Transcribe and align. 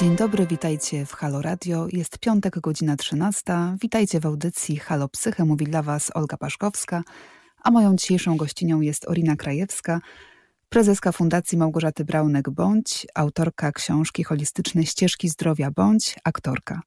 Dzień 0.00 0.16
dobry, 0.16 0.46
witajcie 0.46 1.06
w 1.06 1.12
Halo 1.12 1.42
Radio. 1.42 1.86
Jest 1.92 2.18
piątek, 2.18 2.60
godzina 2.60 2.96
13. 2.96 3.42
Witajcie 3.80 4.20
w 4.20 4.26
audycji 4.26 4.76
Halo 4.76 5.08
Psyche. 5.08 5.44
Mówi 5.44 5.64
dla 5.64 5.82
Was 5.82 6.10
Olga 6.14 6.36
Paszkowska, 6.36 7.02
a 7.62 7.70
moją 7.70 7.96
dzisiejszą 7.96 8.36
gościnią 8.36 8.80
jest 8.80 9.08
Orina 9.08 9.36
Krajewska, 9.36 10.00
prezeska 10.68 11.12
Fundacji 11.12 11.58
Małgorzaty 11.58 12.04
Braunek-Bądź, 12.04 13.06
autorka 13.14 13.72
książki 13.72 14.24
holistycznej 14.24 14.86
Ścieżki 14.86 15.28
Zdrowia 15.28 15.70
Bądź, 15.70 16.16
aktorka. 16.24 16.80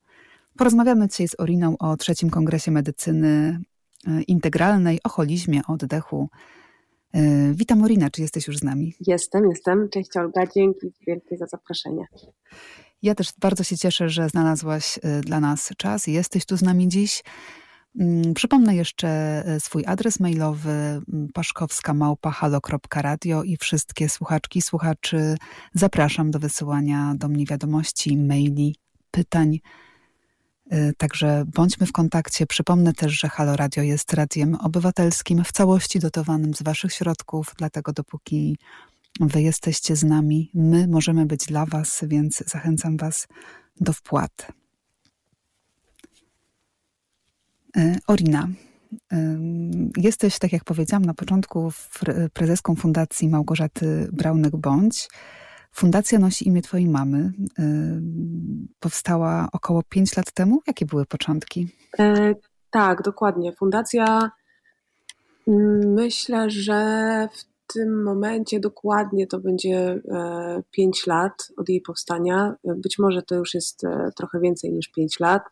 Porozmawiamy 0.58 1.08
dzisiaj 1.08 1.28
z 1.28 1.40
Oriną 1.40 1.78
o 1.78 1.98
trzecim 1.98 2.30
Kongresie 2.30 2.72
Medycyny 2.72 3.60
e, 4.08 4.22
Integralnej, 4.22 5.00
o 5.04 5.10
holizmie, 5.10 5.62
oddechu. 5.68 6.30
E, 7.14 7.54
witam 7.54 7.84
Orina, 7.84 8.10
czy 8.10 8.22
jesteś 8.22 8.48
już 8.48 8.58
z 8.58 8.64
nami? 8.64 8.94
Jestem, 9.08 9.50
jestem. 9.50 9.90
Cześć 9.90 10.18
Olga, 10.18 10.48
dzięki 10.56 10.94
wielkie 11.08 11.38
za 11.38 11.46
zaproszenie. 11.46 12.06
Ja 13.04 13.16
też 13.16 13.30
bardzo 13.40 13.64
się 13.64 13.78
cieszę, 13.78 14.10
że 14.10 14.30
znalazłaś 14.30 15.00
e, 15.02 15.22
dla 15.22 15.40
nas 15.40 15.72
czas 15.78 16.08
i 16.08 16.14
jesteś 16.14 16.46
tu 16.46 16.58
z 16.58 16.62
nami 16.62 16.88
dziś. 16.88 17.24
Mm, 18.00 18.34
przypomnę 18.34 18.76
jeszcze 18.76 19.10
e, 19.46 19.60
swój 19.60 19.86
adres 19.86 20.20
mailowy 20.20 20.72
mm, 20.72 21.04
paszkowska.małpa.halo.radio 21.34 23.44
i 23.44 23.58
wszystkie 23.58 24.10
słuchaczki, 24.10 24.62
słuchaczy 24.62 25.38
zapraszam 25.74 26.32
do 26.32 26.40
wysyłania 26.40 27.14
do 27.18 27.28
mnie 27.28 27.46
wiadomości, 27.46 28.18
maili, 28.18 28.76
pytań. 29.12 29.60
E, 30.70 30.94
także 30.94 31.44
bądźmy 31.54 31.88
w 31.88 31.92
kontakcie. 31.92 32.48
Przypomnę 32.48 32.94
też, 32.94 33.20
że 33.20 33.30
Halo 33.30 33.56
Radio 33.56 33.84
jest 33.84 34.14
radiem 34.14 34.56
obywatelskim 34.56 35.44
w 35.44 35.52
całości 35.52 36.00
dotowanym 36.00 36.54
z 36.54 36.64
Waszych 36.64 36.94
środków, 36.94 37.54
dlatego 37.58 37.94
dopóki 37.94 38.58
Wy 39.20 39.42
jesteście 39.42 39.96
z 39.96 40.04
nami, 40.04 40.52
my 40.54 40.88
możemy 40.88 41.26
być 41.26 41.46
dla 41.46 41.66
Was, 41.66 42.04
więc 42.08 42.44
zachęcam 42.48 42.98
Was 42.98 43.28
do 43.82 43.94
wpłat. 43.94 44.48
E, 47.78 47.96
Orina, 48.08 48.48
e, 49.12 49.40
jesteś, 49.98 50.40
tak 50.40 50.54
jak 50.54 50.64
powiedziałam 50.64 51.06
na 51.06 51.14
początku, 51.14 51.72
prezeską 52.34 52.76
Fundacji 52.76 53.30
Małgorzaty 53.30 54.10
Braunek-Bądź. 54.12 55.10
Fundacja 55.72 56.20
nosi 56.20 56.48
imię 56.48 56.62
Twojej 56.62 56.90
mamy. 56.90 57.34
E, 57.60 57.64
powstała 58.80 59.48
około 59.52 59.84
5 59.84 60.18
lat 60.18 60.32
temu. 60.32 60.62
Jakie 60.68 60.86
były 60.86 61.06
początki? 61.06 61.68
E, 62.00 62.36
tak, 62.72 63.02
dokładnie. 63.02 63.54
Fundacja 63.54 64.32
mm, 65.48 65.94
myślę, 65.94 66.50
że 66.50 67.30
w 67.34 67.53
tym 67.68 68.04
momencie 68.04 68.60
dokładnie 68.60 69.28
to 69.28 69.40
będzie 69.40 70.02
5 70.72 71.08
lat 71.08 71.52
od 71.58 71.70
jej 71.70 71.82
powstania. 71.82 72.56
Być 72.64 73.00
może 73.00 73.22
to 73.22 73.36
już 73.36 73.54
jest 73.54 73.82
trochę 74.18 74.40
więcej 74.40 74.72
niż 74.72 74.88
5 74.88 75.20
lat. 75.20 75.44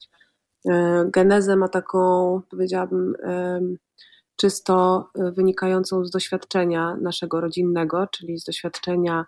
E, 0.70 1.06
genezę 1.14 1.56
ma 1.56 1.68
taką, 1.68 2.42
powiedziałabym, 2.50 3.16
czysto 4.36 5.10
wynikającą 5.16 6.06
z 6.06 6.12
doświadczenia 6.12 6.98
naszego 7.02 7.42
rodzinnego, 7.42 8.08
czyli 8.08 8.40
z 8.40 8.44
doświadczenia 8.44 9.26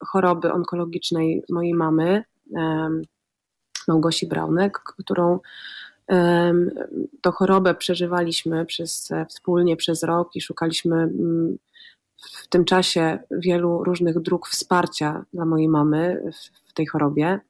choroby 0.00 0.52
onkologicznej 0.52 1.44
mojej 1.50 1.74
mamy, 1.74 2.24
Małgosi 3.88 4.26
Braunek, 4.26 4.78
którą 4.78 5.38
to 7.20 7.32
chorobę 7.32 7.74
przeżywaliśmy 7.74 8.66
przez, 8.66 9.08
wspólnie 9.28 9.76
przez 9.76 10.02
rok 10.02 10.36
i 10.36 10.40
szukaliśmy 10.40 10.96
mm, 10.96 11.58
w 12.32 12.48
tym 12.48 12.64
czasie 12.64 13.18
wielu 13.30 13.84
różnych 13.84 14.20
dróg 14.20 14.48
wsparcia 14.48 15.24
dla 15.32 15.44
mojej 15.44 15.68
mamy 15.68 16.22
w, 16.32 16.64
tej 16.74 16.86
chorobie. 16.86 17.40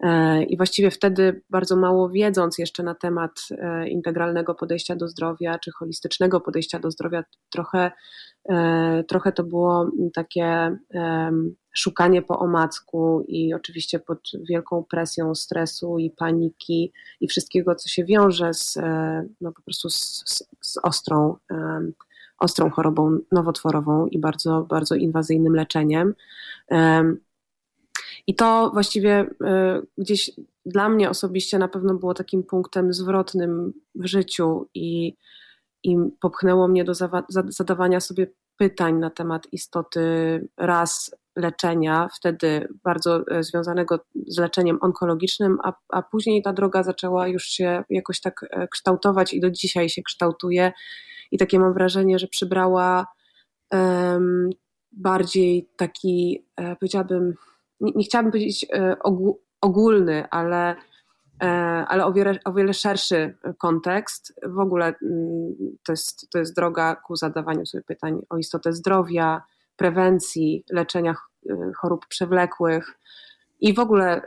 E, 0.00 0.42
I 0.42 0.56
właściwie 0.56 0.90
wtedy, 0.90 1.42
bardzo 1.50 1.76
mało 1.76 2.08
wiedząc 2.08 2.58
jeszcze 2.58 2.82
na 2.82 2.94
temat 2.94 3.32
e, 3.50 3.88
integralnego 3.88 4.54
podejścia 4.54 4.96
do 4.96 5.08
zdrowia, 5.08 5.58
czy 5.58 5.70
holistycznego 5.72 6.40
podejścia 6.40 6.78
do 6.78 6.90
zdrowia, 6.90 7.24
trochę, 7.50 7.78
e, 7.78 7.92
trochę 9.08 9.32
to 9.32 9.44
było 9.44 9.90
takie 10.14 10.76
szukanie 11.74 12.22
po 12.22 12.38
omacku 12.38 13.24
i 13.28 13.54
oczywiście 13.54 13.98
pod 13.98 14.18
wielką 14.48 14.84
presją 14.84 15.34
stresu 15.34 15.98
i 15.98 16.10
paniki 16.10 16.92
i 17.20 17.28
wszystkiego, 17.28 17.74
co 17.74 17.88
się 17.88 18.04
wiąże 18.04 18.54
z, 18.54 18.78
no 19.40 19.52
po 19.52 19.62
prostu 19.62 19.90
z, 19.90 20.24
z 20.60 20.76
ostrą, 20.82 21.36
ostrą 22.38 22.70
chorobą 22.70 23.18
nowotworową 23.32 24.06
i 24.06 24.18
bardzo, 24.18 24.62
bardzo 24.62 24.94
inwazyjnym 24.94 25.54
leczeniem. 25.54 26.14
I 28.26 28.34
to 28.34 28.70
właściwie 28.72 29.20
y, 29.22 29.26
gdzieś 29.98 30.30
dla 30.66 30.88
mnie 30.88 31.10
osobiście 31.10 31.58
na 31.58 31.68
pewno 31.68 31.94
było 31.94 32.14
takim 32.14 32.42
punktem 32.42 32.92
zwrotnym 32.92 33.72
w 33.94 34.06
życiu 34.06 34.68
i, 34.74 35.16
i 35.84 35.96
popchnęło 36.20 36.68
mnie 36.68 36.84
do 36.84 36.92
zadawania 37.48 38.00
sobie 38.00 38.26
pytań 38.56 38.98
na 38.98 39.10
temat 39.10 39.52
istoty 39.52 40.00
raz 40.56 41.10
leczenia, 41.36 42.08
wtedy 42.16 42.68
bardzo 42.84 43.24
e, 43.30 43.42
związanego 43.42 43.98
z 44.26 44.38
leczeniem 44.38 44.78
onkologicznym, 44.80 45.58
a, 45.64 45.72
a 45.88 46.02
później 46.02 46.42
ta 46.42 46.52
droga 46.52 46.82
zaczęła 46.82 47.28
już 47.28 47.44
się 47.44 47.84
jakoś 47.90 48.20
tak 48.20 48.46
e, 48.50 48.68
kształtować 48.68 49.34
i 49.34 49.40
do 49.40 49.50
dzisiaj 49.50 49.88
się 49.88 50.02
kształtuje. 50.02 50.72
I 51.30 51.38
takie 51.38 51.58
mam 51.58 51.74
wrażenie, 51.74 52.18
że 52.18 52.26
przybrała 52.26 53.06
um, 53.72 54.50
bardziej 54.92 55.68
taki, 55.76 56.44
e, 56.56 56.76
powiedziałabym, 56.76 57.34
nie, 57.80 57.92
nie 57.96 58.04
chciałabym 58.04 58.32
powiedzieć 58.32 58.66
ogólny, 59.60 60.24
ale, 60.30 60.76
ale 61.88 62.06
o 62.06 62.12
wiele, 62.12 62.38
o 62.44 62.52
wiele 62.52 62.74
szerszy 62.74 63.36
kontekst. 63.58 64.34
W 64.46 64.58
ogóle 64.58 64.94
mm, 65.02 65.54
to 65.84 65.92
jest, 65.92 66.30
to 66.30 66.38
jest 66.38 66.56
droga 66.56 66.96
ku 66.96 67.16
zadawaniu 67.16 67.66
sobie 67.66 67.84
pytań 67.84 68.22
o 68.30 68.38
istotę 68.38 68.72
zdrowia, 68.72 69.42
prewencji, 69.76 70.64
leczenia 70.70 71.14
e, 71.50 71.72
chorób 71.76 72.06
przewlekłych 72.06 73.00
i 73.60 73.74
w 73.74 73.78
ogóle 73.78 74.22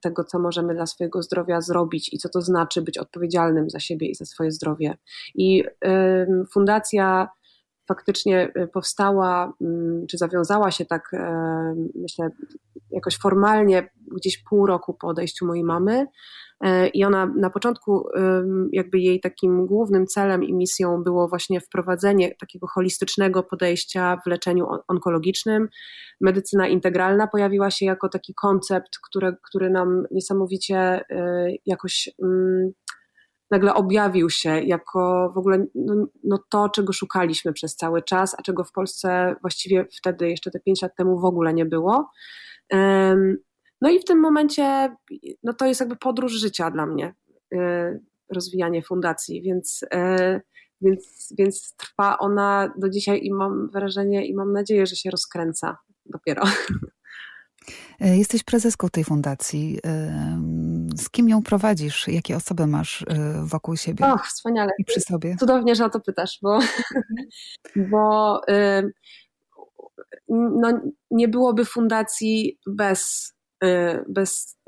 tego, 0.00 0.24
co 0.24 0.38
możemy 0.38 0.74
dla 0.74 0.86
swojego 0.86 1.22
zdrowia 1.22 1.60
zrobić 1.60 2.12
i 2.12 2.18
co 2.18 2.28
to 2.28 2.40
znaczy 2.40 2.82
być 2.82 2.98
odpowiedzialnym 2.98 3.70
za 3.70 3.80
siebie 3.80 4.08
i 4.08 4.14
za 4.14 4.24
swoje 4.24 4.52
zdrowie. 4.52 4.96
I 5.34 5.64
fundacja 6.52 7.28
faktycznie 7.88 8.52
y, 8.56 8.68
powstała, 8.68 9.52
mm, 9.60 10.06
czy 10.06 10.18
zawiązała 10.18 10.70
się 10.70 10.84
tak, 10.84 11.10
e, 11.12 11.74
myślę, 11.94 12.30
jakoś 12.90 13.18
formalnie 13.18 13.90
gdzieś 14.16 14.42
pół 14.42 14.66
roku 14.66 14.94
po 14.94 15.08
odejściu 15.08 15.46
mojej 15.46 15.64
mamy. 15.64 16.06
E, 16.60 16.88
I 16.88 17.04
ona 17.04 17.26
na 17.26 17.50
początku, 17.50 18.08
jakby 18.72 18.98
jej 18.98 19.20
takim 19.20 19.66
głównym 19.66 20.06
celem 20.06 20.44
i 20.44 20.52
misją 20.52 21.02
było 21.02 21.28
właśnie 21.28 21.60
wprowadzenie 21.60 22.34
takiego 22.34 22.66
holistycznego 22.66 23.42
podejścia 23.42 24.20
w 24.24 24.30
leczeniu 24.30 24.66
onkologicznym. 24.88 25.68
Medycyna 26.20 26.68
integralna 26.68 27.26
pojawiła 27.26 27.70
się 27.70 27.86
jako 27.86 28.08
taki 28.08 28.34
koncept, 28.34 28.98
który, 29.08 29.36
który 29.42 29.70
nam 29.70 30.06
niesamowicie 30.10 30.76
e, 30.78 31.48
jakoś 31.66 32.10
nagle 33.50 33.74
objawił 33.74 34.30
się 34.30 34.60
jako 34.60 35.30
w 35.34 35.38
ogóle 35.38 35.66
no, 35.74 36.06
no, 36.24 36.38
to, 36.48 36.68
czego 36.68 36.92
szukaliśmy 36.92 37.52
przez 37.52 37.76
cały 37.76 38.02
czas, 38.02 38.36
a 38.38 38.42
czego 38.42 38.64
w 38.64 38.72
Polsce 38.72 39.36
właściwie 39.40 39.86
wtedy, 39.98 40.28
jeszcze 40.30 40.50
te 40.50 40.60
pięć 40.60 40.82
lat 40.82 40.96
temu 40.96 41.20
w 41.20 41.24
ogóle 41.24 41.54
nie 41.54 41.66
było. 41.66 42.10
No 43.80 43.90
i 43.90 44.00
w 44.00 44.04
tym 44.04 44.20
momencie 44.20 44.96
no 45.42 45.52
to 45.52 45.66
jest 45.66 45.80
jakby 45.80 45.96
podróż 45.96 46.32
życia 46.32 46.70
dla 46.70 46.86
mnie, 46.86 47.14
e, 47.54 47.98
rozwijanie 48.34 48.82
fundacji, 48.82 49.42
więc, 49.42 49.84
e, 49.94 50.40
więc, 50.80 51.34
więc 51.38 51.76
trwa 51.76 52.18
ona 52.18 52.72
do 52.78 52.88
dzisiaj 52.88 53.20
i 53.22 53.32
mam 53.32 53.70
wrażenie 53.70 54.26
i 54.26 54.34
mam 54.34 54.52
nadzieję, 54.52 54.86
że 54.86 54.96
się 54.96 55.10
rozkręca 55.10 55.78
dopiero. 56.06 56.42
E, 58.00 58.16
jesteś 58.16 58.44
prezeską 58.44 58.88
tej 58.88 59.04
fundacji. 59.04 59.78
E, 59.86 60.40
z 60.96 61.10
kim 61.10 61.28
ją 61.28 61.42
prowadzisz? 61.42 62.08
Jakie 62.08 62.36
osoby 62.36 62.66
masz 62.66 63.02
e, 63.02 63.42
wokół 63.44 63.76
siebie? 63.76 64.12
Och, 64.12 64.26
wspaniale. 64.26 64.70
I 64.78 64.84
przy 64.84 65.00
sobie. 65.00 65.36
Cudownie, 65.40 65.74
że 65.74 65.84
o 65.84 65.90
to 65.90 66.00
pytasz, 66.00 66.38
bo, 66.42 66.58
bo 67.90 68.40
no, 70.28 70.80
nie 71.10 71.28
byłoby 71.28 71.64
fundacji 71.64 72.58
bez, 72.66 73.32
bez 74.08 74.58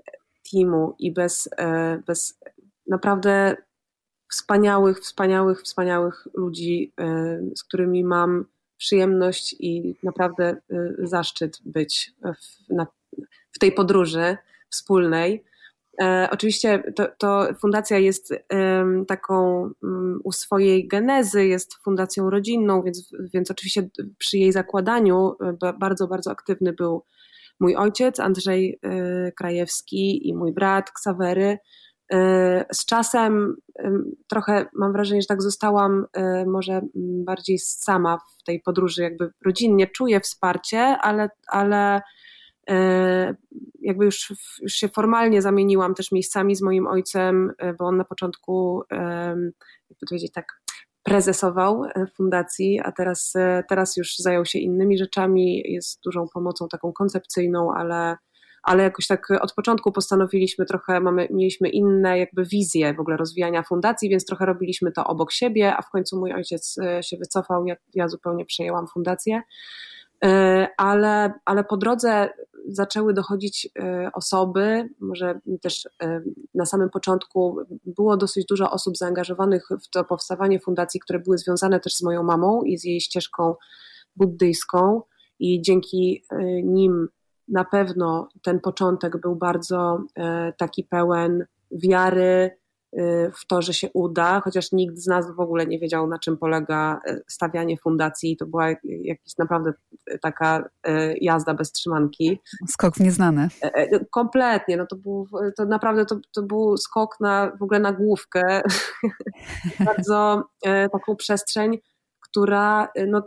teamu 0.53 0.94
i 0.99 1.12
bez, 1.12 1.49
bez 2.06 2.39
naprawdę 2.87 3.56
wspaniałych, 4.31 5.01
wspaniałych, 5.01 5.62
wspaniałych 5.62 6.29
ludzi, 6.35 6.93
z 7.56 7.65
którymi 7.65 8.05
mam 8.05 8.44
przyjemność 8.79 9.57
i 9.59 9.95
naprawdę 10.03 10.57
y, 10.73 11.07
zaszczyt 11.07 11.59
być 11.65 12.13
w, 12.23 12.73
na, 12.73 12.87
w 13.53 13.59
tej 13.59 13.73
podróży 13.73 14.37
wspólnej. 14.71 15.45
E, 16.01 16.29
oczywiście 16.33 16.83
to, 16.97 17.09
to, 17.19 17.49
fundacja 17.61 17.99
jest 17.99 18.35
taką 19.09 19.71
um, 19.83 20.21
u 20.25 20.33
swojej 20.33 20.89
genezy, 20.89 21.47
jest 21.47 21.75
fundacją 21.75 22.31
rodzinną, 22.31 22.83
więc, 22.83 23.13
więc 23.35 23.51
oczywiście 23.51 23.89
przy 24.19 24.39
jej 24.39 24.53
zakładaniu 24.53 25.37
e, 25.63 25.73
bardzo, 25.73 26.09
bardzo 26.09 26.31
aktywny 26.31 26.73
był 26.73 27.05
mój 27.61 27.77
ojciec 27.77 28.21
Andrzej 28.21 28.81
Krajewski 29.37 30.29
i 30.29 30.35
mój 30.35 30.53
brat 30.53 30.91
Ksawery. 30.91 31.59
Z 32.72 32.87
czasem 32.87 33.56
trochę 34.28 34.66
mam 34.75 34.93
wrażenie, 34.93 35.22
że 35.22 35.26
tak 35.26 35.43
zostałam 35.43 36.06
może 36.46 36.81
bardziej 37.25 37.58
sama 37.58 38.19
w 38.40 38.43
tej 38.44 38.60
podróży, 38.60 39.02
jakby 39.02 39.31
rodzinnie 39.44 39.87
czuję 39.87 40.20
wsparcie, 40.20 40.81
ale, 40.81 41.31
ale 41.49 42.00
jakby 43.81 44.05
już, 44.05 44.32
już 44.62 44.72
się 44.72 44.88
formalnie 44.88 45.43
zamieniłam 45.43 45.94
też 45.94 46.12
miejscami 46.12 46.56
z 46.56 46.62
moim 46.62 46.87
ojcem, 46.87 47.52
bo 47.78 47.84
on 47.84 47.96
na 47.96 48.05
początku, 48.05 48.82
jakby 48.90 50.06
powiedzieć 50.10 50.32
tak, 50.32 50.46
prezesował 51.02 51.82
fundacji, 52.16 52.81
a 52.84 52.93
teraz, 52.93 53.34
teraz 53.69 53.96
już 53.96 54.16
zajął 54.16 54.44
się 54.44 54.58
innymi 54.58 54.99
rzeczami, 54.99 55.62
jest 55.64 56.00
dużą 56.05 56.26
pomocą 56.34 56.69
taką 56.69 56.93
koncepcyjną, 56.93 57.72
ale, 57.76 58.16
ale 58.62 58.82
jakoś 58.82 59.06
tak 59.06 59.28
od 59.40 59.55
początku 59.55 59.93
postanowiliśmy 59.93 60.66
trochę, 60.66 61.00
mamy, 61.00 61.28
mieliśmy 61.31 61.69
inne 61.69 62.19
jakby 62.19 62.44
wizje 62.44 62.94
w 62.94 63.00
ogóle 63.00 63.16
rozwijania 63.16 63.62
fundacji, 63.62 64.08
więc 64.08 64.25
trochę 64.25 64.46
robiliśmy 64.46 64.93
to 64.93 65.05
obok 65.05 65.32
siebie, 65.32 65.76
a 65.76 65.82
w 65.82 65.90
końcu 65.90 66.19
mój 66.19 66.32
ojciec 66.32 66.78
e, 66.78 67.02
się 67.02 67.16
wycofał, 67.16 67.66
ja, 67.66 67.76
ja 67.94 68.08
zupełnie 68.08 68.44
przejęłam 68.44 68.87
fundację. 68.87 69.43
Ale, 70.76 71.32
ale 71.44 71.64
po 71.64 71.76
drodze 71.76 72.28
zaczęły 72.69 73.14
dochodzić 73.14 73.69
e, 73.78 74.10
osoby, 74.14 74.88
może 75.00 75.40
też 75.62 75.88
e, 76.02 76.22
na 76.55 76.66
samym 76.66 76.90
początku 76.90 77.56
było 77.87 78.16
dosyć 78.16 78.46
dużo 78.46 78.70
osób 78.70 78.96
zaangażowanych 78.96 79.69
w 79.84 79.90
to 79.90 80.05
powstawanie 80.05 80.60
fundacji, 80.60 81.00
które 81.00 81.19
były 81.19 81.38
związane 81.38 81.81
też 81.81 81.94
z 81.94 82.02
moją 82.02 82.22
mamą 82.22 82.62
i 82.62 82.78
z 82.78 82.84
jej 82.84 83.00
ścieżką 83.00 83.55
buddyjską 84.16 85.02
i 85.38 85.62
dzięki 85.62 86.25
e, 86.31 86.62
nim 86.62 87.08
na 87.49 87.65
pewno 87.65 88.29
ten 88.43 88.61
początek 88.61 89.21
był 89.21 89.37
bardzo 89.37 90.00
taki 90.59 90.85
pełen 90.85 91.45
wiary, 91.71 92.50
Y, 92.97 93.31
w 93.35 93.47
to, 93.47 93.62
że 93.62 93.75
się 93.75 93.89
uda, 93.95 94.41
chociaż 94.41 94.73
nikt 94.73 94.99
z 94.99 95.06
nas 95.06 95.37
w 95.37 95.41
ogóle 95.41 95.67
nie 95.67 95.79
wiedział, 95.79 96.06
na 96.06 96.19
czym 96.19 96.37
polega 96.37 97.00
y, 97.09 97.23
stawianie 97.29 97.77
fundacji. 97.77 98.37
To 98.37 98.47
była 98.47 98.69
jakaś 98.85 99.37
naprawdę 99.39 99.73
taka 100.23 100.69
jazda 101.21 101.55
bez 101.55 101.73
trzymanki. 101.73 102.41
Skok 102.69 102.95
w 102.95 103.00
nieznane. 103.00 103.49
E, 103.62 103.75
e, 103.75 104.05
kompletnie. 104.11 104.77
No 104.77 104.87
to, 104.87 104.97
był, 104.97 105.29
to 105.56 105.65
naprawdę 105.65 106.06
to, 106.06 106.17
to 106.35 106.43
był 106.43 106.77
skok 106.77 107.17
na, 107.21 107.53
w 107.61 107.62
ogóle 107.62 107.81
na 107.81 107.93
główkę. 107.93 108.62
Bardzo 109.87 110.44
e, 110.65 110.89
taką 110.89 111.17
przestrzeń, 111.17 111.79
która, 112.21 112.89
no, 113.06 113.23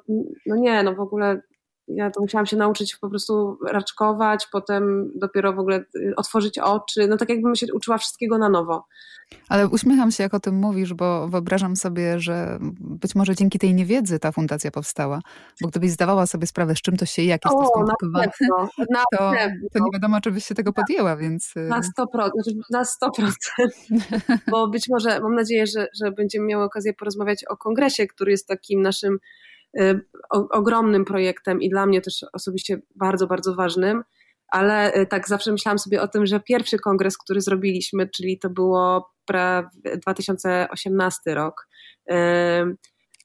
no 0.46 0.56
nie, 0.56 0.84
no 0.84 0.96
w 0.96 1.00
ogóle 1.00 1.42
ja 1.88 2.12
to 2.12 2.22
musiałam 2.22 2.46
się 2.46 2.58
nauczyć 2.58 2.96
po 2.96 3.10
prostu 3.10 3.58
raczkować, 3.68 4.48
potem 4.52 5.12
dopiero 5.16 5.54
w 5.54 5.60
ogóle 5.60 5.84
y, 5.96 6.14
otworzyć 6.16 6.60
oczy, 6.60 7.08
no 7.08 7.18
tak 7.18 7.30
jakbym 7.30 7.56
się 7.56 7.68
uczyła 7.74 7.98
wszystkiego 7.98 8.38
na 8.38 8.50
nowo. 8.50 8.86
Ale 9.50 9.68
uśmiecham 9.68 10.12
się, 10.12 10.24
jak 10.24 10.34
o 10.34 10.40
tym 10.40 10.56
mówisz, 10.56 10.94
bo 10.94 11.28
wyobrażam 11.28 11.76
sobie, 11.76 12.20
że 12.20 12.58
być 12.80 13.16
może 13.16 13.36
dzięki 13.36 13.60
tej 13.60 13.74
niewiedzy 13.74 14.20
ta 14.20 14.32
fundacja 14.32 14.72
powstała, 14.72 15.20
bo 15.62 15.68
gdybyś 15.68 15.92
zdawała 15.92 16.28
sobie 16.28 16.48
sprawę, 16.48 16.76
z 16.76 16.82
czym 16.82 16.98
to 16.98 17.06
się 17.06 17.22
je, 17.22 17.28
jak 17.28 17.42
jest 17.46 17.58
to 17.58 17.68
skomplikowane, 17.68 18.32
na 18.40 18.68
na 18.90 19.04
to, 19.12 19.32
to, 19.74 19.80
nie 19.80 19.92
wiadomo, 19.94 20.22
czy 20.22 20.32
byś 20.32 20.46
się 20.46 20.56
tego 20.56 20.74
podjęła, 20.74 21.18
więc... 21.18 21.58
Y, 21.58 21.60
na 21.60 21.82
100%, 21.82 21.86
znaczy 22.14 22.52
na 22.70 22.84
100%, 22.84 23.32
bo 24.52 24.68
być 24.68 24.90
może, 24.90 25.20
mam 25.20 25.36
nadzieję, 25.36 25.68
że, 25.68 25.88
że 26.02 26.12
będziemy 26.12 26.46
miały 26.46 26.64
okazję 26.64 26.94
porozmawiać 26.94 27.46
o 27.46 27.58
kongresie, 27.58 28.08
który 28.08 28.32
jest 28.32 28.48
takim 28.48 28.82
naszym 28.82 29.18
ogromnym 30.30 31.06
projektem 31.06 31.62
i 31.62 31.70
dla 31.70 31.86
mnie 31.86 32.02
też 32.02 32.26
osobiście 32.34 32.82
bardzo, 32.96 33.28
bardzo 33.28 33.56
ważnym, 33.56 34.04
ale 34.48 34.96
y, 34.96 35.06
tak 35.06 35.28
zawsze 35.28 35.52
myślałam 35.52 35.80
sobie 35.80 36.02
o 36.02 36.08
tym, 36.08 36.26
że 36.26 36.40
pierwszy 36.40 36.80
kongres, 36.80 37.18
który 37.18 37.42
zrobiliśmy, 37.42 38.10
czyli 38.10 38.40
to 38.40 38.50
było 38.50 39.12
2018 40.02 41.36
rok. 41.36 41.68
Y, 42.12 42.16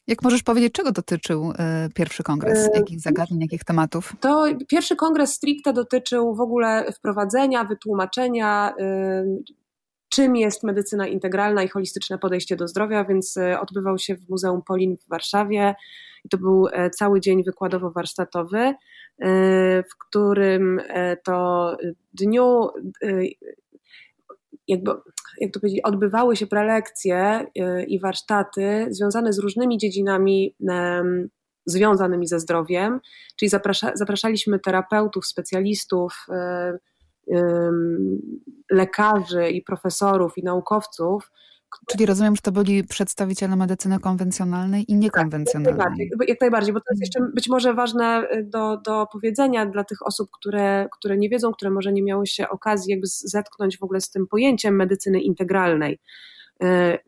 Jak 0.06 0.22
możesz 0.22 0.42
powiedzieć, 0.42 0.72
czego 0.72 0.92
dotyczył 0.92 1.52
pierwszy 1.94 2.22
kongres? 2.22 2.68
Jakich 2.74 3.00
zagadnień, 3.00 3.40
jakich 3.40 3.64
tematów? 3.64 4.12
To 4.20 4.44
pierwszy 4.68 4.96
kongres 4.96 5.34
stricte 5.34 5.72
dotyczył 5.72 6.34
w 6.34 6.40
ogóle 6.40 6.92
wprowadzenia, 6.92 7.64
wytłumaczenia, 7.64 8.74
czym 10.08 10.36
jest 10.36 10.62
medycyna 10.62 11.06
integralna 11.06 11.62
i 11.62 11.68
holistyczne 11.68 12.18
podejście 12.18 12.56
do 12.56 12.68
zdrowia, 12.68 13.04
więc 13.04 13.38
odbywał 13.60 13.98
się 13.98 14.16
w 14.16 14.28
Muzeum 14.28 14.62
Polin 14.62 14.96
w 14.96 15.08
Warszawie. 15.08 15.74
To 16.30 16.38
był 16.38 16.68
e, 16.72 16.90
cały 16.90 17.20
dzień 17.20 17.44
wykładowo-warsztatowy, 17.44 18.58
e, 18.58 18.74
w 19.82 19.98
którym 20.06 20.80
e, 20.88 21.16
to 21.16 21.76
dniu 22.12 22.68
jakby, 24.68 24.90
jak 25.40 25.52
to 25.52 25.60
powiedzieć, 25.60 25.80
odbywały 25.84 26.36
się 26.36 26.46
prelekcje 26.46 27.46
i 27.88 28.00
warsztaty 28.00 28.86
związane 28.90 29.32
z 29.32 29.38
różnymi 29.38 29.78
dziedzinami 29.78 30.56
związanymi 31.66 32.26
ze 32.26 32.40
zdrowiem, 32.40 33.00
czyli 33.36 33.48
zaprasza, 33.48 33.92
zapraszaliśmy 33.94 34.58
terapeutów, 34.58 35.26
specjalistów, 35.26 36.26
lekarzy 38.70 39.50
i 39.50 39.62
profesorów 39.62 40.38
i 40.38 40.42
naukowców, 40.42 41.30
Czyli 41.88 42.06
rozumiem, 42.06 42.36
że 42.36 42.42
to 42.42 42.52
byli 42.52 42.84
przedstawiciele 42.84 43.56
medycyny 43.56 44.00
konwencjonalnej 44.00 44.84
i 44.88 44.94
niekonwencjonalnej. 44.94 45.78
Tak, 45.78 45.90
jak, 45.90 45.98
najbardziej, 45.98 46.28
jak 46.28 46.40
najbardziej, 46.40 46.74
bo 46.74 46.80
to 46.80 46.86
jest 46.90 47.00
jeszcze 47.00 47.20
być 47.34 47.48
może 47.48 47.74
ważne 47.74 48.28
y, 48.32 48.44
do, 48.44 48.76
do 48.76 49.06
powiedzenia 49.12 49.66
dla 49.66 49.84
tych 49.84 50.06
osób, 50.06 50.30
które, 50.30 50.88
które 50.92 51.18
nie 51.18 51.28
wiedzą, 51.28 51.52
które 51.52 51.70
może 51.70 51.92
nie 51.92 52.02
miały 52.02 52.26
się 52.26 52.48
okazji 52.48 52.90
jakby 52.90 53.06
zetknąć 53.06 53.78
w 53.78 53.82
ogóle 53.82 54.00
z 54.00 54.10
tym 54.10 54.26
pojęciem 54.26 54.76
medycyny 54.76 55.20
integralnej. 55.20 55.98
Y, 56.62 56.98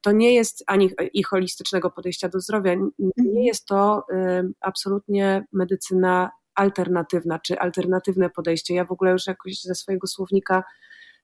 to 0.00 0.12
nie 0.12 0.34
jest 0.34 0.64
ani 0.66 0.90
i 1.12 1.22
holistycznego 1.22 1.90
podejścia 1.90 2.28
do 2.28 2.40
zdrowia, 2.40 2.74
nie 2.74 2.82
mhm. 3.18 3.36
jest 3.36 3.66
to 3.66 4.04
y, 4.12 4.52
absolutnie 4.60 5.44
medycyna 5.52 6.30
alternatywna, 6.58 7.38
czy 7.38 7.58
alternatywne 7.58 8.30
podejście. 8.30 8.74
Ja 8.74 8.84
w 8.84 8.92
ogóle 8.92 9.10
już 9.10 9.26
jakoś 9.26 9.62
ze 9.62 9.74
swojego 9.74 10.06
słownika 10.06 10.64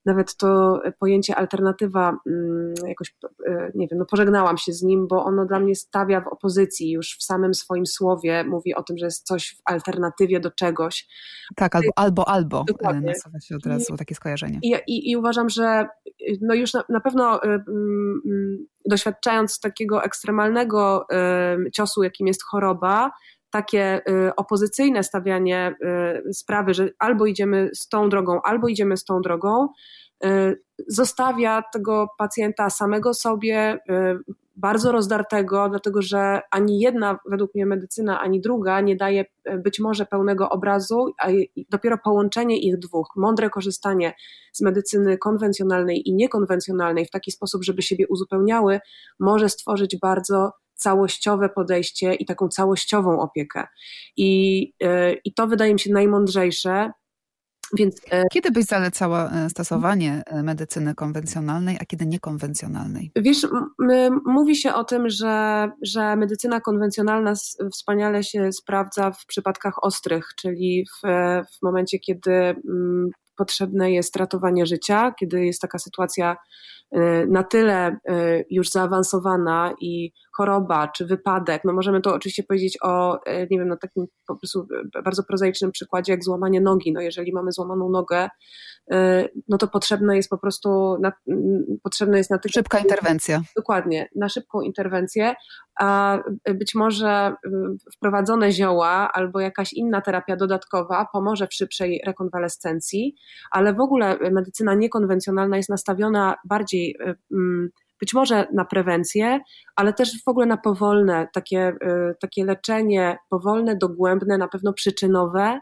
nawet 0.06 0.36
to 0.36 0.80
pojęcie 1.00 1.36
alternatywa 1.36 2.18
mm, 2.26 2.74
jakoś, 2.88 3.16
e, 3.46 3.70
nie 3.74 3.88
wiem, 3.88 3.98
no 3.98 4.06
pożegnałam 4.06 4.58
się 4.58 4.72
z 4.72 4.82
nim, 4.82 5.06
bo 5.08 5.24
ono 5.24 5.46
dla 5.46 5.60
mnie 5.60 5.74
stawia 5.74 6.20
w 6.20 6.28
opozycji 6.28 6.90
już 6.90 7.16
w 7.18 7.22
samym 7.22 7.54
swoim 7.54 7.86
słowie, 7.86 8.44
mówi 8.44 8.74
o 8.74 8.82
tym, 8.82 8.98
że 8.98 9.06
jest 9.06 9.26
coś 9.26 9.50
w 9.50 9.62
alternatywie 9.64 10.40
do 10.40 10.50
czegoś. 10.50 11.08
Tak, 11.56 11.76
albo 11.76 11.90
albo, 11.96 12.28
albo 12.28 12.64
Dokładnie. 12.64 13.08
nasuwa 13.08 13.40
się 13.40 13.56
od 13.56 13.66
razu 13.66 13.94
I, 13.94 13.98
takie 13.98 14.14
skojarzenie. 14.14 14.58
I, 14.62 14.74
i, 14.86 15.10
I, 15.10 15.16
uważam, 15.16 15.48
że 15.48 15.86
no 16.40 16.54
już 16.54 16.72
na, 16.72 16.84
na 16.88 17.00
pewno 17.00 17.40
doświadczając 18.86 19.60
takiego 19.60 20.02
ekstremalnego 20.02 21.06
y, 21.66 21.70
ciosu, 21.70 22.02
jakim 22.02 22.26
jest 22.26 22.44
choroba, 22.44 23.10
takie 23.54 24.02
opozycyjne 24.36 25.02
stawianie 25.02 25.76
sprawy, 26.32 26.74
że 26.74 26.88
albo 26.98 27.26
idziemy 27.26 27.70
z 27.74 27.88
tą 27.88 28.08
drogą, 28.08 28.42
albo 28.42 28.68
idziemy 28.68 28.96
z 28.96 29.04
tą 29.04 29.20
drogą, 29.20 29.68
zostawia 30.88 31.62
tego 31.72 32.08
pacjenta 32.18 32.70
samego 32.70 33.14
sobie, 33.14 33.78
bardzo 34.56 34.92
rozdartego, 34.92 35.68
dlatego 35.68 36.02
że 36.02 36.40
ani 36.50 36.80
jedna, 36.80 37.18
według 37.30 37.54
mnie, 37.54 37.66
medycyna, 37.66 38.20
ani 38.20 38.40
druga 38.40 38.80
nie 38.80 38.96
daje 38.96 39.24
być 39.58 39.80
może 39.80 40.06
pełnego 40.06 40.50
obrazu, 40.50 41.12
a 41.22 41.28
dopiero 41.70 41.98
połączenie 41.98 42.60
ich 42.60 42.78
dwóch, 42.78 43.08
mądre 43.16 43.50
korzystanie 43.50 44.14
z 44.52 44.60
medycyny 44.60 45.18
konwencjonalnej 45.18 46.08
i 46.08 46.14
niekonwencjonalnej 46.14 47.06
w 47.06 47.10
taki 47.10 47.30
sposób, 47.30 47.64
żeby 47.64 47.82
siebie 47.82 48.06
uzupełniały, 48.08 48.80
może 49.18 49.48
stworzyć 49.48 49.98
bardzo 49.98 50.52
całościowe 50.74 51.48
podejście 51.48 52.14
i 52.14 52.26
taką 52.26 52.48
całościową 52.48 53.20
opiekę. 53.20 53.66
I, 54.16 54.72
e, 54.82 55.12
i 55.12 55.34
to 55.34 55.46
wydaje 55.46 55.72
mi 55.72 55.80
się 55.80 55.92
najmądrzejsze. 55.92 56.90
Więc, 57.76 58.00
e, 58.10 58.24
kiedy 58.32 58.50
byś 58.50 58.64
zalecała 58.64 59.30
e, 59.30 59.50
stosowanie 59.50 60.22
medycyny 60.42 60.94
konwencjonalnej, 60.94 61.76
a 61.80 61.84
kiedy 61.84 62.06
niekonwencjonalnej? 62.06 63.12
Wiesz, 63.16 63.46
mówi 64.26 64.56
się 64.56 64.74
o 64.74 64.84
tym, 64.84 65.08
że, 65.08 65.68
że 65.82 66.16
medycyna 66.16 66.60
konwencjonalna 66.60 67.34
wspaniale 67.72 68.24
się 68.24 68.52
sprawdza 68.52 69.10
w 69.10 69.26
przypadkach 69.26 69.84
ostrych, 69.84 70.28
czyli 70.36 70.84
w, 70.86 71.06
w 71.58 71.62
momencie, 71.62 71.98
kiedy 71.98 72.56
potrzebne 73.36 73.92
jest 73.92 74.16
ratowanie 74.16 74.66
życia, 74.66 75.14
kiedy 75.20 75.44
jest 75.44 75.60
taka 75.60 75.78
sytuacja 75.78 76.36
na 77.28 77.42
tyle 77.42 77.96
już 78.50 78.70
zaawansowana 78.70 79.74
i 79.80 80.12
choroba 80.36 80.88
czy 80.88 81.06
wypadek, 81.06 81.62
no 81.64 81.72
możemy 81.72 82.00
to 82.00 82.14
oczywiście 82.14 82.42
powiedzieć 82.42 82.78
o, 82.82 83.24
e, 83.26 83.40
nie 83.40 83.58
wiem, 83.58 83.68
no 83.68 83.76
takim 83.76 84.06
po 84.26 84.36
prostu 84.36 84.66
bardzo 85.04 85.22
prozaicznym 85.22 85.72
przykładzie 85.72 86.12
jak 86.12 86.24
złamanie 86.24 86.60
nogi. 86.60 86.92
No 86.92 87.00
jeżeli 87.00 87.32
mamy 87.32 87.52
złamaną 87.52 87.90
nogę, 87.90 88.28
no 89.48 89.58
to 89.58 89.68
potrzebne 89.68 90.16
jest 90.16 90.30
po 90.30 90.38
prostu, 90.38 90.96
na, 91.00 91.12
potrzebne 91.82 92.18
jest 92.18 92.30
na 92.30 92.38
tych... 92.38 92.52
Szybka 92.52 92.78
interwencja. 92.78 93.42
Dokładnie, 93.56 94.08
na 94.16 94.28
szybką 94.28 94.60
interwencję, 94.60 95.34
a 95.80 96.18
być 96.54 96.74
może 96.74 97.34
wprowadzone 97.96 98.52
zioła 98.52 99.12
albo 99.12 99.40
jakaś 99.40 99.72
inna 99.72 100.00
terapia 100.00 100.36
dodatkowa 100.36 101.06
pomoże 101.12 101.46
w 101.46 101.54
szybszej 101.54 102.02
rekonwalescencji, 102.06 103.14
ale 103.50 103.74
w 103.74 103.80
ogóle 103.80 104.18
medycyna 104.32 104.74
niekonwencjonalna 104.74 105.56
jest 105.56 105.68
nastawiona 105.68 106.34
bardziej 106.44 106.96
być 108.00 108.14
może 108.14 108.46
na 108.52 108.64
prewencję, 108.64 109.40
ale 109.76 109.92
też 109.92 110.22
w 110.24 110.28
ogóle 110.28 110.46
na 110.46 110.56
powolne, 110.56 111.28
takie, 111.32 111.72
takie 112.20 112.44
leczenie, 112.44 113.18
powolne, 113.30 113.76
dogłębne, 113.76 114.38
na 114.38 114.48
pewno 114.48 114.72
przyczynowe, 114.72 115.60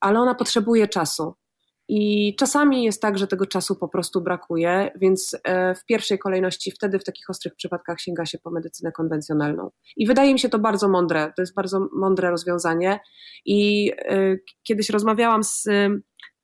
ale 0.00 0.20
ona 0.20 0.34
potrzebuje 0.34 0.88
czasu. 0.88 1.34
I 1.92 2.34
czasami 2.38 2.84
jest 2.84 3.02
tak, 3.02 3.18
że 3.18 3.26
tego 3.26 3.46
czasu 3.46 3.76
po 3.76 3.88
prostu 3.88 4.20
brakuje, 4.20 4.90
więc 4.96 5.34
y, 5.34 5.38
w 5.74 5.84
pierwszej 5.84 6.18
kolejności 6.18 6.70
wtedy 6.70 6.98
w 6.98 7.04
takich 7.04 7.30
ostrych 7.30 7.54
przypadkach 7.54 8.00
sięga 8.00 8.26
się 8.26 8.38
po 8.38 8.50
medycynę 8.50 8.92
konwencjonalną. 8.92 9.70
I 9.96 10.06
wydaje 10.06 10.32
mi 10.32 10.38
się 10.38 10.48
to 10.48 10.58
bardzo 10.58 10.88
mądre, 10.88 11.32
to 11.36 11.42
jest 11.42 11.54
bardzo 11.54 11.88
mądre 11.92 12.30
rozwiązanie. 12.30 13.00
I 13.44 13.90
kiedyś 14.62 14.90
rozmawiałam 14.90 15.44
z 15.44 15.68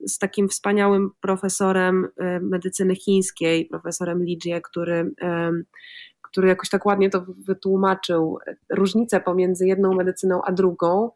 z 0.05 0.17
takim 0.17 0.49
wspaniałym 0.49 1.11
profesorem 1.21 2.07
e, 2.17 2.39
medycyny 2.39 2.95
chińskiej, 2.95 3.65
profesorem 3.65 4.23
Lijie, 4.23 4.61
który, 4.61 5.11
e, 5.21 5.51
który 6.21 6.47
jakoś 6.47 6.69
tak 6.69 6.85
ładnie 6.85 7.09
to 7.09 7.25
wytłumaczył, 7.47 8.37
różnicę 8.69 9.19
pomiędzy 9.19 9.67
jedną 9.67 9.93
medycyną 9.93 10.41
a 10.45 10.51
drugą, 10.51 11.05
e, 11.05 11.11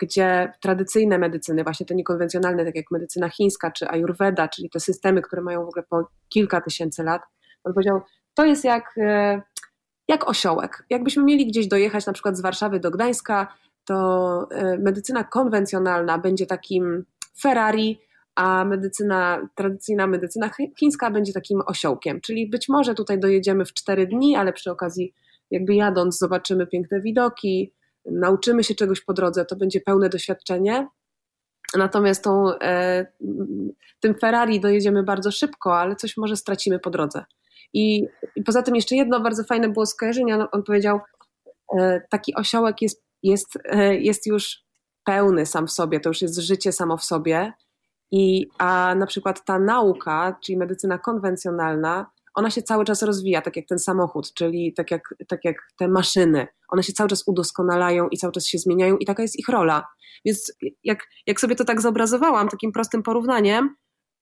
gdzie 0.00 0.52
tradycyjne 0.60 1.18
medycyny, 1.18 1.64
właśnie 1.64 1.86
te 1.86 1.94
niekonwencjonalne, 1.94 2.64
tak 2.64 2.76
jak 2.76 2.90
medycyna 2.90 3.28
chińska 3.28 3.70
czy 3.70 3.88
ayurveda, 3.88 4.48
czyli 4.48 4.70
te 4.70 4.80
systemy, 4.80 5.22
które 5.22 5.42
mają 5.42 5.64
w 5.64 5.68
ogóle 5.68 5.84
po 5.90 6.08
kilka 6.28 6.60
tysięcy 6.60 7.02
lat, 7.02 7.22
on 7.64 7.74
powiedział, 7.74 8.00
to 8.34 8.44
jest 8.44 8.64
jak, 8.64 8.94
jak 10.08 10.28
osiołek. 10.28 10.84
Jakbyśmy 10.90 11.24
mieli 11.24 11.46
gdzieś 11.46 11.66
dojechać 11.66 12.06
na 12.06 12.12
przykład 12.12 12.36
z 12.36 12.40
Warszawy 12.40 12.80
do 12.80 12.90
Gdańska, 12.90 13.54
to 13.84 14.48
medycyna 14.78 15.24
konwencjonalna 15.24 16.18
będzie 16.18 16.46
takim 16.46 17.04
Ferrari, 17.40 18.00
a 18.34 18.64
medycyna, 18.64 19.48
tradycyjna 19.54 20.06
medycyna 20.06 20.50
chińska 20.78 21.10
będzie 21.10 21.32
takim 21.32 21.60
osiołkiem. 21.66 22.20
Czyli 22.20 22.50
być 22.50 22.68
może 22.68 22.94
tutaj 22.94 23.20
dojedziemy 23.20 23.64
w 23.64 23.72
cztery 23.72 24.06
dni, 24.06 24.36
ale 24.36 24.52
przy 24.52 24.70
okazji, 24.70 25.14
jakby 25.50 25.74
jadąc, 25.74 26.18
zobaczymy 26.18 26.66
piękne 26.66 27.00
widoki, 27.00 27.72
nauczymy 28.10 28.64
się 28.64 28.74
czegoś 28.74 29.00
po 29.00 29.12
drodze, 29.12 29.44
to 29.44 29.56
będzie 29.56 29.80
pełne 29.80 30.08
doświadczenie. 30.08 30.88
Natomiast 31.76 32.24
tą, 32.24 32.58
e, 32.60 33.06
tym 34.00 34.14
Ferrari 34.14 34.60
dojedziemy 34.60 35.02
bardzo 35.02 35.30
szybko, 35.30 35.78
ale 35.78 35.96
coś 35.96 36.16
może 36.16 36.36
stracimy 36.36 36.78
po 36.78 36.90
drodze. 36.90 37.24
I, 37.72 38.06
I, 38.36 38.42
poza 38.42 38.62
tym 38.62 38.76
jeszcze 38.76 38.96
jedno 38.96 39.20
bardzo 39.20 39.44
fajne 39.44 39.68
było 39.68 39.86
skojarzenie. 39.86 40.50
On 40.52 40.62
powiedział, 40.62 41.00
e, 41.78 42.00
taki 42.10 42.34
osiołek 42.34 42.82
jest, 42.82 43.02
jest, 43.22 43.58
e, 43.64 43.94
jest 43.94 44.26
już 44.26 44.64
pełny 45.04 45.46
sam 45.46 45.66
w 45.66 45.72
sobie, 45.72 46.00
to 46.00 46.10
już 46.10 46.22
jest 46.22 46.38
życie 46.38 46.72
samo 46.72 46.96
w 46.96 47.04
sobie. 47.04 47.52
I, 48.10 48.46
a 48.58 48.94
na 48.94 49.06
przykład 49.06 49.44
ta 49.44 49.58
nauka, 49.58 50.38
czyli 50.44 50.58
medycyna 50.58 50.98
konwencjonalna, 50.98 52.10
ona 52.38 52.50
się 52.50 52.62
cały 52.62 52.84
czas 52.84 53.02
rozwija, 53.02 53.42
tak 53.42 53.56
jak 53.56 53.66
ten 53.66 53.78
samochód, 53.78 54.34
czyli 54.34 54.74
tak 54.74 54.90
jak, 54.90 55.14
tak 55.28 55.44
jak 55.44 55.56
te 55.76 55.88
maszyny. 55.88 56.46
One 56.68 56.82
się 56.82 56.92
cały 56.92 57.08
czas 57.08 57.22
udoskonalają 57.26 58.08
i 58.08 58.16
cały 58.16 58.32
czas 58.32 58.46
się 58.46 58.58
zmieniają, 58.58 58.96
i 58.96 59.06
taka 59.06 59.22
jest 59.22 59.38
ich 59.38 59.48
rola. 59.48 59.86
Więc 60.24 60.52
jak, 60.84 61.06
jak 61.26 61.40
sobie 61.40 61.56
to 61.56 61.64
tak 61.64 61.80
zobrazowałam, 61.80 62.48
takim 62.48 62.72
prostym 62.72 63.02
porównaniem, 63.02 63.76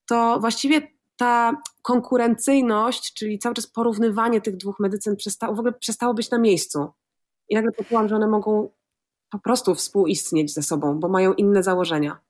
to 0.09 0.41
właściwie 0.41 0.89
ta 1.17 1.57
konkurencyjność, 1.83 3.15
czyli 3.15 3.39
cały 3.39 3.55
czas 3.55 3.67
porównywanie 3.67 4.41
tych 4.41 4.57
dwóch 4.57 4.81
medycyn 4.81 5.17
przestało, 5.17 5.55
w 5.55 5.59
ogóle 5.59 5.73
przestało 5.73 6.15
być 6.15 6.31
na 6.31 6.39
miejscu. 6.39 6.89
I 7.49 7.55
nagle 7.55 7.73
poczułam, 7.73 8.09
że 8.09 8.17
one 8.17 8.29
mogą 8.29 8.71
po 9.31 9.39
prostu 9.39 9.75
współistnieć 9.75 10.55
ze 10.55 10.63
sobą, 10.63 11.01
bo 11.01 11.09
mają 11.09 11.35
inne 11.35 11.63
założenia. 11.63 12.21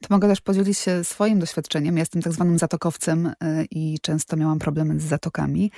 To 0.00 0.06
mogę 0.10 0.28
też 0.28 0.40
podzielić 0.40 0.78
się 0.78 1.04
swoim 1.04 1.38
doświadczeniem. 1.38 1.96
Ja 1.96 2.00
jestem 2.00 2.22
tak 2.22 2.32
zwanym 2.32 2.58
zatokowcem 2.58 3.26
y, 3.26 3.34
i 3.70 3.98
często 4.02 4.36
miałam 4.36 4.58
problemy 4.58 5.00
z 5.00 5.02
zatokami. 5.02 5.70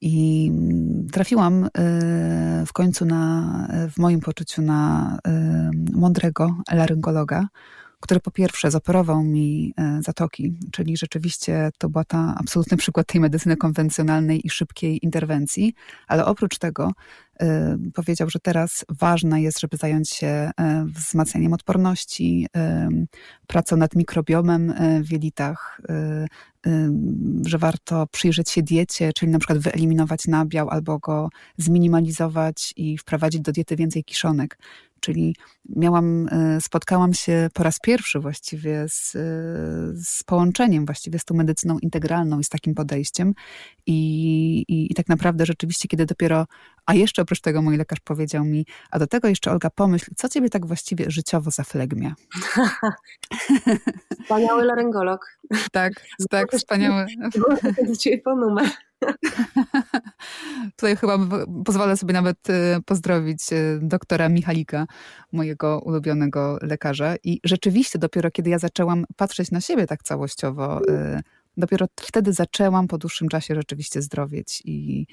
I 0.00 0.48
mm, 0.52 1.06
trafiłam 1.12 1.64
y, 1.64 1.68
w 2.66 2.72
końcu 2.72 3.04
na, 3.04 3.68
w 3.94 3.98
moim 3.98 4.20
poczuciu 4.20 4.62
na 4.62 5.18
mądrego 5.92 6.56
laryngologa, 6.72 7.48
który 8.06 8.20
po 8.20 8.30
pierwsze 8.30 8.70
zoperował 8.70 9.22
mi 9.22 9.74
e, 9.76 10.02
zatoki, 10.02 10.54
czyli 10.72 10.96
rzeczywiście 10.96 11.70
to 11.78 11.88
była 11.88 12.04
ta 12.04 12.34
absolutny 12.38 12.76
przykład 12.76 13.06
tej 13.06 13.20
medycyny 13.20 13.56
konwencjonalnej 13.56 14.46
i 14.46 14.50
szybkiej 14.50 15.04
interwencji, 15.04 15.74
ale 16.06 16.24
oprócz 16.24 16.58
tego 16.58 16.92
e, 17.40 17.78
powiedział, 17.94 18.30
że 18.30 18.38
teraz 18.38 18.84
ważne 18.88 19.42
jest, 19.42 19.60
żeby 19.60 19.76
zająć 19.76 20.10
się 20.10 20.26
e, 20.26 20.50
wzmacnianiem 20.86 21.52
odporności, 21.52 22.46
pracą 23.46 23.76
nad 23.76 23.94
mikrobiomem 23.94 24.74
w 25.02 25.12
jelitach, 25.12 25.80
że 27.46 27.58
warto 27.58 28.06
przyjrzeć 28.06 28.50
się 28.50 28.62
diecie, 28.62 29.12
czyli 29.12 29.32
na 29.32 29.38
przykład 29.38 29.58
wyeliminować 29.58 30.26
nabiał 30.26 30.70
albo 30.70 30.98
go 30.98 31.28
zminimalizować 31.58 32.72
i 32.76 32.98
wprowadzić 32.98 33.40
do 33.40 33.52
diety 33.52 33.76
więcej 33.76 34.04
kiszonek. 34.04 34.58
Czyli 35.06 35.36
miałam, 35.76 36.28
e, 36.28 36.60
spotkałam 36.60 37.14
się 37.14 37.48
po 37.54 37.62
raz 37.62 37.78
pierwszy 37.80 38.20
właściwie 38.20 38.86
z, 38.88 39.16
e, 39.16 39.20
z 39.94 40.22
połączeniem 40.26 40.86
właściwie 40.86 41.18
z 41.18 41.24
tą 41.24 41.34
medycyną 41.34 41.78
integralną 41.78 42.38
i 42.38 42.44
z 42.44 42.48
takim 42.48 42.74
podejściem. 42.74 43.34
I, 43.86 44.64
i, 44.68 44.92
I 44.92 44.94
tak 44.94 45.08
naprawdę 45.08 45.46
rzeczywiście, 45.46 45.88
kiedy 45.88 46.06
dopiero, 46.06 46.46
a 46.86 46.94
jeszcze 46.94 47.22
oprócz 47.22 47.40
tego 47.40 47.62
mój 47.62 47.76
lekarz 47.76 48.00
powiedział 48.00 48.44
mi, 48.44 48.66
a 48.90 48.98
do 48.98 49.06
tego 49.06 49.28
jeszcze 49.28 49.50
Olga 49.50 49.70
pomyśl, 49.70 50.10
co 50.16 50.28
ciebie 50.28 50.50
tak 50.50 50.66
właściwie 50.66 51.10
życiowo 51.10 51.50
zaflegmia? 51.50 52.14
Wspaniały 54.22 54.64
laryngolog. 54.64 55.38
Tak, 55.72 55.92
tak, 56.30 56.52
wspaniały. 56.52 57.06
Do 57.88 57.96
ciebie 57.96 58.18
po 58.18 58.36
numer. 58.36 58.70
Tutaj 60.76 60.96
chyba 60.96 61.18
pozwolę 61.64 61.96
sobie 61.96 62.12
nawet 62.12 62.50
e, 62.50 62.80
pozdrowić 62.86 63.52
e, 63.52 63.78
doktora 63.82 64.28
Michalika, 64.28 64.86
mojego 65.32 65.80
ulubionego 65.80 66.58
lekarza. 66.62 67.14
I 67.24 67.40
rzeczywiście 67.44 67.98
dopiero 67.98 68.30
kiedy 68.30 68.50
ja 68.50 68.58
zaczęłam 68.58 69.04
patrzeć 69.16 69.50
na 69.50 69.60
siebie 69.60 69.86
tak 69.86 70.02
całościowo, 70.02 70.80
e, 70.88 71.20
dopiero 71.56 71.86
wtedy 72.00 72.32
zaczęłam 72.32 72.88
po 72.88 72.98
dłuższym 72.98 73.28
czasie 73.28 73.54
rzeczywiście 73.54 74.02
zdrowieć 74.02 74.62
i 74.64 75.06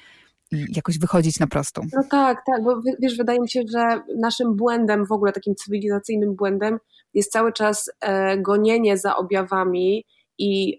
jakoś 0.76 0.98
wychodzić 0.98 1.40
na 1.40 1.46
prostą. 1.46 1.82
No 1.92 2.02
tak, 2.10 2.42
tak, 2.46 2.62
bo 2.64 2.80
wiesz, 3.00 3.16
wydaje 3.16 3.40
mi 3.40 3.50
się, 3.50 3.62
że 3.72 4.00
naszym 4.20 4.56
błędem, 4.56 5.06
w 5.06 5.12
ogóle 5.12 5.32
takim 5.32 5.54
cywilizacyjnym 5.54 6.34
błędem 6.34 6.78
jest 7.14 7.32
cały 7.32 7.52
czas 7.52 7.90
gonienie 8.38 8.98
za 8.98 9.16
objawami 9.16 10.04
i, 10.38 10.78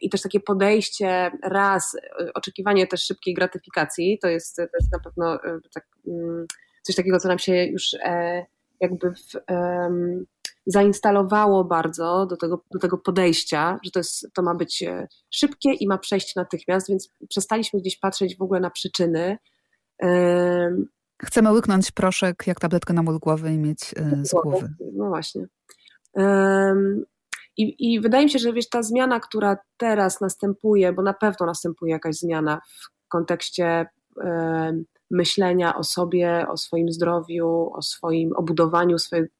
i 0.00 0.10
też 0.10 0.22
takie 0.22 0.40
podejście 0.40 1.30
raz, 1.42 1.96
oczekiwanie 2.34 2.86
też 2.86 3.02
szybkiej 3.02 3.34
gratyfikacji, 3.34 4.18
to 4.22 4.28
jest, 4.28 4.56
to 4.56 4.62
jest 4.62 4.92
na 4.92 4.98
pewno 4.98 5.34
e, 5.34 5.58
tak, 5.74 5.86
mm, 6.06 6.46
coś 6.82 6.96
takiego, 6.96 7.20
co 7.20 7.28
nam 7.28 7.38
się 7.38 7.64
już 7.64 7.94
e, 7.94 8.46
jakby 8.80 9.10
w, 9.10 9.36
zainstalowało 10.66 11.64
bardzo 11.64 12.26
do 12.26 12.36
tego, 12.36 12.64
do 12.70 12.78
tego 12.78 12.98
podejścia, 12.98 13.78
że 13.84 13.90
to, 13.90 14.00
jest, 14.00 14.26
to 14.34 14.42
ma 14.42 14.54
być 14.54 14.82
e, 14.82 15.08
szybkie 15.30 15.72
i 15.72 15.86
ma 15.86 15.98
przejść 15.98 16.36
natychmiast, 16.36 16.88
więc 16.88 17.08
przestaliśmy 17.28 17.80
gdzieś 17.80 17.98
patrzeć 17.98 18.36
w 18.36 18.42
ogóle 18.42 18.60
na 18.60 18.70
przyczyny. 18.70 19.38
Chcemy 21.22 21.52
łyknąć 21.52 21.90
proszek 21.90 22.46
jak 22.46 22.60
tabletkę 22.60 22.94
na 22.94 23.02
ból 23.02 23.18
głowy 23.18 23.52
i 23.52 23.58
mieć 23.58 23.94
z 24.22 24.32
głowy. 24.32 24.74
No 24.92 25.08
właśnie. 25.08 25.46
I, 27.56 27.94
I 27.94 28.00
wydaje 28.00 28.24
mi 28.24 28.30
się, 28.30 28.38
że 28.38 28.52
wiesz, 28.52 28.68
ta 28.68 28.82
zmiana, 28.82 29.20
która 29.20 29.56
teraz 29.76 30.20
następuje, 30.20 30.92
bo 30.92 31.02
na 31.02 31.14
pewno 31.14 31.46
następuje 31.46 31.92
jakaś 31.92 32.16
zmiana 32.16 32.60
w 33.04 33.08
kontekście 33.08 33.86
e, 34.20 34.82
myślenia 35.10 35.76
o 35.76 35.84
sobie, 35.84 36.46
o 36.48 36.56
swoim 36.56 36.92
zdrowiu, 36.92 37.70
o 37.74 37.82
swoim 37.82 38.32
obudowaniu 38.36 38.96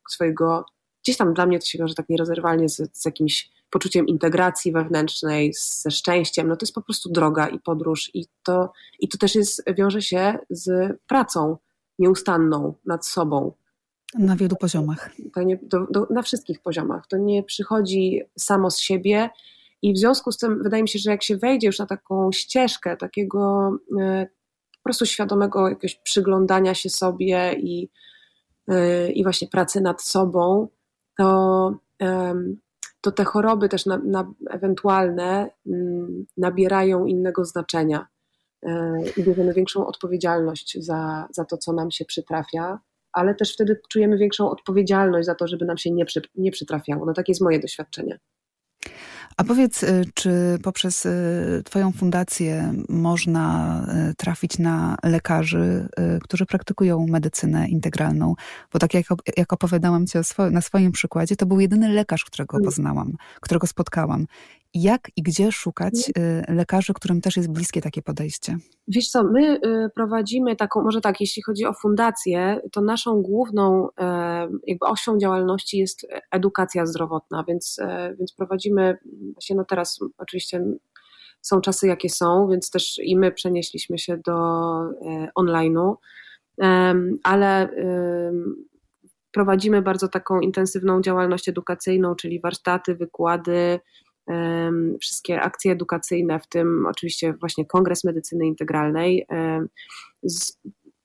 swojego 0.09 0.65
gdzieś 1.07 1.17
tam 1.17 1.35
dla 1.35 1.47
mnie 1.47 1.59
to 1.59 1.67
się 1.67 1.79
wiąże 1.79 1.95
tak 1.95 2.09
nierozerwalnie 2.09 2.69
z, 2.69 2.91
z 2.93 3.05
jakimś 3.05 3.51
poczuciem 3.71 4.07
integracji 4.07 4.73
wewnętrznej, 4.73 5.53
ze 5.55 5.91
szczęściem, 5.91 6.49
no 6.49 6.57
to 6.57 6.67
jest 6.67 6.75
po 6.75 6.83
prostu 6.83 7.11
droga 7.13 7.49
i 7.49 7.59
podróż 7.59 8.11
i 8.15 8.27
to, 8.43 8.73
i 8.99 9.09
to 9.09 9.19
też 9.19 9.35
jest, 9.35 9.63
wiąże 9.77 10.03
się 10.03 10.39
z 10.51 10.97
pracą 11.07 11.57
nieustanną 11.99 12.75
nad 12.87 13.07
sobą, 13.07 13.53
na 14.15 14.37
wielu 14.37 14.57
poziomach. 14.57 15.11
To 15.35 15.43
nie, 15.43 15.59
do, 15.63 15.87
do, 15.91 16.07
na 16.11 16.23
wszystkich 16.23 16.63
poziomach. 16.63 17.07
To 17.07 17.17
nie 17.17 17.43
przychodzi 17.43 18.23
samo 18.39 18.71
z 18.71 18.79
siebie. 18.81 19.31
I 19.83 19.93
w 19.93 19.99
związku 19.99 20.33
z 20.33 20.39
tym 20.39 20.63
wydaje 20.63 20.83
mi 20.83 20.89
się, 20.89 20.99
że 20.99 21.11
jak 21.11 21.23
się 21.23 21.37
wejdzie 21.37 21.67
już 21.67 21.79
na 21.79 21.87
taką 21.87 22.33
ścieżkę 22.33 22.97
takiego 22.97 23.71
e, 24.01 24.27
prostu 24.87 25.07
świadomego 25.07 25.69
jakiegoś 25.69 25.95
przyglądania 25.95 26.75
się 26.75 26.91
sobie 26.91 27.55
i, 27.59 27.91
yy, 28.69 29.13
i 29.13 29.23
właśnie 29.23 29.49
pracy 29.49 29.81
nad 29.81 30.03
sobą, 30.03 30.69
to, 31.19 31.79
to 33.01 33.13
te 33.13 33.25
choroby 33.25 33.69
też 33.69 33.87
na, 33.87 33.99
na 33.99 34.33
ewentualne 34.51 35.51
mm, 35.67 36.27
nabierają 36.37 37.07
innego 37.07 37.45
znaczenia 37.45 38.07
i 39.17 39.23
bierzemy 39.23 39.53
większą 39.53 39.87
odpowiedzialność 39.87 40.85
za, 40.85 41.29
za 41.31 41.45
to, 41.45 41.59
co 41.59 41.73
nam 41.73 41.91
się 41.91 42.05
przytrafia, 42.05 42.79
ale 43.13 43.35
też 43.35 43.55
wtedy 43.55 43.81
czujemy 43.89 44.19
większą 44.19 44.51
odpowiedzialność 44.51 45.27
za 45.27 45.35
to, 45.35 45.49
żeby 45.49 45.65
nam 45.65 45.79
się 45.79 45.91
nie, 45.91 46.05
przy, 46.05 46.23
nie 46.35 46.51
przytrafiało. 46.51 47.07
No 47.07 47.13
takie 47.13 47.31
jest 47.31 47.43
moje 47.43 47.61
doświadczenie. 47.61 48.19
A 49.37 49.45
powiedz, 49.45 49.83
y, 49.83 50.05
czy 50.15 50.59
poprzez 50.63 51.07
y, 51.07 51.63
Twoją 51.65 51.93
fundację 51.93 52.75
można 52.89 53.81
y, 54.11 54.15
trafić 54.15 54.59
na 54.59 54.97
lekarzy, 55.03 55.89
którzy 56.23 56.47
praktykują 56.47 57.07
medycynę 57.07 57.69
integralną? 57.69 58.35
Bo 58.73 58.79
tak 58.79 58.95
jak, 58.95 59.07
jak 59.37 59.53
opowiadałam 59.53 60.07
Ci 60.07 60.19
na 60.51 60.61
swoim 60.61 60.93
przykładzie, 60.93 61.37
to 61.37 61.47
był 61.47 61.61
jedyny 61.61 61.89
lekarz, 61.89 62.25
którego 62.25 62.57
mm. 62.57 62.65
poznałam, 62.65 63.13
którego 63.41 63.67
spotkałam 63.67 64.27
jak 64.83 65.11
i 65.17 65.23
gdzie 65.23 65.53
szukać 65.53 65.95
y, 66.49 66.53
lekarzy, 66.55 66.95
którym 66.95 67.21
też 67.21 67.37
jest 67.37 67.53
bliskie 67.53 67.81
takie 67.81 68.03
podejście? 68.03 68.57
Wiesz 68.89 69.09
co, 69.09 69.25
my 69.25 69.61
prowadzimy 69.95 70.57
taką, 70.57 70.83
może 70.83 71.01
tak, 71.01 71.21
jeśli 71.21 71.43
chodzi 71.43 71.65
o 71.65 71.73
fundację, 71.73 72.61
to 72.73 72.81
naszą 72.81 73.23
główną 73.23 73.89
e, 73.99 74.49
jakby 74.67 74.87
osią 74.87 75.19
działalności 75.19 75.79
jest 75.79 76.07
edukacja 76.31 76.87
zdrowotna, 76.87 77.45
więc, 77.49 77.79
e, 77.79 78.15
więc 78.19 78.33
prowadzimy, 78.33 78.99
właśnie 79.33 79.57
no 79.57 79.65
teraz 79.65 80.01
oczywiście 80.19 80.65
są 81.43 81.61
czasy 81.61 81.87
jakie 81.87 82.09
są, 82.09 82.49
więc 82.49 82.71
też 82.71 83.01
i 83.03 83.17
my 83.17 83.33
przenieśliśmy 83.33 83.99
się 83.99 84.17
do 84.17 84.33
e, 84.83 85.29
online'u, 85.39 85.95
ale 87.23 87.69
prowadzimy 89.33 89.83
bardzo 89.83 90.09
taką 90.09 90.41
intensywną 90.41 91.01
działalność 91.01 91.49
edukacyjną, 91.49 92.15
czyli 92.15 92.41
warsztaty, 92.41 92.95
wykłady, 92.95 93.81
wszystkie 95.01 95.41
akcje 95.41 95.73
edukacyjne, 95.73 96.41
w 96.41 96.49
tym 96.49 96.87
oczywiście 96.87 97.33
właśnie 97.33 97.67
Kongres 97.67 98.05
Medycyny 98.05 98.47
Integralnej, 98.47 99.27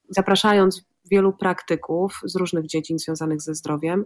zapraszając 0.09 0.85
wielu 1.11 1.33
praktyków 1.33 2.19
z 2.23 2.35
różnych 2.35 2.65
dziedzin 2.65 2.99
związanych 2.99 3.41
ze 3.41 3.55
zdrowiem. 3.55 4.05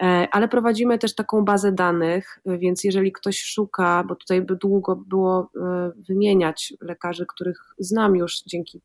E, 0.00 0.28
ale 0.30 0.48
prowadzimy 0.48 0.98
też 0.98 1.14
taką 1.14 1.44
bazę 1.44 1.72
danych, 1.72 2.40
więc 2.46 2.84
jeżeli 2.84 3.12
ktoś 3.12 3.42
szuka, 3.42 4.04
bo 4.08 4.16
tutaj 4.16 4.42
by 4.42 4.56
długo 4.56 4.96
było 4.96 5.50
e, 5.56 5.92
wymieniać 6.08 6.74
lekarzy, 6.80 7.26
których 7.26 7.60
znam 7.78 8.16
już 8.16 8.42
dzięki 8.46 8.80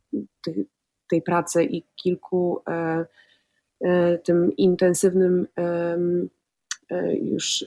tej 1.09 1.21
pracy 1.21 1.63
i 1.63 1.83
kilku 1.95 2.61
e, 2.67 3.05
tym 4.23 4.55
intensywnym 4.55 5.47
już 7.21 7.65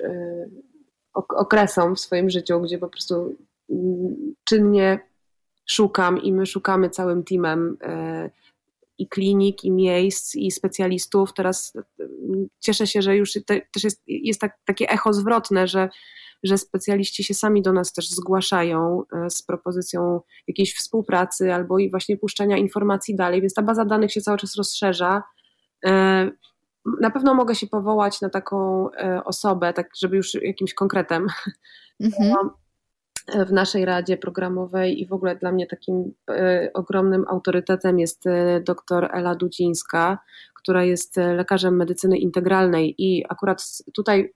okresom 1.14 1.96
w 1.96 2.00
swoim 2.00 2.30
życiu, 2.30 2.60
gdzie 2.60 2.78
po 2.78 2.88
prostu 2.88 3.36
mm, 3.70 4.34
czynnie 4.44 4.98
szukam 5.66 6.22
i 6.22 6.32
my 6.32 6.46
szukamy 6.46 6.90
całym 6.90 7.24
teamem 7.24 7.76
i 8.98 9.08
klinik, 9.08 9.64
i 9.64 9.70
miejsc, 9.70 10.34
i 10.34 10.50
specjalistów. 10.50 11.34
Teraz 11.34 11.72
mm, 12.00 12.48
cieszę 12.60 12.86
się, 12.86 13.02
że 13.02 13.16
już 13.16 13.32
też 13.72 13.84
jest, 13.84 14.02
jest 14.06 14.40
tak, 14.40 14.58
takie 14.64 14.88
echo 14.90 15.12
zwrotne, 15.12 15.68
że, 15.68 15.88
że 16.42 16.58
specjaliści 16.58 17.24
się 17.24 17.34
sami 17.34 17.62
do 17.62 17.72
nas 17.72 17.92
też 17.92 18.10
zgłaszają 18.10 19.02
e, 19.12 19.30
z 19.30 19.42
propozycją 19.42 20.20
jakiejś 20.48 20.74
współpracy 20.74 21.54
albo 21.54 21.78
i 21.78 21.90
właśnie 21.90 22.16
puszczenia 22.16 22.56
informacji 22.56 23.16
dalej, 23.16 23.40
więc 23.40 23.54
ta 23.54 23.62
baza 23.62 23.84
danych 23.84 24.12
się 24.12 24.20
cały 24.20 24.38
czas 24.38 24.56
rozszerza. 24.56 25.22
E, 25.86 26.30
na 27.00 27.10
pewno 27.10 27.34
mogę 27.34 27.54
się 27.54 27.66
powołać 27.66 28.20
na 28.20 28.30
taką 28.30 28.90
e, 28.90 29.24
osobę, 29.24 29.72
tak 29.72 29.90
żeby 30.00 30.16
już 30.16 30.34
jakimś 30.34 30.74
konkretem. 30.74 31.26
Mhm. 32.00 32.50
E, 33.32 33.44
w 33.44 33.52
naszej 33.52 33.84
radzie 33.84 34.16
programowej 34.16 35.02
i 35.02 35.06
w 35.06 35.12
ogóle 35.12 35.36
dla 35.36 35.52
mnie 35.52 35.66
takim 35.66 36.14
e, 36.30 36.70
ogromnym 36.74 37.24
autorytetem 37.28 37.98
jest 37.98 38.24
dr 38.66 39.08
Ela 39.12 39.34
Dudzińska, 39.34 40.18
która 40.54 40.84
jest 40.84 41.16
lekarzem 41.16 41.76
medycyny 41.76 42.18
integralnej 42.18 42.94
i 42.98 43.24
akurat 43.28 43.64
tutaj 43.94 44.34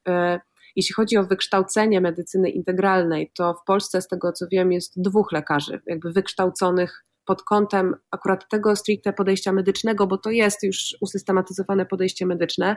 jeśli 0.76 0.94
chodzi 0.94 1.16
o 1.16 1.24
wykształcenie 1.24 2.00
medycyny 2.00 2.50
integralnej, 2.50 3.32
to 3.34 3.54
w 3.54 3.64
Polsce 3.64 4.02
z 4.02 4.08
tego 4.08 4.32
co 4.32 4.46
wiem 4.52 4.72
jest 4.72 5.02
dwóch 5.02 5.32
lekarzy, 5.32 5.80
jakby 5.86 6.12
wykształconych 6.12 7.04
pod 7.24 7.42
kątem 7.42 7.94
akurat 8.10 8.48
tego 8.48 8.76
stricte 8.76 9.12
podejścia 9.12 9.52
medycznego, 9.52 10.06
bo 10.06 10.18
to 10.18 10.30
jest 10.30 10.62
już 10.62 10.96
usystematyzowane 11.00 11.86
podejście 11.86 12.26
medyczne. 12.26 12.76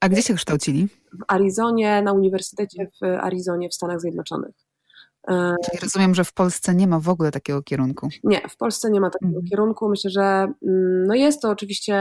A 0.00 0.08
gdzie 0.08 0.22
się 0.22 0.34
kształcili? 0.34 0.88
W 1.12 1.24
Arizonie, 1.28 2.02
na 2.02 2.12
Uniwersytecie 2.12 2.90
w 3.02 3.04
Arizonie 3.04 3.68
w 3.68 3.74
Stanach 3.74 4.00
Zjednoczonych. 4.00 4.65
Czyli 5.64 5.78
rozumiem, 5.82 6.14
że 6.14 6.24
w 6.24 6.32
Polsce 6.32 6.74
nie 6.74 6.86
ma 6.86 7.00
w 7.00 7.08
ogóle 7.08 7.30
takiego 7.30 7.62
kierunku. 7.62 8.08
Nie, 8.24 8.48
w 8.48 8.56
Polsce 8.56 8.90
nie 8.90 9.00
ma 9.00 9.10
takiego 9.10 9.28
mhm. 9.28 9.46
kierunku. 9.46 9.88
Myślę, 9.88 10.10
że 10.10 10.22
mm, 10.22 11.06
no 11.06 11.14
jest 11.14 11.42
to 11.42 11.50
oczywiście 11.50 11.96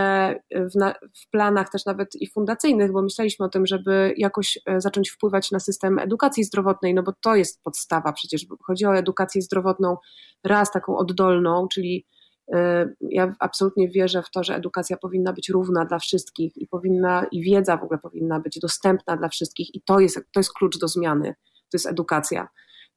w, 0.52 0.76
na, 0.76 0.94
w, 0.94 1.30
planach 1.30 1.70
też 1.70 1.86
nawet 1.86 2.16
i 2.16 2.28
fundacyjnych, 2.28 2.92
bo 2.92 3.02
myśleliśmy 3.02 3.46
o 3.46 3.50
tym, 3.50 3.66
żeby 3.66 4.14
jakoś 4.18 4.60
e, 4.66 4.82
zacząć 4.82 5.10
wpływać 5.10 5.52
na 5.52 5.60
system 5.60 6.00
edukacji 6.00 6.44
zdrowotnej, 6.44 6.94
no 6.94 7.04
bo 7.04 7.14
to 7.22 7.36
jest 7.36 7.64
podstawa 7.64 8.14
przecież. 8.14 8.46
Chodzi 8.64 8.86
o 8.86 8.98
edukację 8.98 9.42
zdrowotną 9.42 9.98
raz 10.44 10.72
taką 10.72 10.98
oddolną, 10.98 11.68
czyli 11.68 12.06
e, 12.54 12.90
ja 13.10 13.36
absolutnie 13.40 13.90
wierzę 13.90 14.24
w 14.24 14.32
to, 14.32 14.44
że 14.44 14.56
edukacja 14.56 14.98
powinna 14.98 15.34
być 15.34 15.50
równa 15.50 15.86
dla 15.86 16.00
wszystkich 16.00 16.58
i 16.58 16.68
powinna, 16.68 17.26
i 17.32 17.42
wiedza 17.42 17.78
w 17.78 17.84
ogóle 17.84 18.00
powinna 18.00 18.40
być 18.40 18.60
dostępna 18.60 19.18
dla 19.18 19.30
wszystkich 19.30 19.76
i 19.76 19.82
to 19.82 20.00
jest, 20.00 20.16
to 20.16 20.40
jest 20.40 20.54
klucz 20.54 20.80
do 20.80 20.88
zmiany, 20.88 21.36
to 21.44 21.70
jest 21.74 21.86
edukacja. 21.86 22.48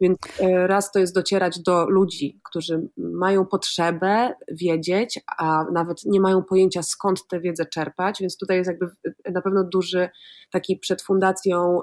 Więc 0.01 0.19
e, 0.41 0.67
raz 0.67 0.93
to 0.93 0.99
jest 0.99 1.15
docierać 1.15 1.61
do 1.61 1.89
ludzi, 1.89 2.41
którzy 2.45 2.89
mają 2.97 3.47
potrzebę 3.47 4.35
wiedzieć, 4.49 5.21
a 5.39 5.65
nawet 5.73 6.05
nie 6.05 6.21
mają 6.21 6.43
pojęcia 6.43 6.83
skąd 6.83 7.27
tę 7.27 7.41
wiedzę 7.41 7.67
czerpać, 7.67 8.21
więc 8.21 8.37
tutaj 8.37 8.57
jest 8.57 8.71
jakby 8.71 8.91
na 9.33 9.43
pewno 9.43 9.65
duży 9.65 10.09
taki 10.51 10.77
przed 10.77 11.03
fundacją 11.03 11.81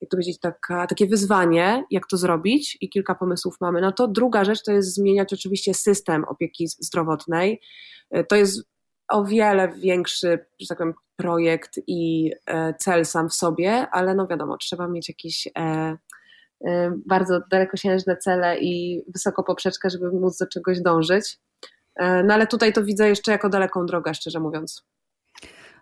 jak 0.00 0.10
to 0.10 0.16
powiedzieć, 0.16 0.40
taka, 0.40 0.86
takie 0.86 1.06
wyzwanie, 1.06 1.84
jak 1.90 2.06
to 2.06 2.16
zrobić 2.16 2.78
i 2.80 2.88
kilka 2.88 3.14
pomysłów 3.14 3.56
mamy 3.60 3.80
na 3.80 3.92
to. 3.92 4.08
Druga 4.08 4.44
rzecz 4.44 4.62
to 4.62 4.72
jest 4.72 4.94
zmieniać 4.94 5.32
oczywiście 5.32 5.74
system 5.74 6.24
opieki 6.24 6.68
zdrowotnej. 6.68 7.60
E, 8.10 8.24
to 8.24 8.36
jest 8.36 8.62
o 9.08 9.24
wiele 9.24 9.68
większy, 9.68 10.46
że 10.60 10.68
tak 10.68 10.78
powiem, 10.78 10.94
projekt 11.16 11.80
i 11.86 12.30
e, 12.46 12.74
cel 12.74 13.06
sam 13.06 13.28
w 13.28 13.34
sobie, 13.34 13.86
ale 13.90 14.14
no 14.14 14.26
wiadomo, 14.26 14.56
trzeba 14.56 14.88
mieć 14.88 15.08
jakiś 15.08 15.48
bardzo 17.06 17.40
dalekosiężne 17.50 18.16
cele 18.16 18.58
i 18.58 19.02
wysoką 19.08 19.42
poprzeczkę, 19.42 19.90
żeby 19.90 20.12
móc 20.12 20.38
do 20.38 20.46
czegoś 20.46 20.80
dążyć. 20.80 21.38
Y, 22.00 22.24
no 22.24 22.34
ale 22.34 22.46
tutaj 22.46 22.72
to 22.72 22.84
widzę 22.84 23.08
jeszcze 23.08 23.32
jako 23.32 23.48
daleką 23.48 23.86
drogę, 23.86 24.14
szczerze 24.14 24.40
mówiąc. 24.40 24.84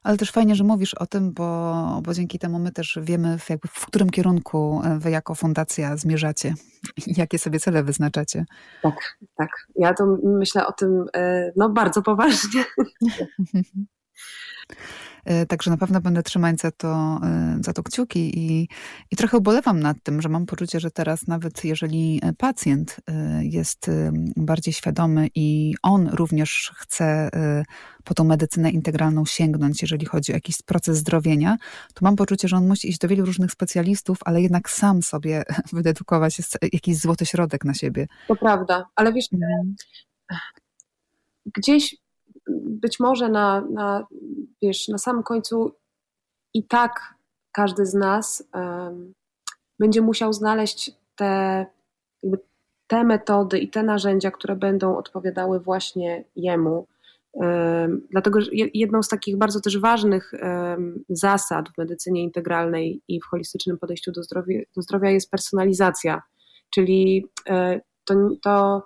Ale 0.03 0.17
też 0.17 0.31
fajnie, 0.31 0.55
że 0.55 0.65
mówisz 0.65 0.95
o 0.95 1.07
tym, 1.07 1.33
bo, 1.33 2.01
bo 2.03 2.15
dzięki 2.15 2.39
temu 2.39 2.59
my 2.59 2.73
też 2.73 2.99
wiemy, 3.03 3.39
w, 3.39 3.51
jakby 3.51 3.69
w 3.69 3.87
którym 3.87 4.11
kierunku 4.11 4.83
wy 4.99 5.11
jako 5.11 5.35
fundacja 5.35 5.97
zmierzacie 5.97 6.55
i 7.07 7.15
jakie 7.17 7.39
sobie 7.39 7.61
cele 7.61 7.83
wyznaczacie. 7.83 8.45
Tak, 8.83 9.19
tak. 9.37 9.49
Ja 9.77 9.95
to 9.95 10.19
myślę 10.25 10.67
o 10.67 10.73
tym 10.73 11.05
y, 11.17 11.53
no, 11.57 11.71
bardzo 11.71 12.03
poważnie. 12.03 12.65
E, 15.25 15.47
także 15.47 15.71
na 15.71 15.77
pewno 15.77 16.01
będę 16.01 16.23
trzymać 16.23 16.61
za 16.61 16.71
to, 16.71 17.21
e, 17.23 17.59
za 17.61 17.73
to 17.73 17.83
kciuki 17.83 18.39
i, 18.39 18.69
i 19.11 19.17
trochę 19.17 19.39
ubolewam 19.39 19.81
nad 19.81 19.97
tym, 20.03 20.23
że 20.23 20.29
mam 20.29 20.47
poczucie, 20.47 20.81
że 20.81 20.91
teraz 20.91 21.27
nawet 21.27 21.65
jeżeli 21.65 22.21
pacjent 22.39 22.97
e, 23.07 23.45
jest 23.45 23.91
bardziej 24.37 24.75
świadomy 24.75 25.29
i 25.35 25.75
on 25.83 26.09
również 26.09 26.73
chce 26.77 27.31
po 28.05 28.15
tą 28.15 28.25
medycynę 28.25 28.71
integralną 28.71 29.25
sięgnąć, 29.25 29.83
jeżeli 29.83 30.07
chodzi 30.07 30.33
o 30.33 30.35
jakiś 30.35 30.63
proces 30.63 30.99
zdrowienia, 30.99 31.57
to 31.95 32.05
mam 32.05 32.17
poczucie, 32.17 32.49
że 32.49 32.57
on 32.57 32.69
musi 32.69 32.89
iść 32.89 32.99
do 32.99 33.09
wielu 33.09 33.25
różnych 33.25 33.53
specjalistów, 33.53 34.19
ale 34.25 34.43
jednak 34.43 34.71
sam 34.71 35.03
sobie 35.03 35.43
wydedukować 35.73 36.39
jakiś 36.73 36.97
złoty 36.99 37.27
środek 37.27 37.65
na 37.65 37.75
siebie. 37.75 38.07
To 38.29 38.37
prawda, 38.37 38.87
ale 38.97 39.13
wiesz, 39.13 39.29
mhm. 39.33 39.75
gdzieś 41.57 41.97
być 42.65 43.01
może 43.01 43.29
na, 43.29 43.61
na, 43.61 44.07
wiesz, 44.65 44.89
na 44.89 44.99
samym 44.99 45.23
końcu 45.23 45.73
i 46.55 46.65
tak 46.65 47.15
każdy 47.53 47.87
z 47.87 47.95
nas 47.95 48.49
um, 48.55 49.13
będzie 49.79 50.03
musiał 50.03 50.33
znaleźć 50.33 50.93
te, 51.17 51.67
te 52.87 53.05
metody 53.05 53.59
i 53.59 53.71
te 53.71 53.83
narzędzia, 53.83 54.31
które 54.31 54.57
będą 54.57 54.97
odpowiadały 54.97 55.61
właśnie 55.61 56.25
jemu. 56.37 56.87
Um, 57.33 58.07
dlatego, 58.11 58.41
że 58.41 58.51
jedną 58.75 59.03
z 59.03 59.09
takich 59.09 59.37
bardzo 59.37 59.61
też 59.61 59.79
ważnych 59.79 60.33
um, 60.43 61.05
zasad 61.09 61.69
w 61.69 61.79
medycynie 61.79 62.23
integralnej 62.23 63.03
i 63.09 63.21
w 63.21 63.25
holistycznym 63.25 63.79
podejściu 63.79 64.13
do 64.13 64.23
zdrowia, 64.23 64.61
do 64.77 64.83
zdrowia 64.83 65.11
jest 65.11 65.31
personalizacja, 65.31 66.23
czyli 66.75 67.27
e, 67.49 67.81
to, 68.05 68.15
to 68.43 68.83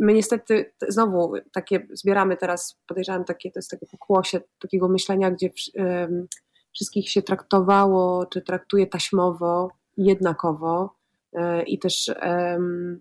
my 0.00 0.12
niestety 0.12 0.72
znowu 0.88 1.32
takie 1.52 1.86
zbieramy 1.92 2.36
teraz, 2.36 2.78
podejrzewam, 2.86 3.24
takie, 3.24 3.50
to 3.50 3.58
jest 3.58 3.70
takie 3.70 3.86
pokłosie 3.86 4.40
takiego 4.58 4.88
myślenia, 4.88 5.30
gdzie 5.30 5.50
um, 5.74 6.26
wszystkich 6.74 7.10
się 7.10 7.22
traktowało, 7.22 8.26
czy 8.26 8.42
traktuje 8.42 8.86
taśmowo, 8.86 9.70
jednakowo 9.96 10.94
e, 11.32 11.62
i 11.62 11.78
też, 11.78 12.10
um, 12.22 13.00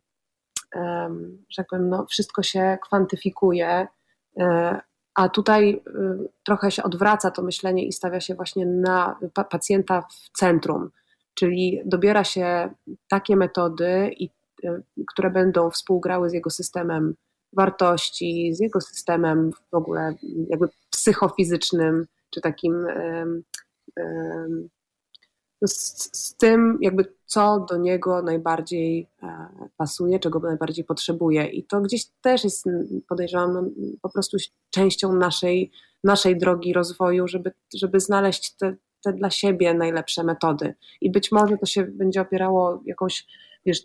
um, 0.75 1.45
że 1.49 1.55
tak 1.55 1.67
powiem, 1.69 1.89
no, 1.89 2.05
wszystko 2.05 2.43
się 2.43 2.77
kwantyfikuje, 2.83 3.87
e, 4.39 4.79
a 5.19 5.29
tutaj 5.29 5.81
y, 5.87 6.29
trochę 6.43 6.71
się 6.71 6.83
odwraca 6.83 7.31
to 7.31 7.41
myślenie 7.41 7.85
i 7.85 7.91
stawia 7.91 8.19
się 8.19 8.35
właśnie 8.35 8.65
na 8.65 9.19
pacjenta 9.49 10.01
w 10.01 10.37
centrum, 10.37 10.89
czyli 11.33 11.81
dobiera 11.85 12.23
się 12.23 12.69
takie 13.07 13.35
metody, 13.35 14.11
y, 14.21 14.29
które 15.07 15.29
będą 15.29 15.69
współgrały 15.69 16.29
z 16.29 16.33
jego 16.33 16.49
systemem 16.49 17.15
wartości, 17.53 18.53
z 18.53 18.59
jego 18.59 18.81
systemem 18.81 19.51
w 19.71 19.75
ogóle 19.75 20.15
jakby 20.49 20.67
psychofizycznym, 20.89 22.05
czy 22.29 22.41
takim 22.41 22.85
no, 25.61 25.67
z, 25.67 26.09
z, 26.17 26.35
tym, 26.35 26.77
jakby 26.81 27.13
co 27.25 27.65
do 27.69 27.77
niego 27.77 28.21
najbardziej 28.21 29.07
e, 29.23 29.47
pasuje, 29.77 30.19
czego 30.19 30.39
najbardziej 30.39 30.85
potrzebuje. 30.85 31.45
I 31.45 31.63
to 31.63 31.81
gdzieś 31.81 32.05
też 32.21 32.43
jest, 32.43 32.65
podejrzewam, 33.09 33.53
no, 33.53 33.63
po 34.01 34.09
prostu 34.09 34.37
częścią 34.69 35.13
naszej, 35.13 35.71
naszej 36.03 36.37
drogi 36.37 36.73
rozwoju, 36.73 37.27
żeby, 37.27 37.51
żeby 37.75 37.99
znaleźć 37.99 38.55
te, 38.55 38.75
te 39.03 39.13
dla 39.13 39.29
siebie 39.29 39.73
najlepsze 39.73 40.23
metody. 40.23 40.75
I 41.01 41.11
być 41.11 41.31
może 41.31 41.57
to 41.57 41.65
się 41.65 41.83
będzie 41.83 42.21
opierało 42.21 42.81
jakąś, 42.85 43.27
wiesz, 43.65 43.81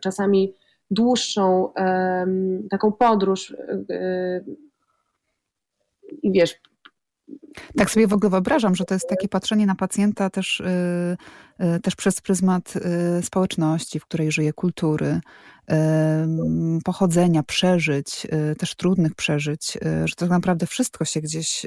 czasami 0.00 0.54
dłuższą 0.90 1.72
taką 2.70 2.92
podróż. 2.92 3.56
Um, 3.88 4.56
I 6.22 6.32
wiesz, 6.32 6.60
tak 7.76 7.90
sobie 7.90 8.06
w 8.06 8.12
ogóle 8.12 8.30
wyobrażam, 8.30 8.74
że 8.74 8.84
to 8.84 8.94
jest 8.94 9.08
takie 9.08 9.28
patrzenie 9.28 9.66
na 9.66 9.74
pacjenta 9.74 10.30
też, 10.30 10.62
yy, 11.58 11.66
yy, 11.66 11.80
też 11.80 11.96
przez 11.96 12.20
pryzmat 12.20 12.74
yy, 12.74 13.22
społeczności, 13.22 14.00
w 14.00 14.04
której 14.04 14.32
żyje, 14.32 14.52
kultury, 14.52 15.20
pochodzenia, 16.84 17.42
przeżyć, 17.42 18.26
y, 18.52 18.56
też 18.56 18.74
trudnych 18.74 19.14
przeżyć, 19.14 19.76
y, 19.76 20.08
że 20.08 20.14
tak 20.14 20.30
naprawdę 20.30 20.66
wszystko 20.66 21.04
się 21.04 21.20
gdzieś 21.20 21.66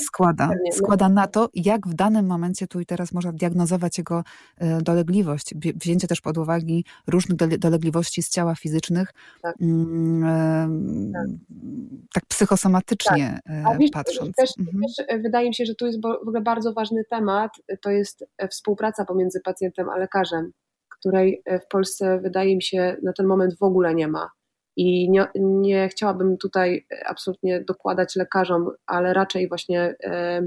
składa, 0.00 0.46
no. 0.46 0.72
składa 0.72 1.08
na 1.08 1.26
to, 1.26 1.48
jak 1.54 1.88
w 1.88 1.94
danym 1.94 2.26
momencie 2.26 2.66
tu 2.66 2.80
i 2.80 2.86
teraz 2.86 3.12
można 3.12 3.32
diagnozować 3.32 3.98
jego 3.98 4.24
y, 4.62 4.82
dolegliwość. 4.82 5.54
Wzięcie 5.74 6.08
też 6.08 6.20
pod 6.20 6.38
uwagę 6.38 6.52
różnych 7.06 7.36
dolegliwości 7.58 8.22
z 8.22 8.30
ciała 8.30 8.54
fizycznych, 8.54 9.14
tak, 9.42 9.56
mm, 9.60 11.12
tak. 11.12 11.26
tak 12.14 12.26
psychosomatycznie 12.26 13.40
tak. 13.44 13.78
wiesz, 13.78 13.90
patrząc. 14.36 14.56
Też, 14.56 14.66
mhm. 14.66 14.82
też 14.82 15.22
wydaje 15.22 15.48
mi 15.48 15.54
się, 15.54 15.64
że 15.64 15.74
tu 15.74 15.86
jest 15.86 16.02
w 16.02 16.06
ogóle 16.06 16.40
bardzo 16.40 16.72
ważny 16.72 17.04
temat, 17.10 17.52
to 17.82 17.90
jest 17.90 18.24
e, 18.38 18.48
współpraca 18.48 19.04
pomiędzy 19.04 19.40
pacjentem 19.40 19.88
a 19.88 19.96
lekarzem 19.96 20.52
której 21.02 21.42
e, 21.44 21.60
w 21.60 21.68
Polsce 21.68 22.20
wydaje 22.20 22.56
mi 22.56 22.62
się 22.62 22.96
na 23.02 23.12
ten 23.12 23.26
moment 23.26 23.58
w 23.58 23.62
ogóle 23.62 23.94
nie 23.94 24.08
ma. 24.08 24.30
I 24.76 25.10
nie, 25.10 25.26
nie 25.34 25.88
chciałabym 25.88 26.38
tutaj 26.38 26.86
absolutnie 27.06 27.60
dokładać 27.60 28.16
lekarzom, 28.16 28.70
ale 28.86 29.14
raczej 29.14 29.48
właśnie 29.48 29.94
e, 30.04 30.42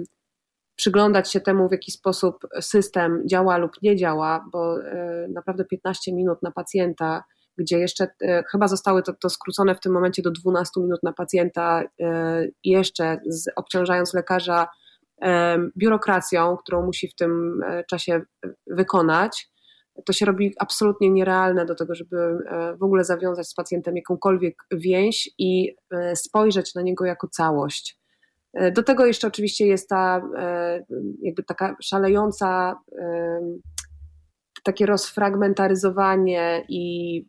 przyglądać 0.75 1.31
się 1.31 1.41
temu, 1.41 1.69
w 1.69 1.71
jaki 1.71 1.91
sposób 1.91 2.47
system 2.61 3.23
działa 3.25 3.57
lub 3.57 3.71
nie 3.81 3.95
działa, 3.95 4.45
bo 4.51 4.83
e, 4.83 5.27
naprawdę 5.29 5.65
15 5.65 6.13
minut 6.13 6.43
na 6.43 6.51
pacjenta, 6.51 7.23
gdzie 7.57 7.79
jeszcze 7.79 8.07
e, 8.21 8.43
chyba 8.51 8.67
zostały 8.67 9.03
to, 9.03 9.13
to, 9.13 9.29
skrócone 9.29 9.75
w 9.75 9.79
tym 9.79 9.91
momencie 9.91 10.21
do 10.21 10.31
12 10.31 10.81
minut 10.81 11.03
na 11.03 11.13
pacjenta, 11.13 11.83
e, 12.01 12.47
jeszcze 12.63 13.19
z, 13.27 13.45
obciążając 13.55 14.13
lekarza 14.13 14.67
e, 15.21 15.57
biurokracją, 15.77 16.57
którą 16.57 16.85
musi 16.85 17.07
w 17.07 17.15
tym 17.15 17.61
czasie 17.89 18.21
wykonać 18.67 19.49
to 20.05 20.13
się 20.13 20.25
robi 20.25 20.53
absolutnie 20.59 21.09
nierealne 21.09 21.65
do 21.65 21.75
tego, 21.75 21.95
żeby 21.95 22.37
w 22.79 22.83
ogóle 22.83 23.03
zawiązać 23.03 23.47
z 23.47 23.53
pacjentem 23.53 23.95
jakąkolwiek 23.95 24.55
więź 24.71 25.29
i 25.37 25.75
spojrzeć 26.15 26.75
na 26.75 26.81
niego 26.81 27.05
jako 27.05 27.27
całość. 27.27 27.99
Do 28.73 28.83
tego 28.83 29.05
jeszcze 29.05 29.27
oczywiście 29.27 29.67
jest 29.67 29.89
ta 29.89 30.21
jakby 31.21 31.43
taka 31.43 31.75
szalejąca, 31.81 32.75
takie 34.63 34.85
rozfragmentaryzowanie 34.85 36.65
i, 36.69 37.25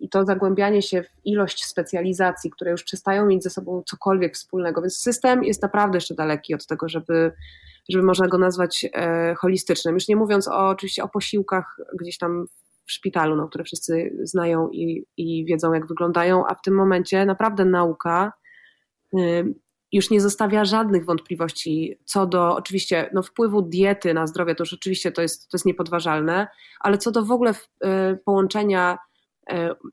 i, 0.00 0.08
to 0.08 0.24
zagłębianie 0.24 0.82
się 0.82 1.02
w 1.02 1.10
ilość 1.24 1.64
specjalizacji, 1.64 2.50
które 2.50 2.70
już 2.70 2.84
przestają 2.84 3.26
mieć 3.26 3.42
ze 3.42 3.50
sobą 3.50 3.82
cokolwiek 3.86 4.34
wspólnego. 4.34 4.80
Więc 4.80 4.98
system 4.98 5.44
jest 5.44 5.62
naprawdę 5.62 5.96
jeszcze 5.96 6.14
daleki 6.14 6.54
od 6.54 6.66
tego, 6.66 6.88
żeby 6.88 7.32
żeby 7.88 8.04
można 8.04 8.28
go 8.28 8.38
nazwać 8.38 8.86
e, 8.92 9.34
holistycznym. 9.34 9.94
Już 9.94 10.08
nie 10.08 10.16
mówiąc 10.16 10.48
o, 10.48 10.68
oczywiście 10.68 11.02
o 11.02 11.08
posiłkach 11.08 11.80
gdzieś 12.00 12.18
tam 12.18 12.46
w 12.86 12.92
szpitalu, 12.92 13.36
no, 13.36 13.48
które 13.48 13.64
wszyscy 13.64 14.16
znają 14.22 14.68
i, 14.68 15.06
i 15.16 15.44
wiedzą, 15.44 15.72
jak 15.72 15.86
wyglądają, 15.86 16.46
a 16.46 16.54
w 16.54 16.62
tym 16.62 16.74
momencie 16.74 17.26
naprawdę 17.26 17.64
nauka 17.64 18.32
y, 19.14 19.54
już 19.92 20.10
nie 20.10 20.20
zostawia 20.20 20.64
żadnych 20.64 21.04
wątpliwości 21.04 21.98
co 22.04 22.26
do 22.26 22.56
oczywiście 22.56 23.10
no, 23.14 23.22
wpływu 23.22 23.62
diety 23.62 24.14
na 24.14 24.26
zdrowie, 24.26 24.54
to 24.54 24.62
już 24.62 24.72
oczywiście 24.72 25.12
to 25.12 25.22
jest, 25.22 25.50
to 25.50 25.56
jest 25.56 25.66
niepodważalne, 25.66 26.48
ale 26.80 26.98
co 26.98 27.10
do 27.10 27.24
w 27.24 27.30
ogóle 27.30 27.50
y, 27.52 27.56
połączenia 28.24 28.98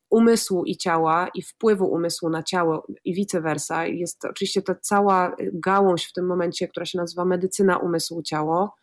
umysłu 0.10 0.64
i 0.66 0.78
ciała 0.78 1.28
i 1.34 1.42
wpływu 1.42 1.86
umysłu 1.86 2.30
na 2.30 2.44
ciało 2.44 2.88
i 3.06 3.14
vice 3.14 3.42
versa. 3.42 3.86
Jest 3.86 4.26
oczywiście 4.26 4.62
ta 4.62 4.76
cała 4.76 5.36
gałąź 5.54 6.06
w 6.06 6.14
tym 6.14 6.26
momencie, 6.26 6.68
która 6.68 6.86
się 6.86 6.98
nazywa 6.98 7.26
medycyna 7.26 7.78
umysłu-ciało. 7.78 8.76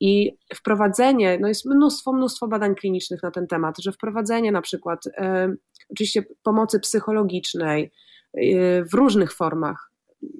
I 0.00 0.36
wprowadzenie, 0.54 1.38
no 1.40 1.48
jest 1.48 1.66
mnóstwo, 1.66 2.12
mnóstwo 2.12 2.48
badań 2.48 2.74
klinicznych 2.74 3.22
na 3.22 3.30
ten 3.30 3.46
temat, 3.46 3.78
że 3.78 3.92
wprowadzenie 3.92 4.52
na 4.52 4.62
przykład 4.62 5.06
e, 5.06 5.54
oczywiście 5.90 6.24
pomocy 6.42 6.80
psychologicznej 6.80 7.92
e, 8.34 8.84
w 8.84 8.94
różnych 8.94 9.32
formach 9.32 9.90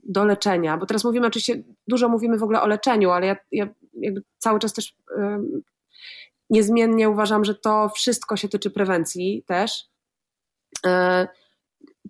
do 0.04 0.24
leczenia, 0.24 0.76
bo 0.76 0.86
teraz 0.86 1.04
mówimy 1.04 1.26
oczywiście, 1.26 1.62
dużo 1.88 2.08
mówimy 2.08 2.38
w 2.38 2.42
ogóle 2.42 2.62
o 2.62 2.66
leczeniu, 2.66 3.10
ale 3.10 3.26
ja, 3.26 3.36
ja 3.52 3.66
cały 4.38 4.58
czas 4.58 4.72
też 4.72 4.96
e, 5.18 5.42
Niezmiennie 6.50 7.10
uważam, 7.10 7.44
że 7.44 7.54
to 7.54 7.88
wszystko 7.88 8.36
się 8.36 8.48
tyczy 8.48 8.70
prewencji 8.70 9.44
też. 9.46 9.84
E, 10.86 11.28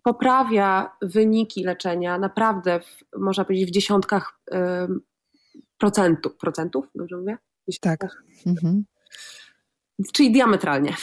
poprawia 0.02 0.96
wyniki 1.02 1.64
leczenia 1.64 2.18
naprawdę, 2.18 2.80
w, 2.80 3.18
można 3.18 3.44
powiedzieć, 3.44 3.68
w 3.68 3.72
dziesiątkach 3.72 4.40
procentów. 5.78 6.36
Procentów, 6.36 6.86
dobrze 6.94 7.16
mówię? 7.16 7.38
Tak. 8.00 8.22
Mhm. 8.46 8.84
Czyli 10.12 10.32
diametralnie. 10.32 10.94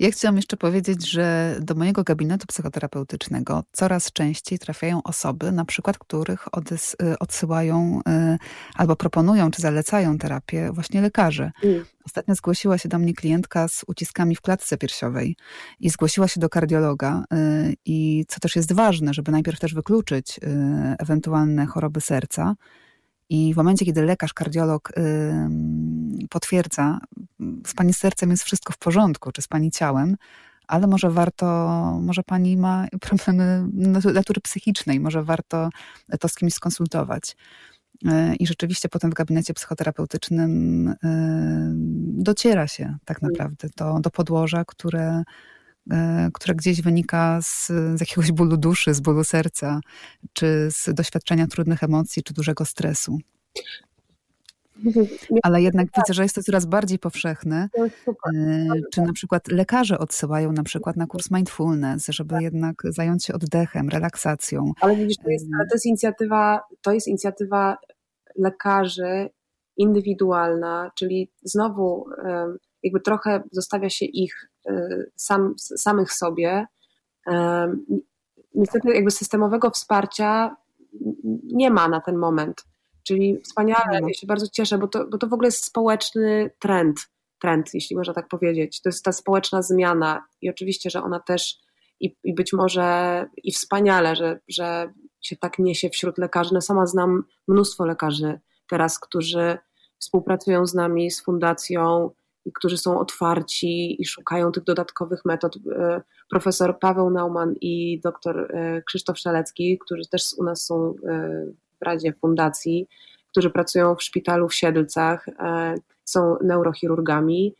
Ja 0.00 0.10
chciałam 0.10 0.36
jeszcze 0.36 0.56
powiedzieć, 0.56 1.10
że 1.10 1.56
do 1.60 1.74
mojego 1.74 2.04
gabinetu 2.04 2.46
psychoterapeutycznego 2.46 3.64
coraz 3.72 4.12
częściej 4.12 4.58
trafiają 4.58 5.02
osoby, 5.02 5.52
na 5.52 5.64
przykład 5.64 5.98
których 5.98 6.48
y, 6.48 7.18
odsyłają 7.18 8.00
y, 8.34 8.38
albo 8.74 8.96
proponują 8.96 9.50
czy 9.50 9.62
zalecają 9.62 10.18
terapię 10.18 10.70
właśnie 10.72 11.02
lekarze. 11.02 11.50
Mm. 11.64 11.84
Ostatnio 12.06 12.34
zgłosiła 12.34 12.78
się 12.78 12.88
do 12.88 12.98
mnie 12.98 13.14
klientka 13.14 13.68
z 13.68 13.84
uciskami 13.86 14.36
w 14.36 14.40
klatce 14.40 14.78
piersiowej 14.78 15.36
i 15.80 15.90
zgłosiła 15.90 16.28
się 16.28 16.40
do 16.40 16.48
kardiologa 16.48 17.24
y, 17.34 17.74
i 17.84 18.24
co 18.28 18.40
też 18.40 18.56
jest 18.56 18.72
ważne, 18.72 19.14
żeby 19.14 19.32
najpierw 19.32 19.60
też 19.60 19.74
wykluczyć 19.74 20.40
ewentualne 20.98 21.66
choroby 21.66 22.00
serca, 22.00 22.54
i 23.30 23.54
w 23.54 23.56
momencie, 23.56 23.84
kiedy 23.84 24.02
lekarz, 24.02 24.32
kardiolog 24.32 24.92
potwierdza, 26.30 26.98
z 27.66 27.74
pani 27.74 27.92
sercem 27.92 28.30
jest 28.30 28.42
wszystko 28.42 28.72
w 28.72 28.78
porządku, 28.78 29.32
czy 29.32 29.42
z 29.42 29.48
pani 29.48 29.70
ciałem, 29.70 30.16
ale 30.66 30.86
może 30.86 31.10
warto, 31.10 31.46
może 32.02 32.22
pani 32.22 32.56
ma 32.56 32.86
problemy 33.00 33.68
natury 34.14 34.40
psychicznej, 34.40 35.00
może 35.00 35.22
warto 35.22 35.68
to 36.20 36.28
z 36.28 36.34
kimś 36.34 36.54
skonsultować. 36.54 37.36
Yy, 38.02 38.36
I 38.36 38.46
rzeczywiście 38.46 38.88
potem 38.88 39.10
w 39.10 39.14
gabinecie 39.14 39.54
psychoterapeutycznym 39.54 40.84
yy, 40.86 41.10
dociera 42.22 42.68
się 42.68 42.96
tak 43.04 43.22
mm. 43.22 43.32
naprawdę 43.32 43.68
do, 43.76 44.00
do 44.00 44.10
podłoża, 44.10 44.64
które 44.64 45.22
E, 45.90 46.30
które 46.34 46.54
gdzieś 46.54 46.82
wynika 46.82 47.38
z, 47.42 47.66
z 47.68 48.00
jakiegoś 48.00 48.32
bólu 48.32 48.56
duszy, 48.56 48.94
z 48.94 49.00
bólu 49.00 49.24
serca, 49.24 49.80
czy 50.32 50.68
z 50.70 50.94
doświadczenia 50.94 51.46
trudnych 51.46 51.82
emocji, 51.82 52.22
czy 52.22 52.34
dużego 52.34 52.64
stresu. 52.64 53.18
Ale 55.42 55.62
jednak 55.62 55.86
widzę, 55.96 56.14
że 56.14 56.22
jest 56.22 56.34
to 56.34 56.42
coraz 56.42 56.66
bardziej 56.66 56.98
powszechne. 56.98 57.68
E, 57.78 58.68
czy 58.92 59.02
na 59.02 59.12
przykład 59.12 59.48
lekarze 59.48 59.98
odsyłają 59.98 60.52
na 60.52 60.62
przykład 60.62 60.96
na 60.96 61.06
kurs 61.06 61.30
mindfulness, 61.30 62.06
żeby 62.08 62.34
tak. 62.34 62.42
jednak 62.42 62.82
zająć 62.84 63.24
się 63.24 63.34
oddechem, 63.34 63.88
relaksacją. 63.88 64.72
Ale 64.80 64.96
widzisz, 64.96 65.16
to 65.24 65.30
jest, 65.30 65.46
to 65.68 65.74
jest 65.74 65.86
inicjatywa, 65.86 66.60
to 66.82 66.92
jest 66.92 67.08
inicjatywa 67.08 67.76
lekarzy 68.38 69.30
indywidualna, 69.76 70.90
czyli 70.94 71.30
znowu 71.42 72.06
jakby 72.82 73.00
trochę 73.00 73.42
zostawia 73.52 73.90
się 73.90 74.04
ich 74.04 74.49
sam, 75.16 75.54
samych 75.58 76.12
sobie. 76.12 76.66
Niestety 78.54 78.94
jakby 78.94 79.10
systemowego 79.10 79.70
wsparcia 79.70 80.56
nie 81.44 81.70
ma 81.70 81.88
na 81.88 82.00
ten 82.00 82.16
moment. 82.16 82.64
Czyli 83.02 83.40
wspaniale, 83.44 84.00
ja 84.08 84.14
się 84.14 84.26
bardzo 84.26 84.46
cieszę, 84.48 84.78
bo 84.78 84.88
to, 84.88 85.06
bo 85.06 85.18
to 85.18 85.26
w 85.26 85.32
ogóle 85.32 85.48
jest 85.48 85.64
społeczny 85.64 86.50
trend, 86.58 87.10
trend, 87.40 87.74
jeśli 87.74 87.96
można 87.96 88.14
tak 88.14 88.28
powiedzieć. 88.28 88.82
To 88.82 88.88
jest 88.88 89.04
ta 89.04 89.12
społeczna 89.12 89.62
zmiana 89.62 90.24
i 90.40 90.50
oczywiście, 90.50 90.90
że 90.90 91.02
ona 91.02 91.20
też 91.20 91.56
i, 92.00 92.16
i 92.24 92.34
być 92.34 92.52
może 92.52 93.26
i 93.42 93.52
wspaniale, 93.52 94.16
że, 94.16 94.40
że 94.48 94.92
się 95.20 95.36
tak 95.36 95.58
niesie 95.58 95.90
wśród 95.90 96.18
lekarzy. 96.18 96.54
No 96.54 96.60
sama 96.60 96.86
znam 96.86 97.24
mnóstwo 97.48 97.86
lekarzy 97.86 98.40
teraz, 98.68 98.98
którzy 98.98 99.58
współpracują 99.98 100.66
z 100.66 100.74
nami, 100.74 101.10
z 101.10 101.22
fundacją 101.22 102.10
którzy 102.54 102.78
są 102.78 102.98
otwarci 102.98 104.02
i 104.02 104.06
szukają 104.06 104.52
tych 104.52 104.64
dodatkowych 104.64 105.24
metod. 105.24 105.56
E, 105.56 106.02
profesor 106.30 106.78
Paweł 106.78 107.10
Nauman 107.10 107.54
i 107.60 108.00
dr 108.04 108.50
e, 108.50 108.82
Krzysztof 108.82 109.18
Szalecki, 109.18 109.78
którzy 109.78 110.02
też 110.10 110.22
u 110.38 110.44
nas 110.44 110.62
są 110.66 110.94
e, 111.08 111.46
w 111.80 111.84
Radzie 111.84 112.12
Fundacji, 112.12 112.88
którzy 113.30 113.50
pracują 113.50 113.94
w 113.94 114.02
szpitalu 114.02 114.48
w 114.48 114.54
Siedlcach, 114.54 115.26
są 116.04 116.36
neurochirurgami. 116.42 117.54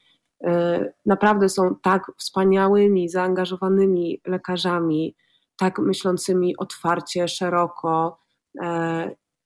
Naprawdę 1.06 1.48
są 1.48 1.74
tak 1.82 2.12
wspaniałymi, 2.16 3.08
zaangażowanymi 3.08 4.20
lekarzami, 4.26 5.16
tak 5.56 5.78
myślącymi 5.78 6.56
otwarcie, 6.56 7.28
szeroko 7.28 8.18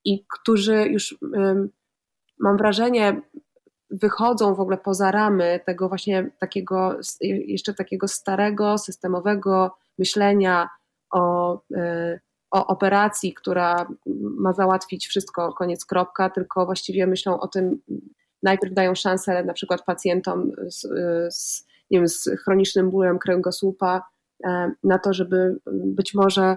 i 0.04 0.24
którzy 0.26 0.86
już 0.88 1.18
mam 2.40 2.56
wrażenie, 2.56 3.22
wychodzą 3.94 4.54
w 4.54 4.61
ogóle 4.61 4.76
poza 4.76 5.11
ramy 5.11 5.61
tego 5.66 5.88
właśnie 5.88 6.30
takiego, 6.38 6.98
jeszcze 7.20 7.74
takiego 7.74 8.09
starego, 8.09 8.78
systemowego 8.78 9.76
myślenia 9.98 10.68
o, 11.11 11.61
e, 11.76 12.20
o 12.50 12.66
operacji, 12.66 13.35
która 13.35 13.88
ma 14.16 14.52
załatwić 14.52 15.07
wszystko, 15.07 15.52
koniec 15.52 15.85
kropka, 15.85 16.30
tylko 16.30 16.66
właściwie 16.66 17.07
myślą 17.07 17.40
o 17.40 17.48
tym, 17.48 17.83
najpierw 18.42 18.74
dają 18.74 18.94
szansę 18.94 19.44
na 19.44 19.52
przykład 19.52 19.85
pacjentom 19.85 20.50
z, 20.68 20.80
z, 21.35 21.66
nie 21.90 21.98
wiem, 21.98 22.09
z 22.09 22.30
chronicznym 22.44 22.90
bólem 22.90 23.18
kręgosłupa 23.18 24.02
e, 24.44 24.72
na 24.85 24.98
to, 24.98 25.12
żeby 25.12 25.61
być 25.66 26.14
może 26.14 26.42
e, 26.42 26.57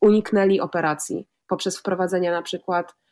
uniknęli 0.00 0.60
operacji 0.60 1.28
poprzez 1.48 1.78
wprowadzenie 1.78 2.30
na 2.30 2.42
przykład 2.42 2.94
Y, 2.94 3.03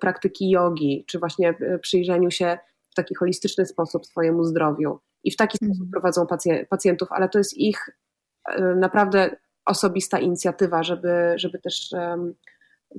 praktyki 0.00 0.50
jogi, 0.50 1.04
czy 1.06 1.18
właśnie 1.18 1.54
y, 1.60 1.78
przyjrzeniu 1.78 2.30
się 2.30 2.58
w 2.90 2.94
taki 2.94 3.14
holistyczny 3.14 3.66
sposób 3.66 4.06
swojemu 4.06 4.44
zdrowiu. 4.44 4.98
I 5.24 5.30
w 5.30 5.36
taki 5.36 5.56
sposób 5.56 5.82
mhm. 5.82 5.90
prowadzą 5.90 6.26
pacjentów, 6.68 7.12
ale 7.12 7.28
to 7.28 7.38
jest 7.38 7.58
ich 7.58 7.88
y, 7.88 8.62
naprawdę 8.76 9.36
osobista 9.64 10.18
inicjatywa, 10.18 10.82
żeby, 10.82 11.34
żeby 11.36 11.58
też 11.58 11.90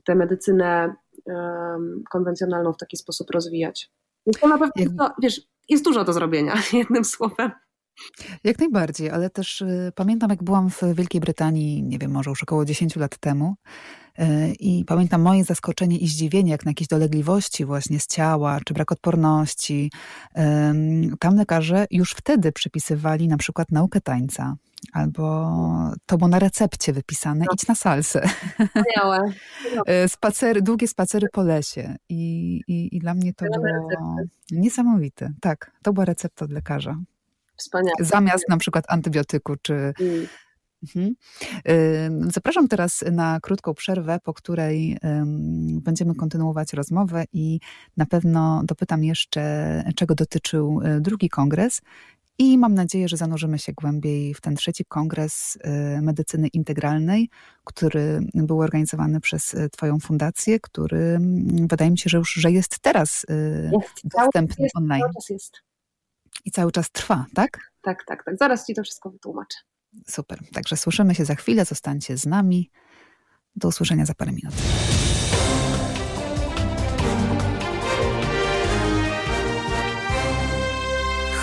tę 0.05 0.15
medycynę 0.15 0.95
konwencjonalną 2.11 2.73
w 2.73 2.77
taki 2.77 2.97
sposób 2.97 3.29
rozwijać. 3.31 3.91
Więc 4.25 4.39
to 4.39 4.47
na 4.47 4.57
pewno, 4.57 4.73
to, 4.97 5.13
wiesz, 5.21 5.41
jest 5.69 5.83
dużo 5.83 6.03
do 6.03 6.13
zrobienia, 6.13 6.53
jednym 6.73 7.05
słowem. 7.05 7.51
Jak 8.43 8.59
najbardziej, 8.59 9.09
ale 9.09 9.29
też 9.29 9.61
y, 9.61 9.91
pamiętam, 9.95 10.29
jak 10.29 10.43
byłam 10.43 10.69
w 10.69 10.81
Wielkiej 10.93 11.21
Brytanii, 11.21 11.83
nie 11.83 11.99
wiem, 11.99 12.11
może 12.11 12.29
już 12.29 12.43
około 12.43 12.65
10 12.65 12.95
lat 12.95 13.17
temu, 13.17 13.55
y, 14.19 14.53
i 14.59 14.85
pamiętam 14.85 15.21
moje 15.21 15.43
zaskoczenie 15.43 15.97
i 15.97 16.07
zdziwienie, 16.07 16.51
jak 16.51 16.65
na 16.65 16.71
jakieś 16.71 16.87
dolegliwości 16.87 17.65
właśnie 17.65 17.99
z 17.99 18.07
ciała, 18.07 18.59
czy 18.65 18.73
brak 18.73 18.91
odporności. 18.91 19.91
Tam 21.19 21.35
lekarze 21.35 21.85
już 21.91 22.11
wtedy 22.11 22.51
przypisywali 22.51 23.27
na 23.27 23.37
przykład 23.37 23.71
naukę 23.71 24.01
tańca. 24.01 24.55
Albo 24.93 25.53
to 26.05 26.17
było 26.17 26.27
na 26.27 26.39
recepcie 26.39 26.93
wypisane, 26.93 27.45
no. 27.45 27.51
idź 27.53 27.67
na 27.67 27.75
salsę. 27.75 28.21
Wspaniałe. 28.67 29.19
Y, 30.05 30.09
spacery, 30.09 30.61
długie 30.61 30.87
spacery 30.87 31.27
po 31.31 31.43
lesie. 31.43 31.95
I, 32.09 32.61
i, 32.67 32.97
I 32.97 32.99
dla 32.99 33.13
mnie 33.13 33.33
to 33.33 33.45
było 33.45 34.15
niesamowite. 34.51 35.33
Tak, 35.41 35.71
to 35.83 35.93
była 35.93 36.05
recepta 36.05 36.45
od 36.45 36.51
lekarza. 36.51 36.97
Wspaniale. 37.57 37.95
Zamiast 37.99 38.49
na 38.49 38.57
przykład 38.57 38.85
antybiotyku 38.87 39.55
czy. 39.61 39.73
Mm. 39.99 40.27
Mhm. 40.83 41.15
Zapraszam 42.31 42.67
teraz 42.67 43.03
na 43.11 43.39
krótką 43.39 43.73
przerwę, 43.73 44.19
po 44.23 44.33
której 44.33 44.97
będziemy 45.81 46.15
kontynuować 46.15 46.73
rozmowę 46.73 47.23
i 47.33 47.59
na 47.97 48.05
pewno 48.05 48.61
dopytam 48.63 49.03
jeszcze, 49.03 49.83
czego 49.95 50.15
dotyczył 50.15 50.81
y, 50.81 51.01
drugi 51.01 51.29
kongres. 51.29 51.81
I 52.37 52.57
mam 52.57 52.73
nadzieję, 52.73 53.07
że 53.07 53.17
zanurzymy 53.17 53.59
się 53.59 53.73
głębiej 53.73 54.33
w 54.33 54.41
ten 54.41 54.55
trzeci 54.55 54.85
kongres 54.85 55.55
y, 55.55 56.01
medycyny 56.01 56.47
integralnej, 56.47 57.29
który 57.63 58.19
był 58.33 58.61
organizowany 58.61 59.19
przez 59.19 59.53
y, 59.53 59.69
Twoją 59.69 59.99
fundację, 59.99 60.59
który 60.59 60.97
mm, 60.97 61.67
wydaje 61.67 61.91
mi 61.91 61.97
się, 61.97 62.09
że 62.09 62.17
już 62.17 62.33
że 62.33 62.51
jest 62.51 62.79
teraz 62.79 63.25
jest, 63.71 64.15
dostępny 64.17 64.63
jest, 64.63 64.77
online. 64.77 65.03
Jest. 65.29 65.72
I 66.45 66.51
cały 66.51 66.71
czas 66.71 66.91
trwa, 66.91 67.25
tak? 67.35 67.71
Tak, 67.81 68.03
tak, 68.05 68.23
tak. 68.25 68.37
Zaraz 68.37 68.65
Ci 68.65 68.73
to 68.75 68.83
wszystko 68.83 69.09
wytłumaczę. 69.09 69.57
Super. 70.07 70.39
Także 70.53 70.77
słyszymy 70.77 71.15
się 71.15 71.25
za 71.25 71.35
chwilę. 71.35 71.65
Zostańcie 71.65 72.17
z 72.17 72.25
nami. 72.25 72.71
Do 73.55 73.67
usłyszenia 73.67 74.05
za 74.05 74.13
parę 74.13 74.31
minut. 74.31 74.53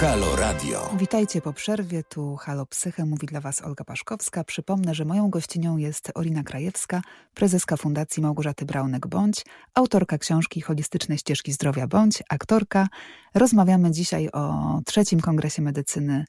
Halo 0.01 0.37
Radio. 0.37 0.91
Witajcie 0.99 1.41
po 1.41 1.53
przerwie. 1.53 2.03
Tu 2.03 2.37
Halo 2.37 2.67
Psyche. 2.67 3.05
Mówi 3.05 3.27
dla 3.27 3.41
Was 3.41 3.63
Olga 3.63 3.85
Paszkowska. 3.85 4.45
Przypomnę, 4.45 4.95
że 4.95 5.05
moją 5.05 5.31
gościnią 5.31 5.77
jest 5.77 6.13
Orina 6.15 6.43
Krajewska, 6.43 7.03
prezeska 7.35 7.77
Fundacji 7.77 8.23
Małgorzaty 8.23 8.65
Braunek-Bądź, 8.67 9.45
autorka 9.75 10.19
książki 10.19 10.61
Holistyczne 10.61 11.19
ścieżki 11.19 11.53
zdrowia 11.53 11.87
Bądź, 11.87 12.23
aktorka. 12.29 12.89
Rozmawiamy 13.35 13.91
dzisiaj 13.91 14.29
o 14.33 14.81
trzecim 14.87 15.21
Kongresie 15.21 15.63
Medycyny 15.63 16.25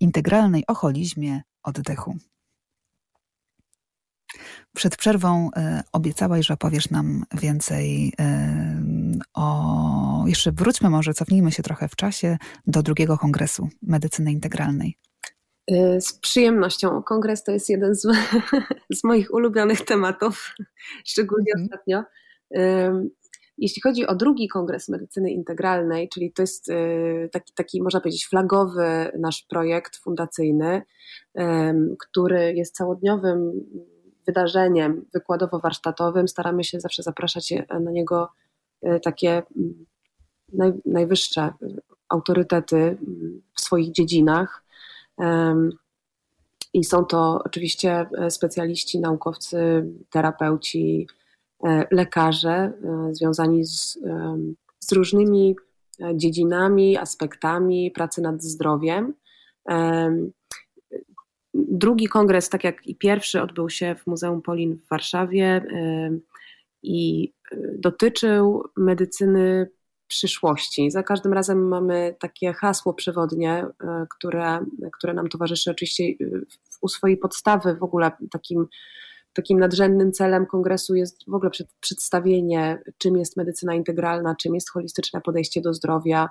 Integralnej, 0.00 0.64
o 0.66 0.74
holizmie 0.74 1.42
oddechu. 1.62 2.16
Przed 4.74 4.96
przerwą 4.96 5.50
e, 5.56 5.82
obiecałaś, 5.92 6.46
że 6.46 6.54
opowiesz 6.54 6.90
nam 6.90 7.24
więcej 7.32 8.12
e, 8.20 8.82
o. 9.34 10.24
Jeszcze 10.26 10.52
wróćmy, 10.52 10.90
może 10.90 11.14
cofnijmy 11.14 11.52
się 11.52 11.62
trochę 11.62 11.88
w 11.88 11.96
czasie 11.96 12.38
do 12.66 12.82
drugiego 12.82 13.18
kongresu 13.18 13.68
medycyny 13.82 14.32
integralnej. 14.32 14.98
E, 15.70 16.00
z 16.00 16.12
przyjemnością. 16.12 17.02
Kongres 17.02 17.44
to 17.44 17.52
jest 17.52 17.68
jeden 17.68 17.94
z, 17.94 18.02
z 18.98 19.04
moich 19.04 19.34
ulubionych 19.34 19.84
tematów, 19.84 20.54
szczególnie 21.10 21.52
mhm. 21.56 21.68
ostatnio. 21.68 22.04
Jeśli 23.58 23.82
chodzi 23.82 24.06
o 24.06 24.14
drugi 24.14 24.48
kongres 24.48 24.88
medycyny 24.88 25.30
integralnej, 25.30 26.08
czyli 26.08 26.32
to 26.32 26.42
jest 26.42 26.66
taki, 27.32 27.52
taki 27.54 27.82
można 27.82 28.00
powiedzieć, 28.00 28.26
flagowy 28.26 29.12
nasz 29.18 29.46
projekt 29.48 29.96
fundacyjny, 29.96 30.82
który 31.98 32.54
jest 32.54 32.76
całodniowym 32.76 33.52
wydarzeniem 34.26 35.04
wykładowo-warsztatowym. 35.14 36.26
Staramy 36.26 36.64
się 36.64 36.80
zawsze 36.80 37.02
zapraszać 37.02 37.54
na 37.80 37.90
niego 37.90 38.28
takie 39.02 39.42
mm, 39.56 39.86
naj, 40.52 40.72
najwyższe 40.84 41.52
autorytety 42.08 42.76
mm, 42.76 43.42
w 43.54 43.60
swoich 43.60 43.92
dziedzinach. 43.92 44.64
I 46.74 46.84
są 46.84 47.04
to 47.04 47.42
oczywiście 47.44 48.06
e, 48.18 48.30
specjaliści, 48.30 49.00
naukowcy, 49.00 49.86
terapeuci, 50.10 51.06
e, 51.64 51.86
lekarze 51.90 52.72
związani 53.12 53.64
z, 53.64 53.98
z 54.78 54.92
różnymi 54.92 55.56
dziedzinami, 56.14 56.96
aspektami 56.96 57.90
pracy 57.90 58.22
nad 58.22 58.42
zdrowiem. 58.42 59.14
Drugi 61.54 62.08
kongres, 62.08 62.48
tak 62.48 62.64
jak 62.64 62.86
i 62.86 62.94
pierwszy, 62.94 63.42
odbył 63.42 63.70
się 63.70 63.94
w 63.94 64.06
Muzeum 64.06 64.42
Polin 64.42 64.78
w 64.78 64.88
Warszawie 64.88 65.66
i 66.82 67.32
y, 67.52 67.76
dotyczył 67.78 68.62
medycyny 68.76 69.70
przyszłości. 70.06 70.90
Za 70.90 71.02
każdym 71.02 71.32
razem 71.32 71.68
mamy 71.68 72.16
takie 72.20 72.52
hasło 72.52 72.94
przewodnie, 72.94 73.66
y, 73.66 73.86
które, 74.16 74.64
które 74.98 75.14
nam 75.14 75.28
towarzyszy 75.28 75.70
oczywiście 75.70 76.04
y, 76.04 76.46
u 76.80 76.88
swojej 76.88 77.16
podstawy 77.16 77.76
w 77.76 77.82
ogóle 77.82 78.10
takim 78.30 78.66
takim 79.34 79.58
nadrzędnym 79.58 80.12
celem 80.12 80.46
kongresu 80.46 80.94
jest 80.94 81.24
w 81.28 81.34
ogóle 81.34 81.50
przedstawienie, 81.80 82.82
czym 82.98 83.16
jest 83.16 83.36
medycyna 83.36 83.74
integralna, 83.74 84.36
czym 84.36 84.54
jest 84.54 84.70
holistyczne 84.70 85.20
podejście 85.20 85.60
do 85.60 85.74
zdrowia. 85.74 86.28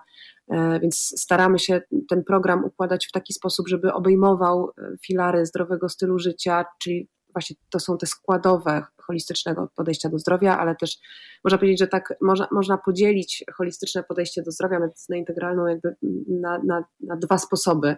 Więc 0.81 1.13
staramy 1.17 1.59
się 1.59 1.81
ten 2.09 2.23
program 2.23 2.65
układać 2.65 3.07
w 3.07 3.11
taki 3.11 3.33
sposób, 3.33 3.67
żeby 3.67 3.93
obejmował 3.93 4.71
filary 5.05 5.45
zdrowego 5.45 5.89
stylu 5.89 6.19
życia, 6.19 6.65
czyli 6.79 7.09
właśnie 7.33 7.55
to 7.69 7.79
są 7.79 7.97
te 7.97 8.05
składowe 8.05 8.83
holistycznego 9.11 9.69
podejścia 9.75 10.09
do 10.09 10.19
zdrowia, 10.19 10.57
ale 10.59 10.75
też 10.75 10.97
można 11.43 11.57
powiedzieć, 11.57 11.79
że 11.79 11.87
tak 11.87 12.13
można, 12.21 12.47
można 12.51 12.77
podzielić 12.77 13.43
holistyczne 13.53 14.03
podejście 14.03 14.43
do 14.43 14.51
zdrowia, 14.51 14.79
medycynę 14.79 15.17
integralną 15.17 15.67
jakby 15.67 15.95
na, 16.27 16.61
na, 16.65 16.83
na 16.99 17.15
dwa 17.15 17.37
sposoby. 17.37 17.95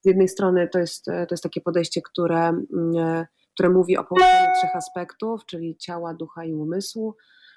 Z 0.00 0.06
jednej 0.06 0.28
strony 0.28 0.68
to 0.72 0.78
jest, 0.78 1.04
to 1.04 1.26
jest 1.30 1.42
takie 1.42 1.60
podejście, 1.60 2.02
które, 2.02 2.48
mm, 2.48 3.26
które 3.54 3.70
mówi 3.70 3.96
o 3.96 4.04
połączeniu 4.04 4.48
trzech 4.58 4.76
aspektów, 4.76 5.46
czyli 5.46 5.76
ciała, 5.76 6.14
ducha 6.14 6.44
i 6.44 6.54
umysłu, 6.54 7.16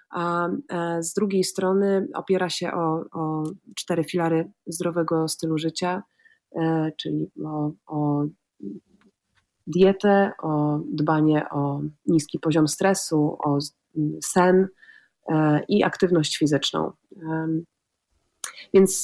a 0.09 0.49
e, 0.69 1.03
z 1.03 1.13
drugiej 1.13 1.43
strony 1.43 2.07
opiera 2.13 2.49
się 2.49 2.71
o, 2.71 3.05
o 3.11 3.43
cztery 3.75 4.03
filary 4.03 4.51
zdrowego 4.67 5.27
stylu 5.27 5.57
życia, 5.57 6.03
e, 6.55 6.91
czyli 6.97 7.31
o, 7.45 7.71
o 7.87 8.25
dietę, 9.69 10.31
o 10.43 10.79
dbanie 10.91 11.49
o 11.49 11.81
niski 12.05 12.39
poziom 12.39 12.67
stresu, 12.67 13.37
o 13.43 13.57
sen 14.23 14.67
e, 15.27 15.61
i 15.67 15.83
aktywność 15.83 16.37
fizyczną. 16.37 16.91
Więc 18.73 19.03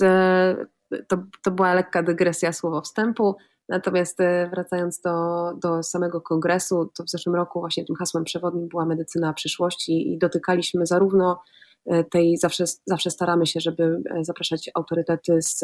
to, 1.07 1.17
to 1.43 1.51
była 1.51 1.73
lekka 1.73 2.03
dygresja 2.03 2.53
słowo 2.53 2.81
wstępu. 2.81 3.35
Natomiast 3.69 4.21
e, 4.21 4.49
wracając 4.49 5.01
do, 5.01 5.53
do 5.61 5.83
samego 5.83 6.21
kongresu, 6.21 6.91
to 6.97 7.03
w 7.03 7.09
zeszłym 7.09 7.35
roku 7.35 7.59
właśnie 7.59 7.85
tym 7.85 7.95
hasłem 7.95 8.23
przewodnim 8.23 8.67
była 8.67 8.85
medycyna 8.85 9.33
przyszłości 9.33 10.13
i 10.13 10.17
dotykaliśmy 10.17 10.85
zarówno 10.85 11.41
e, 11.85 12.03
tej, 12.03 12.37
zawsze, 12.37 12.63
zawsze 12.85 13.11
staramy 13.11 13.47
się, 13.47 13.59
żeby 13.59 14.01
e, 14.09 14.23
zapraszać 14.23 14.69
autorytety 14.75 15.41
z, 15.41 15.59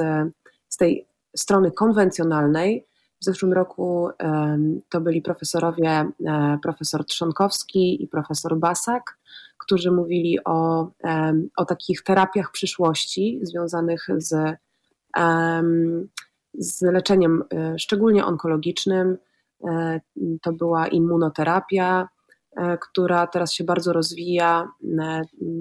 z 0.70 0.78
tej 0.78 1.08
strony 1.36 1.72
konwencjonalnej. 1.72 2.88
W 3.22 3.26
zeszłym 3.26 3.54
roku 3.54 4.10
to 4.90 5.02
byli 5.02 5.22
profesorowie, 5.22 6.12
profesor 6.64 7.06
Trzonkowski 7.06 8.04
i 8.04 8.08
profesor 8.08 8.58
Basak, 8.58 9.18
którzy 9.58 9.92
mówili 9.92 10.44
o, 10.46 10.92
o 11.58 11.66
takich 11.66 12.04
terapiach 12.04 12.52
przyszłości 12.52 13.40
związanych 13.44 14.08
z 14.18 14.58
z 16.54 16.82
leczeniem 16.82 17.44
e, 17.54 17.80
szczególnie 17.80 18.26
onkologicznym. 18.26 19.18
E, 19.68 20.02
to 20.42 20.54
była 20.54 20.88
immunoterapia, 20.88 22.02
e, 22.02 22.08
która 22.82 23.28
teraz 23.28 23.54
się 23.54 23.64
bardzo 23.64 23.94
rozwija. 23.94 24.68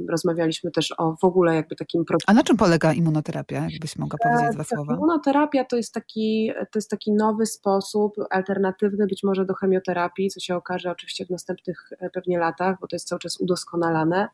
Rozmawialiśmy 0.09 0.71
też 0.71 0.95
o 0.99 1.17
w 1.21 1.25
ogóle 1.25 1.55
jakby 1.55 1.77
takim... 1.77 2.05
A 2.27 2.33
na 2.33 2.43
czym 2.43 2.57
polega 2.57 2.93
immunoterapia, 2.93 3.67
jakbyś 3.71 3.97
mogła 3.97 4.19
powiedzieć 4.23 4.55
dwa 4.55 4.65
słowa? 4.65 4.95
Immunoterapia 4.95 5.65
to 5.65 5.77
jest, 5.77 5.95
taki, 5.95 6.53
to 6.71 6.79
jest 6.79 6.91
taki 6.91 7.13
nowy 7.13 7.47
sposób, 7.47 8.15
alternatywny 8.31 9.07
być 9.07 9.23
może 9.23 9.45
do 9.45 9.55
chemioterapii, 9.55 10.31
co 10.31 10.41
się 10.41 10.57
okaże 10.57 10.91
oczywiście 10.91 11.27
w 11.27 11.31
następnych 11.31 11.91
pewnie 12.13 12.39
latach, 12.39 12.77
bo 12.81 12.87
to 12.87 12.97
jest 12.97 13.09
cały 13.09 13.19
czas 13.19 13.41
udoskonalane, 13.41 14.29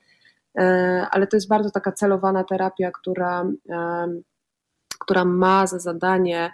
ale 1.11 1.27
to 1.27 1.37
jest 1.37 1.49
bardzo 1.49 1.71
taka 1.71 1.93
celowana 1.93 2.45
terapia, 2.45 2.91
która 2.91 3.47
która 4.99 5.25
ma 5.25 5.67
za 5.67 5.79
zadanie 5.79 6.51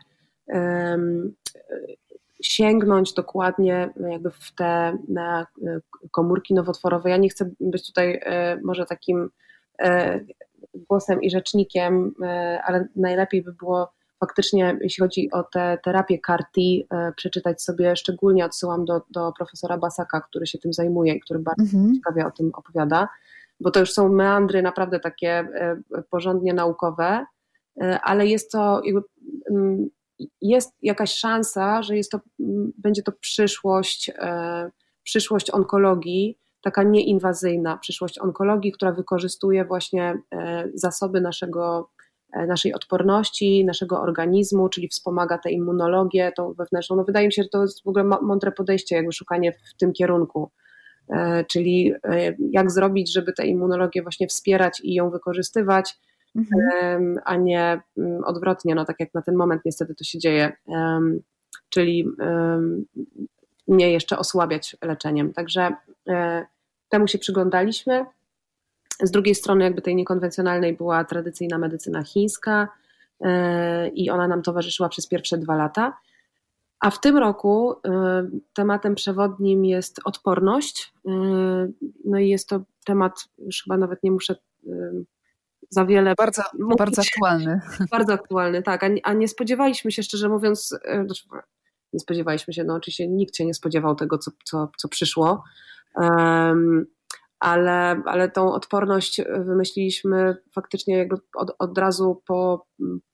sięgnąć 2.43 3.13
dokładnie 3.13 3.91
jakby 4.11 4.31
w 4.31 4.55
te 4.55 4.99
komórki 6.11 6.55
nowotworowe. 6.55 7.11
Ja 7.11 7.17
nie 7.17 7.29
chcę 7.29 7.51
być 7.61 7.87
tutaj 7.87 8.21
e, 8.23 8.61
może 8.65 8.87
takim 8.87 9.31
e, 9.83 10.21
głosem 10.75 11.23
i 11.23 11.31
rzecznikiem, 11.31 12.15
e, 12.23 12.61
ale 12.65 12.89
najlepiej 12.97 13.43
by 13.43 13.53
było 13.53 13.93
faktycznie, 14.21 14.79
jeśli 14.81 15.03
chodzi 15.03 15.31
o 15.31 15.43
te 15.43 15.79
terapie 15.85 16.19
CAR-T, 16.19 16.61
przeczytać 17.17 17.63
sobie, 17.63 17.97
szczególnie 17.97 18.45
odsyłam 18.45 18.85
do, 18.85 19.03
do 19.11 19.33
profesora 19.39 19.79
Basaka, 19.79 20.21
który 20.21 20.47
się 20.47 20.59
tym 20.59 20.73
zajmuje 20.73 21.15
i 21.15 21.21
który 21.21 21.41
bardzo 21.41 21.77
mhm. 21.77 21.95
ciekawie 21.95 22.27
o 22.27 22.31
tym 22.31 22.51
opowiada, 22.55 23.09
bo 23.61 23.71
to 23.71 23.81
już 23.81 23.93
są 23.93 24.09
meandry 24.09 24.63
naprawdę 24.63 25.01
takie 25.01 25.49
porządnie 26.11 26.55
naukowe, 26.55 27.27
E, 27.81 28.01
ale 28.01 28.27
jest 28.27 28.53
to 28.53 28.83
jakby, 28.85 29.03
mm, 29.51 29.89
jest 30.41 30.73
jakaś 30.83 31.13
szansa, 31.13 31.83
że 31.83 31.97
jest 31.97 32.11
to, 32.11 32.21
mm, 32.41 32.73
będzie 32.79 33.03
to 33.03 33.13
przyszłość, 33.13 34.11
e, 34.19 34.71
przyszłość 35.03 35.51
onkologii, 35.51 36.39
taka 36.63 36.83
nieinwazyjna 36.83 37.77
przyszłość 37.79 38.19
onkologii, 38.19 38.73
która 38.73 38.93
wykorzystuje 38.93 39.65
właśnie 39.65 40.19
e, 40.35 40.69
zasoby 40.75 41.21
naszego, 41.21 41.91
naszej 42.49 42.75
odporności, 42.75 43.65
naszego 43.65 44.01
organizmu, 44.01 44.69
czyli 44.69 44.89
wspomaga 44.89 45.39
tę 45.39 45.51
immunologię, 45.51 46.33
tą 46.37 46.53
wewnętrzną. 46.53 46.97
No 46.97 47.05
wydaje 47.05 47.27
mi 47.27 47.33
się, 47.33 47.43
że 47.43 47.49
to 47.49 47.63
jest 47.63 47.85
w 47.85 47.89
ogóle 47.89 48.05
mądre 48.05 48.53
podejście, 48.53 48.97
jakby 48.97 49.13
szukanie 49.13 49.53
w 49.53 49.77
tym 49.79 49.93
kierunku. 49.93 50.51
Czyli 51.51 51.93
jak 52.51 52.71
zrobić, 52.71 53.13
żeby 53.13 53.33
tę 53.33 53.47
immunologię 53.47 54.03
właśnie 54.03 54.27
wspierać 54.27 54.81
i 54.85 54.95
ją 54.95 55.11
wykorzystywać, 55.11 55.95
mhm. 56.37 57.19
a 57.25 57.37
nie 57.37 57.81
mm, 57.99 58.25
odwrotnie, 58.25 58.75
no 58.75 58.85
tak 58.85 58.97
jak 59.01 59.15
na 59.15 59.23
ten 59.23 59.37
moment 59.37 59.63
niestety 59.65 59.95
to 59.95 60.05
się 60.05 60.19
dzieje, 60.19 60.53
czyli 61.69 62.09
nie 63.69 63.93
jeszcze 63.93 64.19
osłabiać 64.19 64.77
leczeniem. 64.83 65.33
Także 65.33 65.77
e, 66.09 66.47
temu 66.89 67.07
się 67.07 67.19
przyglądaliśmy. 67.19 68.07
Z 69.03 69.11
drugiej 69.11 69.35
strony, 69.35 69.65
jakby 69.65 69.83
tej 69.83 69.97
niekonwencjonalnej 69.97 70.77
była 70.77 71.05
tradycyjna 71.05 71.59
medycyna 71.59 72.03
chińska 72.03 72.69
e, 73.21 73.89
i 73.89 74.11
ona 74.11 74.29
nam 74.29 74.43
towarzyszyła 74.43 74.89
przez 74.89 75.07
pierwsze 75.07 75.39
dwa 75.39 75.57
lata. 75.57 75.97
A 76.81 76.91
w 76.91 77.01
tym 77.01 77.17
roku 77.17 77.73
e, 77.73 78.29
tematem 78.53 78.95
przewodnim 78.95 79.65
jest 79.65 80.01
odporność. 80.05 80.93
No 82.05 82.19
i 82.19 82.29
jest 82.29 82.49
to 82.49 82.61
temat, 82.85 83.29
już 83.39 83.63
chyba 83.63 83.77
nawet 83.77 84.03
nie 84.03 84.11
muszę 84.11 84.37
za 85.73 85.87
wiele. 85.87 86.15
Bardzo, 86.19 86.43
bardzo 86.79 87.03
aktualny. 87.03 87.61
Bardzo 87.91 88.13
aktualny, 88.13 88.63
tak. 88.63 88.85
A, 88.85 88.89
a 89.03 89.13
nie 89.13 89.29
spodziewaliśmy 89.29 89.93
się, 89.93 90.03
szczerze 90.03 90.29
mówiąc, 90.29 90.79
e, 90.85 91.05
znaczy, 91.05 91.23
nie 91.93 92.01
spodziewaliśmy 92.01 92.55
się, 92.55 92.65
no 92.65 92.75
oczywiście 92.75 93.09
nikt 93.09 93.37
się 93.37 93.47
nie 93.47 93.55
spodziewał 93.55 93.95
tego, 93.95 94.19
co, 94.19 94.31
co, 94.45 94.71
co 94.79 94.89
przyszło. 94.89 95.43
Um, 95.95 96.87
ale, 97.41 98.03
ale 98.07 98.31
tą 98.31 98.53
odporność 98.53 99.21
wymyśliliśmy 99.45 100.37
faktycznie 100.55 100.97
jakby 100.99 101.17
od, 101.37 101.55
od 101.59 101.79
razu 101.79 102.23
po, 102.27 102.67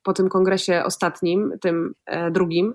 po 0.02 0.12
tym 0.12 0.28
kongresie 0.28 0.84
ostatnim, 0.84 1.52
tym 1.60 1.94
e, 2.06 2.30
drugim, 2.30 2.74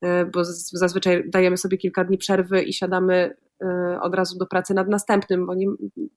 e, 0.00 0.26
bo 0.26 0.44
zazwyczaj 0.72 1.30
dajemy 1.30 1.56
sobie 1.56 1.78
kilka 1.78 2.04
dni 2.04 2.18
przerwy 2.18 2.62
i 2.62 2.72
siadamy 2.72 3.36
od 4.00 4.14
razu 4.14 4.38
do 4.38 4.46
pracy 4.46 4.74
nad 4.74 4.88
następnym, 4.88 5.46
bo 5.46 5.54
nie, 5.54 5.66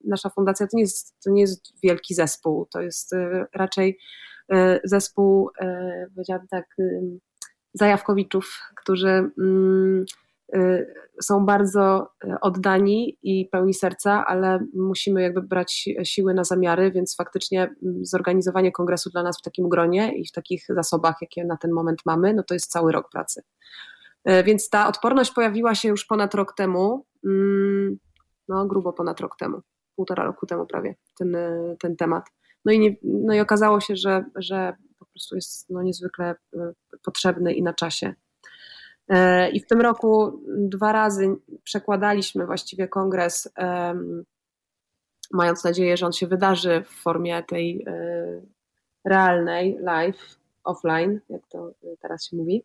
nasza 0.04 0.30
fundacja 0.30 0.66
to 0.66 0.76
nie, 0.76 0.82
jest, 0.82 1.14
to 1.24 1.30
nie 1.30 1.40
jest 1.40 1.80
wielki 1.82 2.14
zespół, 2.14 2.66
to 2.66 2.80
jest 2.80 3.12
y, 3.12 3.46
raczej 3.54 3.98
y, 4.52 4.80
zespół, 4.84 5.50
powiedziałabym 6.14 6.48
tak, 6.48 6.76
zajawkowiczów, 7.74 8.60
którzy 8.76 9.30
mm, 9.38 10.04
są 11.22 11.46
bardzo 11.46 12.08
oddani 12.40 13.18
i 13.22 13.48
pełni 13.52 13.74
serca, 13.74 14.26
ale 14.26 14.58
musimy 14.74 15.22
jakby 15.22 15.42
brać 15.42 15.88
siły 16.02 16.34
na 16.34 16.44
zamiary, 16.44 16.90
więc 16.90 17.16
faktycznie 17.16 17.62
mm, 17.62 18.04
zorganizowanie 18.04 18.72
kongresu 18.72 19.10
dla 19.10 19.22
nas 19.22 19.38
w 19.38 19.42
takim 19.42 19.68
gronie 19.68 20.18
i 20.18 20.26
w 20.26 20.32
takich 20.32 20.66
zasobach, 20.68 21.16
jakie 21.20 21.44
na 21.44 21.56
ten 21.56 21.72
moment 21.72 21.98
mamy, 22.06 22.34
no 22.34 22.42
to 22.42 22.54
jest 22.54 22.70
cały 22.70 22.92
rok 22.92 23.10
pracy. 23.10 23.42
E, 24.26 24.44
więc 24.44 24.70
ta 24.70 24.88
odporność 24.88 25.32
pojawiła 25.32 25.74
się 25.74 25.88
już 25.88 26.04
ponad 26.04 26.34
rok 26.34 26.54
temu, 26.54 27.06
mm, 27.24 27.98
no 28.48 28.66
grubo 28.66 28.92
ponad 28.92 29.20
rok 29.20 29.36
temu, 29.36 29.60
półtora 29.96 30.24
roku 30.24 30.46
temu 30.46 30.66
prawie, 30.66 30.94
ten, 31.18 31.34
e, 31.34 31.76
ten 31.80 31.96
temat. 31.96 32.24
No 32.64 32.72
i, 32.72 32.78
nie, 32.78 32.96
no 33.02 33.34
i 33.34 33.40
okazało 33.40 33.80
się, 33.80 33.96
że, 33.96 34.24
że 34.36 34.76
po 34.98 35.06
prostu 35.06 35.34
jest 35.34 35.70
no 35.70 35.82
niezwykle 35.82 36.34
e, 36.56 36.72
potrzebny 37.02 37.54
i 37.54 37.62
na 37.62 37.74
czasie. 37.74 38.14
I 39.52 39.60
w 39.60 39.66
tym 39.66 39.80
roku 39.80 40.42
dwa 40.46 40.92
razy 40.92 41.36
przekładaliśmy 41.64 42.46
właściwie 42.46 42.88
kongres, 42.88 43.52
mając 45.32 45.64
nadzieję, 45.64 45.96
że 45.96 46.06
on 46.06 46.12
się 46.12 46.26
wydarzy 46.26 46.82
w 46.84 46.88
formie 46.88 47.42
tej 47.42 47.86
realnej, 49.04 49.78
live, 49.80 50.38
offline, 50.64 51.20
jak 51.28 51.46
to 51.48 51.72
teraz 52.00 52.24
się 52.24 52.36
mówi. 52.36 52.64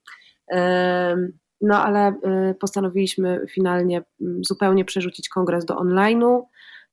No 1.61 1.83
ale 1.83 2.09
y, 2.51 2.55
postanowiliśmy 2.55 3.45
finalnie 3.49 4.03
mm, 4.21 4.43
zupełnie 4.43 4.85
przerzucić 4.85 5.29
kongres 5.29 5.65
do 5.65 5.75
online'u. 5.75 6.41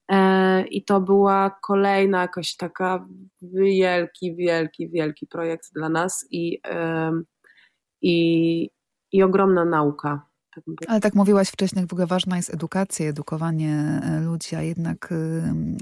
E, 0.09 0.67
I 0.67 0.85
to 0.85 1.01
była 1.01 1.59
kolejna 1.63 2.21
jakaś 2.23 2.57
taka 2.57 3.07
wielki, 3.43 4.37
wielki, 4.37 4.89
wielki 4.89 5.27
projekt 5.27 5.73
dla 5.75 5.89
nas 5.89 6.27
i, 6.31 6.61
i, 8.03 8.71
i 9.13 9.23
ogromna 9.23 9.65
nauka. 9.65 10.28
Ale 10.87 11.01
tak 11.01 11.15
mówiłaś 11.15 11.49
wcześniej, 11.49 11.87
w 11.87 11.93
ogóle 11.93 12.07
ważna 12.07 12.37
jest 12.37 12.55
edukacja, 12.55 13.09
edukowanie 13.09 14.01
e, 14.05 14.21
ludzi, 14.21 14.57
a 14.57 14.63
jednak 14.63 15.15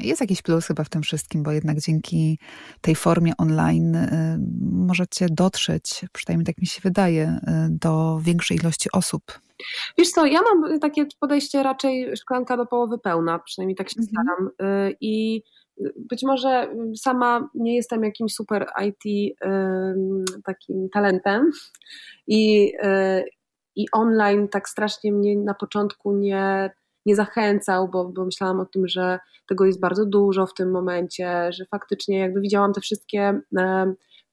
jest 0.03 0.21
jakiś 0.21 0.43
plus 0.43 0.67
chyba 0.67 0.85
w 0.85 0.89
tym 0.89 1.03
wszystkim, 1.03 1.43
bo 1.43 1.53
jednak 1.53 1.79
dzięki 1.81 2.39
tej 2.81 2.95
formie 2.95 3.33
online 3.39 3.97
możecie 4.73 5.27
dotrzeć, 5.31 6.05
przynajmniej 6.13 6.47
tak 6.47 6.59
mi 6.59 6.67
się 6.67 6.81
wydaje, 6.85 7.41
do 7.71 8.21
większej 8.23 8.57
ilości 8.57 8.89
osób. 8.93 9.23
Wiesz 9.99 10.11
co, 10.11 10.27
ja 10.27 10.41
mam 10.43 10.81
takie 10.81 11.07
podejście 11.21 11.63
raczej 11.63 12.17
szklanka 12.17 12.57
do 12.57 12.67
połowy 12.67 12.99
pełna, 12.99 13.39
przynajmniej 13.39 13.77
tak 13.77 13.91
się 13.91 14.01
mhm. 14.01 14.09
staram. 14.09 14.51
I 15.01 15.43
być 15.97 16.23
może 16.23 16.75
sama 16.97 17.49
nie 17.55 17.77
jestem 17.77 18.05
jakimś 18.05 18.35
super 18.35 18.67
IT 18.87 19.35
takim 20.45 20.89
talentem 20.93 21.51
i, 22.27 22.73
y, 22.85 23.25
i 23.77 23.87
online 23.93 24.49
tak 24.49 24.69
strasznie 24.69 25.13
mnie 25.13 25.39
na 25.39 25.55
początku 25.55 26.13
nie, 26.13 26.71
nie 27.07 27.17
zachęcał, 27.17 27.89
bo, 27.89 28.05
bo 28.05 28.25
myślałam 28.25 28.61
o 28.61 28.67
tym, 28.67 28.89
że 28.89 29.19
tego 29.49 29.65
jest 29.65 29.81
bardzo 29.81 30.07
dużo 30.07 30.47
w 30.47 30.55
tym 30.55 30.71
momencie, 30.71 31.53
że 31.53 31.65
faktycznie 31.67 32.19
jakby 32.19 32.41
widziałam 32.41 32.73
te 32.73 32.81
wszystkie 32.81 33.41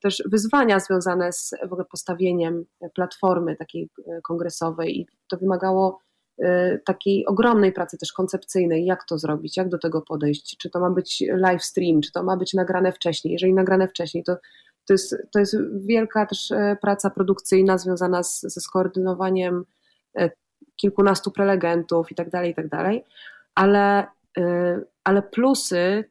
też 0.01 0.23
wyzwania 0.31 0.79
związane 0.79 1.33
z 1.33 1.55
w 1.61 1.73
ogóle 1.73 1.85
postawieniem 1.85 2.65
platformy 2.95 3.55
takiej 3.55 3.89
e, 4.07 4.21
kongresowej 4.21 4.99
i 4.99 5.07
to 5.29 5.37
wymagało 5.37 5.99
Y, 6.41 6.81
takiej 6.85 7.25
ogromnej 7.25 7.71
pracy 7.71 7.97
też 7.97 8.13
koncepcyjnej, 8.13 8.85
jak 8.85 9.03
to 9.03 9.17
zrobić, 9.17 9.57
jak 9.57 9.69
do 9.69 9.77
tego 9.77 10.01
podejść, 10.01 10.57
czy 10.57 10.69
to 10.69 10.79
ma 10.79 10.89
być 10.89 11.23
live 11.27 11.63
stream, 11.63 12.01
czy 12.01 12.11
to 12.11 12.23
ma 12.23 12.37
być 12.37 12.53
nagrane 12.53 12.91
wcześniej. 12.91 13.31
Jeżeli 13.31 13.53
nagrane 13.53 13.87
wcześniej, 13.87 14.23
to, 14.23 14.37
to, 14.85 14.93
jest, 14.93 15.15
to 15.31 15.39
jest 15.39 15.57
wielka 15.85 16.25
też 16.25 16.51
e, 16.51 16.77
praca 16.81 17.09
produkcyjna 17.09 17.77
związana 17.77 18.23
z, 18.23 18.41
ze 18.41 18.61
skoordynowaniem 18.61 19.65
e, 20.17 20.31
kilkunastu 20.75 21.31
prelegentów 21.31 22.11
i 22.11 22.15
tak 22.15 22.29
dalej, 22.29 22.51
i 22.51 22.55
tak 22.55 22.67
dalej, 22.67 23.03
ale, 23.55 24.07
e, 24.37 24.81
ale 25.03 25.21
plusy 25.21 26.03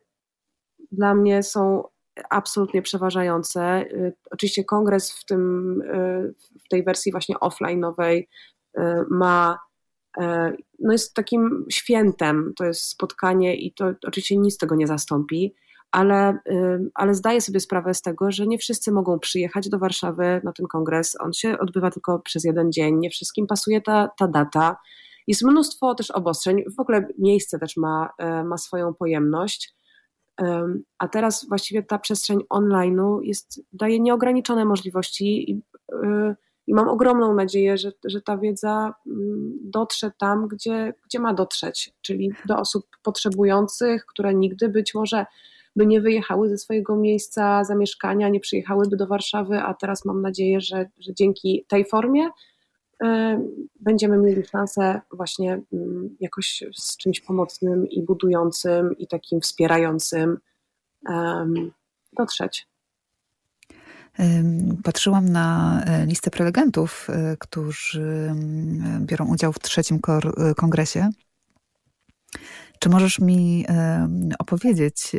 dla 0.92 1.14
mnie 1.14 1.42
są 1.42 1.84
absolutnie 2.30 2.82
przeważające. 2.82 3.84
Oczywiście 4.30 4.64
kongres 4.64 5.12
w, 5.12 5.24
tym, 5.24 5.82
w 6.64 6.68
tej 6.68 6.84
wersji 6.84 7.12
właśnie 7.12 7.36
offline'owej 7.36 8.26
ma 9.10 9.58
no 10.78 10.92
jest 10.92 11.14
takim 11.14 11.66
świętem, 11.70 12.52
to 12.56 12.64
jest 12.64 12.82
spotkanie 12.82 13.56
i 13.56 13.72
to 13.72 13.92
oczywiście 14.06 14.36
nic 14.36 14.58
tego 14.58 14.74
nie 14.74 14.86
zastąpi, 14.86 15.54
ale, 15.92 16.38
ale 16.94 17.14
zdaję 17.14 17.40
sobie 17.40 17.60
sprawę 17.60 17.94
z 17.94 18.02
tego, 18.02 18.30
że 18.30 18.46
nie 18.46 18.58
wszyscy 18.58 18.92
mogą 18.92 19.18
przyjechać 19.18 19.68
do 19.68 19.78
Warszawy 19.78 20.40
na 20.44 20.52
ten 20.52 20.66
kongres. 20.66 21.16
On 21.20 21.32
się 21.32 21.58
odbywa 21.58 21.90
tylko 21.90 22.18
przez 22.18 22.44
jeden 22.44 22.72
dzień, 22.72 22.98
nie 22.98 23.10
wszystkim 23.10 23.46
pasuje 23.46 23.80
ta, 23.80 24.08
ta 24.18 24.28
data. 24.28 24.76
Jest 25.26 25.44
mnóstwo 25.44 25.94
też 25.94 26.10
obostrzeń, 26.10 26.64
w 26.76 26.80
ogóle 26.80 27.08
miejsce 27.18 27.58
też 27.58 27.76
ma, 27.76 28.10
e, 28.18 28.44
ma 28.44 28.58
swoją 28.58 28.94
pojemność. 28.94 29.74
A 30.98 31.08
teraz 31.08 31.46
właściwie 31.48 31.82
ta 31.82 31.98
przestrzeń 31.98 32.38
online'u 32.50 33.20
jest, 33.22 33.60
daje 33.72 34.00
nieograniczone 34.00 34.64
możliwości 34.64 35.50
i 35.50 35.62
e, 35.92 36.34
i 36.66 36.74
mam 36.74 36.88
ogromną 36.88 37.34
nadzieję, 37.34 37.78
że, 37.78 37.92
że 38.04 38.20
ta 38.20 38.38
wiedza 38.38 38.94
mm, 39.06 39.58
dotrze 39.62 40.10
tam, 40.18 40.48
gdzie, 40.48 40.94
gdzie 41.04 41.18
ma 41.20 41.34
dotrzeć, 41.34 41.94
czyli 42.00 42.32
do 42.46 42.56
osób 42.56 42.86
potrzebujących, 43.02 44.06
które 44.06 44.34
nigdy 44.34 44.68
być 44.68 44.94
może 44.94 45.26
by 45.76 45.86
nie 45.86 46.00
wyjechały 46.00 46.48
ze 46.48 46.58
swojego 46.58 46.96
miejsca 46.96 47.64
zamieszkania, 47.64 48.28
nie 48.28 48.40
przyjechałyby 48.40 48.96
do 48.96 49.06
Warszawy, 49.06 49.58
a 49.58 49.74
teraz 49.74 50.04
mam 50.04 50.22
nadzieję, 50.22 50.60
że, 50.60 50.86
że 50.98 51.14
dzięki 51.14 51.64
tej 51.68 51.84
formie 51.84 52.26
y, 52.26 53.06
będziemy 53.80 54.18
mieli 54.18 54.44
szansę 54.44 55.00
właśnie 55.12 55.54
y, 55.54 55.76
jakoś 56.20 56.64
z 56.74 56.96
czymś 56.96 57.20
pomocnym 57.20 57.88
i 57.88 58.02
budującym 58.02 58.98
i 58.98 59.06
takim 59.06 59.40
wspierającym 59.40 60.38
dotrzeć. 62.12 62.66
Patrzyłam 64.84 65.28
na 65.28 65.80
e, 65.86 66.06
listę 66.06 66.30
prelegentów, 66.30 67.08
e, 67.10 67.36
którzy 67.38 68.34
biorą 69.00 69.26
udział 69.26 69.52
w 69.52 69.58
trzecim 69.58 69.98
e, 70.36 70.54
kongresie. 70.54 71.10
Czy 72.82 72.88
możesz 72.88 73.18
mi 73.18 73.66
opowiedzieć 74.38 75.16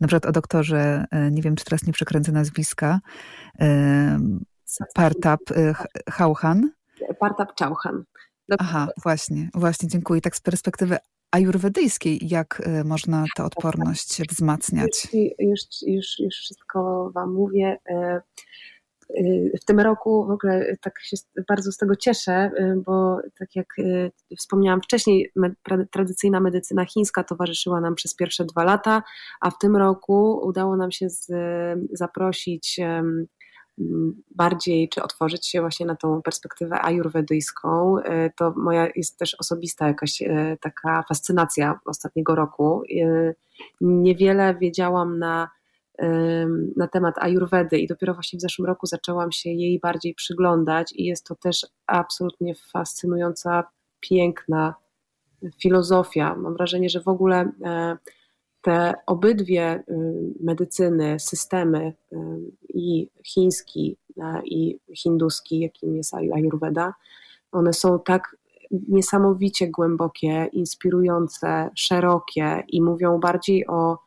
na 0.00 0.08
przykład 0.08 0.26
o 0.26 0.32
doktorze, 0.32 1.04
nie 1.30 1.42
wiem, 1.42 1.56
czy 1.56 1.64
teraz 1.64 1.86
nie 1.86 1.92
przekręcę 1.92 2.32
nazwiska, 2.32 3.00
Partap 4.94 5.40
Chauhan? 6.10 6.70
Partap 7.20 7.52
Chauhan. 7.60 8.04
Aha, 8.58 8.88
właśnie, 9.02 9.48
właśnie, 9.54 9.88
dziękuję. 9.88 10.20
Tak 10.20 10.36
z 10.36 10.40
perspektywy 10.40 10.96
ajurwedyjskiej, 11.30 12.18
jak 12.22 12.62
y, 12.66 12.84
można 12.84 13.24
tę 13.36 13.44
odporność 13.44 14.22
wzmacniać? 14.30 15.08
Już, 15.38 15.60
już, 15.86 16.18
już 16.18 16.34
wszystko 16.34 17.10
Wam 17.14 17.32
mówię. 17.32 17.78
Y, 19.16 19.52
w 19.62 19.64
tym 19.64 19.80
roku 19.80 20.26
w 20.26 20.30
ogóle 20.30 20.76
tak 20.80 21.00
się 21.02 21.16
bardzo 21.48 21.72
z 21.72 21.76
tego 21.76 21.96
cieszę, 21.96 22.50
y, 22.58 22.82
bo 22.86 23.18
tak 23.38 23.56
jak 23.56 23.66
wspomniałam 24.38 24.82
wcześniej, 24.82 25.32
tradycyjna 25.90 26.40
medycyna 26.40 26.84
chińska 26.84 27.24
towarzyszyła 27.24 27.80
nam 27.80 27.94
przez 27.94 28.14
pierwsze 28.14 28.44
dwa 28.44 28.64
lata, 28.64 29.02
a 29.40 29.50
w 29.50 29.58
tym 29.58 29.76
roku 29.76 30.40
udało 30.46 30.76
nam 30.76 30.90
się 30.90 31.10
z, 31.10 31.26
zaprosić 31.92 32.80
bardziej, 34.30 34.88
czy 34.88 35.02
otworzyć 35.02 35.46
się 35.46 35.60
właśnie 35.60 35.86
na 35.86 35.96
tą 35.96 36.22
perspektywę 36.22 36.80
ajurwedyjską, 36.82 37.98
e, 37.98 38.30
to 38.30 38.54
moja 38.56 38.88
jest 38.96 39.18
też 39.18 39.36
osobista 39.40 39.86
jakaś 39.88 40.22
taka 40.60 41.04
fascynacja 41.08 41.80
ostatniego 41.84 42.34
roku. 42.34 42.82
Niewiele 43.80 44.54
wiedziałam 44.54 45.18
na, 45.18 45.50
na 46.76 46.88
temat 46.88 47.14
ajurwedy 47.18 47.78
i 47.78 47.86
dopiero 47.86 48.14
właśnie 48.14 48.38
w 48.38 48.42
zeszłym 48.42 48.66
roku 48.66 48.86
zaczęłam 48.86 49.32
się 49.32 49.50
jej 49.50 49.80
bardziej 49.80 50.14
przyglądać 50.14 50.92
i 50.92 51.04
jest 51.04 51.26
to 51.26 51.34
też 51.34 51.66
absolutnie 51.86 52.54
fascynująca, 52.72 53.64
piękna 54.00 54.74
filozofia. 55.62 56.34
Mam 56.34 56.54
wrażenie, 56.54 56.88
że 56.88 57.00
w 57.00 57.08
ogóle 57.08 57.52
te 58.60 58.94
obydwie 59.06 59.84
y, 59.88 59.94
medycyny, 60.40 61.20
systemy 61.20 61.92
y, 62.12 62.16
i 62.68 63.08
chiński, 63.24 63.96
i 64.44 64.78
hinduski, 64.96 65.60
jakim 65.60 65.96
jest 65.96 66.14
Ayurveda, 66.14 66.94
one 67.52 67.72
są 67.72 68.00
tak 68.00 68.36
niesamowicie 68.88 69.68
głębokie, 69.68 70.48
inspirujące, 70.52 71.70
szerokie 71.74 72.64
i 72.68 72.82
mówią 72.82 73.20
bardziej 73.20 73.66
o, 73.66 73.98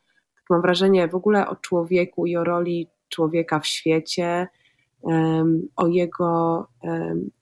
mam 0.51 0.61
wrażenie, 0.61 1.07
w 1.07 1.15
ogóle 1.15 1.47
o 1.47 1.55
człowieku 1.55 2.25
i 2.25 2.37
o 2.37 2.43
roli 2.43 2.87
człowieka 3.09 3.59
w 3.59 3.67
świecie, 3.67 4.47
o 5.75 5.87
jego 5.87 6.67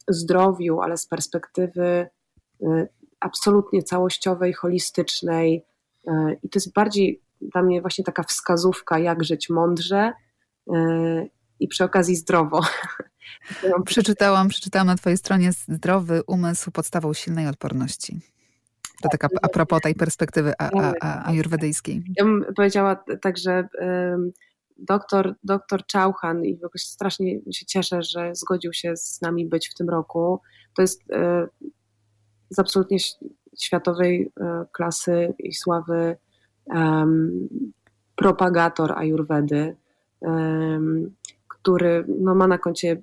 zdrowiu, 0.08 0.82
ale 0.82 0.98
z 0.98 1.08
perspektywy 1.08 2.08
absolutnie 3.20 3.84
całościowej, 3.84 4.54
holistycznej, 4.54 5.66
E, 6.08 6.34
I 6.44 6.50
to 6.50 6.58
jest 6.60 6.74
bardziej 6.74 7.22
dla 7.42 7.62
mnie 7.62 7.82
właśnie 7.82 8.04
taka 8.04 8.24
wskazówka, 8.24 9.00
jak 9.00 9.24
żyć 9.24 9.50
mądrze 9.50 10.14
e, 10.74 11.28
i 11.60 11.68
przy 11.68 11.84
okazji 11.84 12.16
zdrowo. 12.16 12.62
Przeczytałam, 13.86 14.48
przeczytałam 14.48 14.88
na 14.88 14.96
Twojej 14.96 15.18
stronie 15.18 15.52
zdrowy 15.52 16.22
umysł 16.28 16.72
podstawą 16.72 17.14
silnej 17.14 17.48
odporności. 17.48 18.20
To 19.02 19.10
taka 19.10 19.28
a 19.42 19.48
propos 19.48 19.82
tej 19.82 19.96
perspektywy 19.96 20.54
a, 20.60 20.70
a, 20.82 20.94
a, 21.02 21.26
ajurwedyjskiej. 21.30 22.04
Ja 22.18 22.26
bym 22.26 22.46
powiedziała 22.56 23.04
tak, 23.22 23.38
że 23.38 23.68
doktor, 24.80 25.36
doktor 25.44 25.84
Chauhan 25.94 26.46
i 26.46 26.60
jakoś 26.62 26.82
strasznie 26.82 27.40
się 27.52 27.66
cieszę, 27.66 28.04
że 28.04 28.36
zgodził 28.36 28.74
się 28.74 28.98
z 28.98 29.22
nami 29.22 29.46
być 29.46 29.70
w 29.70 29.74
tym 29.74 29.90
roku. 29.90 30.42
To 30.76 30.82
jest, 30.82 31.12
e, 31.12 31.48
jest 32.50 32.60
absolutnie 32.60 32.98
światowej 33.60 34.32
e, 34.42 34.66
klasy 34.72 35.34
i 35.40 35.54
sławy 35.54 36.18
um, 36.66 37.50
propagator 38.16 38.92
ajurwedy, 38.92 39.76
um, 40.20 41.16
który 41.48 42.06
no, 42.20 42.36
ma 42.36 42.48
na 42.48 42.58
koncie 42.58 43.02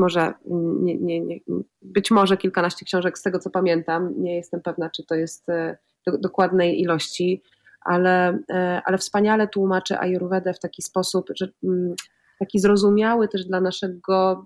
może, 0.00 0.34
nie, 0.80 0.96
nie, 0.98 1.20
nie, 1.20 1.40
być 1.82 2.10
może 2.10 2.36
kilkanaście 2.36 2.84
książek 2.86 3.18
z 3.18 3.22
tego 3.22 3.38
co 3.38 3.50
pamiętam, 3.50 4.22
nie 4.22 4.36
jestem 4.36 4.60
pewna 4.60 4.90
czy 4.90 5.06
to 5.06 5.14
jest 5.14 5.48
e, 5.48 5.78
do, 6.06 6.18
dokładnej 6.18 6.80
ilości, 6.80 7.42
ale, 7.80 8.38
e, 8.50 8.82
ale 8.84 8.98
wspaniale 8.98 9.48
tłumaczy 9.48 9.98
ajurwedę 9.98 10.54
w 10.54 10.60
taki 10.60 10.82
sposób, 10.82 11.26
że 11.34 11.48
mm, 11.64 11.94
taki 12.38 12.58
zrozumiały 12.58 13.28
też 13.28 13.44
dla 13.44 13.60
naszego 13.60 14.44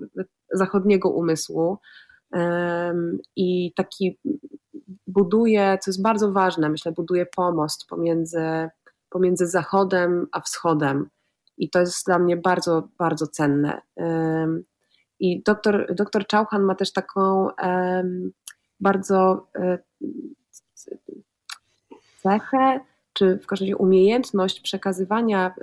zachodniego 0.52 1.10
umysłu 1.10 1.78
i 3.36 3.72
taki 3.76 4.18
buduje, 5.06 5.78
co 5.82 5.90
jest 5.90 6.02
bardzo 6.02 6.32
ważne, 6.32 6.68
myślę, 6.68 6.92
buduje 6.92 7.26
pomost 7.26 7.86
pomiędzy, 7.86 8.68
pomiędzy 9.10 9.46
Zachodem 9.46 10.26
a 10.32 10.40
Wschodem. 10.40 11.08
I 11.58 11.70
to 11.70 11.80
jest 11.80 12.06
dla 12.06 12.18
mnie 12.18 12.36
bardzo, 12.36 12.88
bardzo 12.98 13.26
cenne. 13.26 13.80
I 15.24 15.42
doktor, 15.42 15.94
doktor 15.94 16.24
Chauhan 16.30 16.62
ma 16.62 16.74
też 16.74 16.92
taką 16.92 17.48
bardzo 18.80 19.46
cechę, 22.22 22.80
czy 23.12 23.38
w 23.38 23.46
każdym 23.46 23.66
razie 23.66 23.76
umiejętność 23.76 24.60
przekazywania 24.60 25.54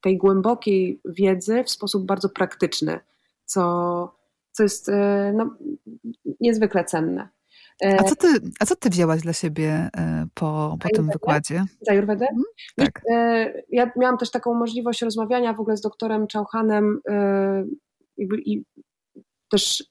tej 0.00 0.16
głębokiej 0.16 1.00
wiedzy 1.04 1.64
w 1.64 1.70
sposób 1.70 2.06
bardzo 2.06 2.28
praktyczny, 2.28 3.00
co, 3.44 4.14
co 4.52 4.62
jest 4.62 4.90
no, 5.34 5.56
niezwykle 6.40 6.84
cenne. 6.84 7.28
E, 7.84 8.00
a 8.00 8.04
co, 8.04 8.16
ty, 8.16 8.26
a 8.60 8.66
co 8.66 8.76
ty 8.76 8.90
wzięłaś 8.90 9.20
dla 9.20 9.32
siebie 9.32 9.90
e, 9.96 10.26
po, 10.34 10.78
po 10.80 10.88
tym 10.88 11.08
wykładzie? 11.12 11.64
Z? 11.80 11.88
Mhm, 11.90 12.42
tak. 12.76 13.02
E, 13.12 13.52
ja 13.68 13.90
miałam 13.96 14.18
też 14.18 14.30
taką 14.30 14.54
możliwość 14.54 15.02
rozmawiania 15.02 15.52
w 15.52 15.60
ogóle 15.60 15.76
z 15.76 15.80
doktorem 15.80 16.26
Chauhanem 16.32 17.00
i 18.18 18.64
też 19.48 19.84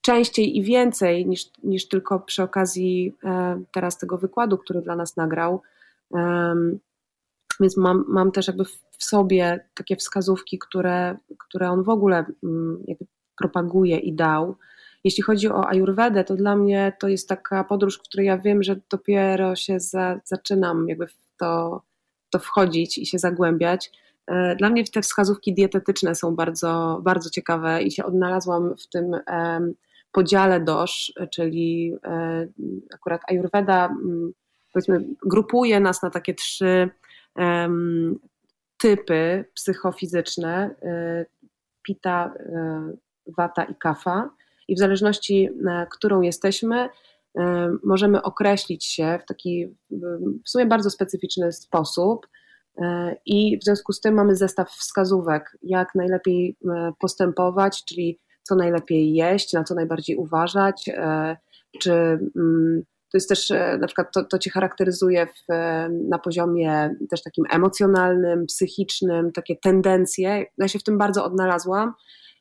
częściej 0.00 0.56
i 0.56 0.62
więcej 0.62 1.26
niż, 1.26 1.50
niż 1.64 1.88
tylko 1.88 2.20
przy 2.20 2.42
okazji 2.42 3.14
teraz 3.72 3.98
tego 3.98 4.18
wykładu, 4.18 4.58
który 4.58 4.82
dla 4.82 4.96
nas 4.96 5.16
nagrał. 5.16 5.62
Więc 7.60 7.76
mam, 7.76 8.04
mam 8.08 8.32
też 8.32 8.46
jakby 8.46 8.64
w 8.64 9.04
sobie 9.04 9.68
takie 9.74 9.96
wskazówki, 9.96 10.58
które, 10.58 11.16
które 11.38 11.70
on 11.70 11.82
w 11.82 11.88
ogóle 11.88 12.24
mm, 12.44 12.84
propaguje 13.38 13.98
i 13.98 14.12
dał. 14.12 14.56
Jeśli 15.04 15.22
chodzi 15.22 15.48
o 15.48 15.68
Ayurvedę, 15.68 16.24
to 16.24 16.36
dla 16.36 16.56
mnie 16.56 16.92
to 17.00 17.08
jest 17.08 17.28
taka 17.28 17.64
podróż, 17.64 17.98
w 17.98 18.02
której 18.02 18.26
ja 18.26 18.38
wiem, 18.38 18.62
że 18.62 18.80
dopiero 18.90 19.56
się 19.56 19.80
za, 19.80 20.20
zaczynam 20.24 20.88
jakby 20.88 21.06
w 21.06 21.16
to, 21.38 21.82
to 22.30 22.38
wchodzić 22.38 22.98
i 22.98 23.06
się 23.06 23.18
zagłębiać. 23.18 23.92
E, 24.28 24.56
dla 24.56 24.70
mnie 24.70 24.84
te 24.84 25.02
wskazówki 25.02 25.54
dietetyczne 25.54 26.14
są 26.14 26.36
bardzo, 26.36 27.00
bardzo 27.02 27.30
ciekawe 27.30 27.82
i 27.82 27.90
się 27.90 28.04
odnalazłam 28.04 28.76
w 28.76 28.86
tym 28.88 29.16
podziale 30.12 30.60
dosz, 30.60 31.12
czyli 31.32 31.94
e, 32.04 32.46
akurat 32.94 33.20
Ayurveda 33.28 33.94
powiedzmy 34.72 35.04
grupuje 35.26 35.80
nas 35.80 36.02
na 36.02 36.10
takie 36.10 36.34
trzy 36.34 36.90
typy 38.78 39.44
psychofizyczne 39.54 40.74
e, 40.82 41.26
pita, 41.82 42.34
wata 43.36 43.64
i 43.64 43.74
kafa 43.74 44.30
i 44.68 44.74
w 44.74 44.78
zależności, 44.78 45.48
którą 45.90 46.20
jesteśmy, 46.20 46.88
możemy 47.84 48.22
określić 48.22 48.84
się 48.84 49.18
w 49.22 49.26
taki 49.26 49.66
w 50.44 50.50
sumie 50.50 50.66
bardzo 50.66 50.90
specyficzny 50.90 51.52
sposób. 51.52 52.26
E, 52.78 53.16
I 53.26 53.58
w 53.58 53.64
związku 53.64 53.92
z 53.92 54.00
tym 54.00 54.14
mamy 54.14 54.36
zestaw 54.36 54.70
wskazówek, 54.70 55.58
jak 55.62 55.94
najlepiej 55.94 56.56
e, 56.70 56.92
postępować, 56.98 57.84
czyli 57.84 58.18
co 58.42 58.54
najlepiej 58.54 59.14
jeść, 59.14 59.52
na 59.52 59.64
co 59.64 59.74
najbardziej 59.74 60.16
uważać, 60.16 60.90
czy 61.80 61.92
mm, 61.92 62.82
to 63.12 63.16
jest 63.18 63.28
też 63.28 63.52
na 63.80 63.86
przykład 63.86 64.08
to, 64.14 64.24
to 64.24 64.38
cię 64.38 64.50
charakteryzuje 64.50 65.26
w, 65.26 65.52
na 66.08 66.18
poziomie 66.18 66.90
też 67.10 67.22
takim 67.22 67.44
emocjonalnym, 67.50 68.46
psychicznym, 68.46 69.32
takie 69.32 69.56
tendencje. 69.56 70.44
Ja 70.58 70.68
się 70.68 70.78
w 70.78 70.82
tym 70.82 70.98
bardzo 70.98 71.24
odnalazłam 71.24 71.94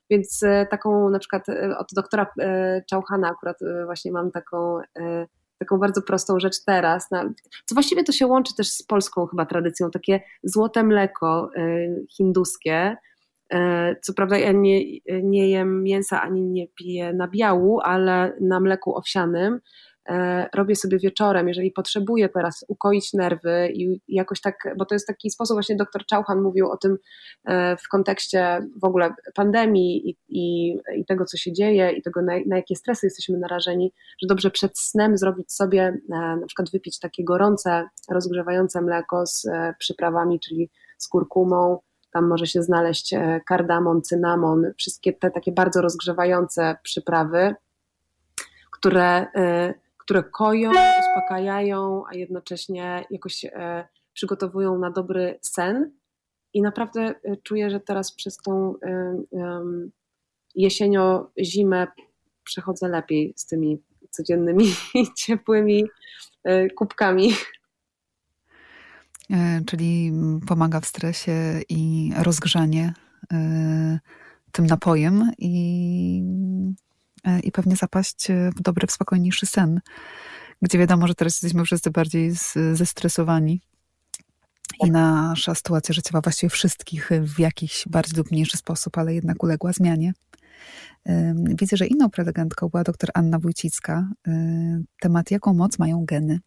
więc 0.09 0.43
e, 0.43 0.65
taką 0.65 1.09
na 1.09 1.19
przykład 1.19 1.49
e, 1.49 1.77
od 1.77 1.87
doktora 1.95 2.27
e, 2.39 2.81
Czauchana 2.89 3.29
akurat 3.29 3.57
właśnie 3.85 4.11
mam 4.11 4.31
taką, 4.31 4.79
taką 5.59 5.77
bardzo 5.77 6.01
prostą 6.01 6.39
rzecz 6.39 6.63
teraz. 6.65 7.09
Co 7.65 7.75
właściwie 7.75 8.03
to 8.03 8.11
się 8.11 8.27
łączy 8.27 8.55
też 8.55 8.69
z 8.69 8.83
polską 8.83 9.25
chyba 9.25 9.45
tradycją, 9.45 9.91
takie 9.91 10.21
złote 10.43 10.83
mleko 10.83 11.49
hinduskie. 12.17 12.97
Co 14.01 14.13
prawda 14.13 14.37
ja 14.37 14.51
nie, 14.51 14.81
nie 15.23 15.49
jem 15.49 15.83
mięsa 15.83 16.21
ani 16.21 16.43
nie 16.43 16.67
piję 16.67 17.13
nabiału, 17.13 17.79
ale 17.83 18.37
na 18.41 18.59
mleku 18.59 18.97
owsianym 18.97 19.59
robię 20.53 20.75
sobie 20.75 20.99
wieczorem, 20.99 21.47
jeżeli 21.47 21.71
potrzebuję 21.71 22.29
teraz 22.29 22.65
ukoić 22.67 23.13
nerwy 23.13 23.69
i 23.73 24.01
jakoś 24.07 24.41
tak, 24.41 24.75
bo 24.77 24.85
to 24.85 24.95
jest 24.95 25.07
taki 25.07 25.29
sposób, 25.29 25.55
właśnie 25.55 25.75
dr 25.75 26.05
Czauchan 26.05 26.41
mówił 26.41 26.69
o 26.71 26.77
tym 26.77 26.97
e, 27.45 27.77
w 27.77 27.87
kontekście 27.87 28.59
w 28.81 28.83
ogóle 28.83 29.13
pandemii 29.35 30.09
i, 30.09 30.17
i, 30.29 30.77
i 30.95 31.05
tego, 31.05 31.25
co 31.25 31.37
się 31.37 31.53
dzieje 31.53 31.91
i 31.91 32.01
tego, 32.01 32.21
na, 32.21 32.33
na, 32.47 32.55
jakie 32.55 32.75
stresy 32.75 33.05
jesteśmy 33.05 33.37
narażeni, 33.37 33.93
że 34.21 34.27
dobrze 34.27 34.51
przed 34.51 34.79
snem 34.79 35.17
zrobić 35.17 35.53
sobie, 35.53 35.83
e, 35.83 36.37
na 36.37 36.47
przykład 36.47 36.71
wypić 36.71 36.99
takie 36.99 37.23
gorące, 37.23 37.89
rozgrzewające 38.09 38.81
mleko 38.81 39.25
z 39.25 39.47
przyprawami, 39.79 40.39
czyli 40.39 40.69
z 40.97 41.07
kurkumą, 41.07 41.79
tam 42.13 42.27
może 42.27 42.47
się 42.47 42.63
znaleźć 42.63 43.13
kardamon, 43.47 44.01
cynamon, 44.01 44.73
wszystkie 44.77 45.13
te 45.13 45.31
takie 45.31 45.51
bardzo 45.51 45.81
rozgrzewające 45.81 46.77
przyprawy, 46.83 47.55
które 48.71 49.27
które 50.07 50.23
koją, 50.23 50.71
uspokajają, 50.99 52.03
a 52.11 52.15
jednocześnie 52.15 53.05
jakoś 53.11 53.45
e, 53.45 53.87
przygotowują 54.13 54.79
na 54.79 54.91
dobry 54.91 55.39
sen. 55.41 55.91
I 56.53 56.61
naprawdę 56.61 57.01
e, 57.01 57.37
czuję, 57.43 57.69
że 57.69 57.79
teraz 57.79 58.11
przez 58.11 58.37
tą 58.37 58.75
e, 58.83 59.23
jesienio-zimę 60.55 61.87
przechodzę 62.43 62.87
lepiej 62.87 63.33
z 63.35 63.45
tymi 63.45 63.81
codziennymi 64.09 64.65
ciepłymi 65.19 65.83
kubkami. 66.77 67.33
Czyli 69.65 70.11
pomaga 70.47 70.79
w 70.79 70.85
stresie 70.85 71.61
i 71.69 72.11
rozgrzanie 72.23 72.93
tym 74.51 74.65
napojem 74.65 75.31
i 75.37 76.21
E, 76.86 76.86
i 77.43 77.51
pewnie 77.51 77.75
zapaść 77.75 78.31
e, 78.31 78.51
w 78.55 78.61
dobry, 78.61 78.87
w 78.87 78.91
spokojniejszy 78.91 79.45
sen, 79.45 79.81
gdzie 80.61 80.77
wiadomo, 80.77 81.07
że 81.07 81.15
teraz 81.15 81.33
jesteśmy 81.33 81.63
wszyscy 81.63 81.91
bardziej 81.91 82.35
z, 82.35 82.53
zestresowani 82.73 83.61
i 84.83 84.91
nasza 84.91 85.55
sytuacja 85.55 85.93
życiowa 85.93 86.21
właściwie 86.21 86.49
wszystkich 86.49 87.09
w 87.21 87.39
jakiś 87.39 87.83
bardziej 87.89 88.17
lub 88.17 88.31
mniejszy 88.31 88.57
sposób, 88.57 88.97
ale 88.97 89.13
jednak 89.13 89.43
uległa 89.43 89.73
zmianie. 89.73 90.13
Widzę, 91.35 91.77
że 91.77 91.87
inną 91.87 92.09
prelegentką 92.09 92.69
była 92.69 92.83
dr 92.83 93.09
Anna 93.13 93.39
Wójcicka. 93.39 94.09
E, 94.27 94.31
temat, 94.99 95.31
jaką 95.31 95.53
moc 95.53 95.79
mają 95.79 96.05
geny. 96.05 96.39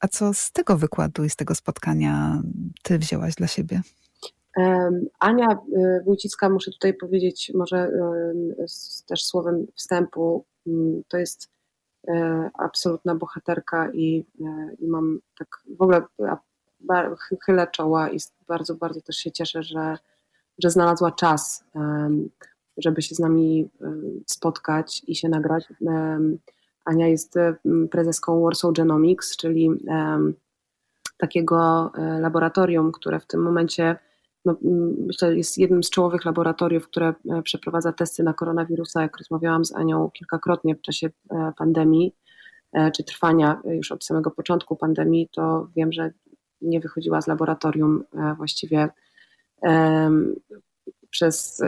A 0.00 0.08
co 0.08 0.34
z 0.34 0.52
tego 0.52 0.76
wykładu 0.76 1.24
i 1.24 1.30
z 1.30 1.36
tego 1.36 1.54
spotkania 1.54 2.42
ty 2.82 2.98
wzięłaś 2.98 3.34
dla 3.34 3.46
siebie? 3.46 3.80
Ania 5.18 5.48
y, 5.52 6.02
Wójcicka, 6.04 6.48
muszę 6.48 6.70
tutaj 6.70 6.94
powiedzieć 6.94 7.52
może 7.54 7.90
też 9.06 9.24
słowem 9.24 9.66
wstępu, 9.74 10.44
mm, 10.66 11.02
to 11.08 11.18
jest 11.18 11.50
e, 12.08 12.50
absolutna 12.54 13.14
bohaterka 13.14 13.90
i, 13.92 14.24
e, 14.40 14.74
i 14.78 14.86
mam 14.86 15.20
tak 15.38 15.48
w 15.78 15.82
ogóle 15.82 16.02
chylę 17.44 17.66
czoła 17.72 18.10
i 18.10 18.18
bardzo, 18.48 18.74
bardzo 18.74 19.00
też 19.00 19.16
się 19.16 19.32
cieszę, 19.32 19.62
że, 19.62 19.98
że 20.58 20.70
znalazła 20.70 21.12
czas, 21.12 21.64
żeby 22.76 23.02
się 23.02 23.14
z 23.14 23.18
nami 23.18 23.70
spotkać 24.26 25.02
i 25.06 25.14
się 25.14 25.28
nagrać. 25.28 25.68
Ania 26.84 27.08
jest 27.08 27.34
prezeską 27.90 28.42
Warsaw 28.42 28.72
Genomics, 28.72 29.36
czyli 29.36 29.70
takiego 31.20 31.90
e, 31.94 32.20
laboratorium, 32.20 32.92
które 32.92 33.20
w 33.20 33.26
tym 33.26 33.42
momencie 33.42 33.96
no, 34.44 34.56
mm, 34.64 34.94
myślę, 35.06 35.36
jest 35.36 35.58
jednym 35.58 35.82
z 35.82 35.90
czołowych 35.90 36.24
laboratoriów, 36.24 36.88
które 36.88 37.14
e, 37.30 37.42
przeprowadza 37.42 37.92
testy 37.92 38.22
na 38.22 38.34
koronawirusa. 38.34 39.02
Jak 39.02 39.16
rozmawiałam 39.16 39.64
z 39.64 39.74
Anią 39.74 40.10
kilkakrotnie 40.10 40.74
w 40.74 40.80
czasie 40.80 41.10
e, 41.30 41.52
pandemii, 41.56 42.14
e, 42.72 42.90
czy 42.90 43.04
trwania 43.04 43.60
już 43.64 43.92
od 43.92 44.04
samego 44.04 44.30
początku 44.30 44.76
pandemii, 44.76 45.28
to 45.32 45.68
wiem, 45.76 45.92
że 45.92 46.10
nie 46.62 46.80
wychodziła 46.80 47.20
z 47.20 47.26
laboratorium 47.26 48.04
właściwie 48.36 48.88
przez 51.10 51.62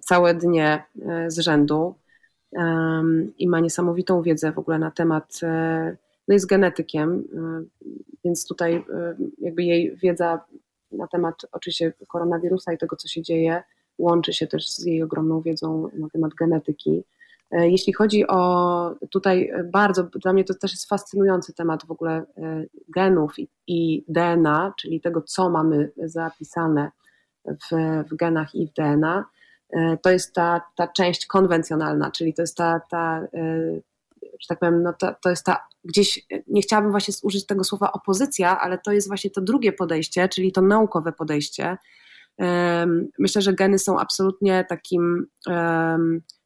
całe 0.00 0.34
dnie 0.34 0.82
z 1.26 1.38
rzędu 1.38 1.94
i 3.38 3.48
ma 3.48 3.60
niesamowitą 3.60 4.22
wiedzę 4.22 4.52
w 4.52 4.58
ogóle 4.58 4.78
na 4.78 4.90
temat, 4.90 5.40
no 6.28 6.34
jest 6.34 6.46
genetykiem, 6.46 7.24
więc 8.24 8.46
tutaj 8.46 8.84
jakby 9.38 9.62
jej 9.62 9.96
wiedza 9.96 10.40
na 10.92 11.06
temat 11.06 11.34
oczywiście 11.52 11.92
koronawirusa 12.08 12.72
i 12.72 12.78
tego, 12.78 12.96
co 12.96 13.08
się 13.08 13.22
dzieje, 13.22 13.62
łączy 13.98 14.32
się 14.32 14.46
też 14.46 14.70
z 14.70 14.84
jej 14.84 15.02
ogromną 15.02 15.40
wiedzą 15.40 15.88
na 15.98 16.08
temat 16.08 16.34
genetyki. 16.34 17.04
E, 17.50 17.70
jeśli 17.70 17.92
chodzi 17.92 18.26
o 18.26 18.94
tutaj 19.10 19.52
bardzo, 19.72 20.02
dla 20.04 20.32
mnie 20.32 20.44
to 20.44 20.54
też 20.54 20.72
jest 20.72 20.88
fascynujący 20.88 21.54
temat 21.54 21.86
w 21.86 21.90
ogóle 21.90 22.12
e, 22.12 22.24
genów 22.88 23.34
i, 23.66 24.04
DNA, 24.08 24.74
czyli 24.78 25.00
tego, 25.00 25.22
co 25.22 25.50
mamy 25.50 25.92
zapisane 25.96 26.90
w, 27.44 27.76
w 28.10 28.16
genach 28.16 28.54
i 28.54 28.66
w 28.66 28.72
DNA. 28.72 29.24
E, 29.70 29.98
to 30.02 30.10
jest 30.10 30.34
ta, 30.34 30.60
ta 30.76 30.88
część 30.88 31.26
konwencjonalna, 31.26 32.10
czyli 32.10 32.34
to 32.34 32.42
jest 32.42 32.56
ta, 32.56 32.80
ta 32.90 33.26
że 34.42 34.46
tak 34.48 34.58
powiem, 34.58 34.82
no 34.82 34.92
to, 34.92 35.14
to 35.22 35.30
jest 35.30 35.44
ta 35.44 35.66
gdzieś, 35.84 36.26
nie 36.48 36.62
chciałabym 36.62 36.90
właśnie 36.90 37.14
użyć 37.22 37.46
tego 37.46 37.64
słowa 37.64 37.92
opozycja, 37.92 38.60
ale 38.60 38.78
to 38.78 38.92
jest 38.92 39.08
właśnie 39.08 39.30
to 39.30 39.40
drugie 39.40 39.72
podejście, 39.72 40.28
czyli 40.28 40.52
to 40.52 40.62
naukowe 40.62 41.12
podejście, 41.12 41.76
Myślę, 43.18 43.42
że 43.42 43.52
geny 43.52 43.78
są 43.78 43.98
absolutnie 43.98 44.64
takim 44.68 45.26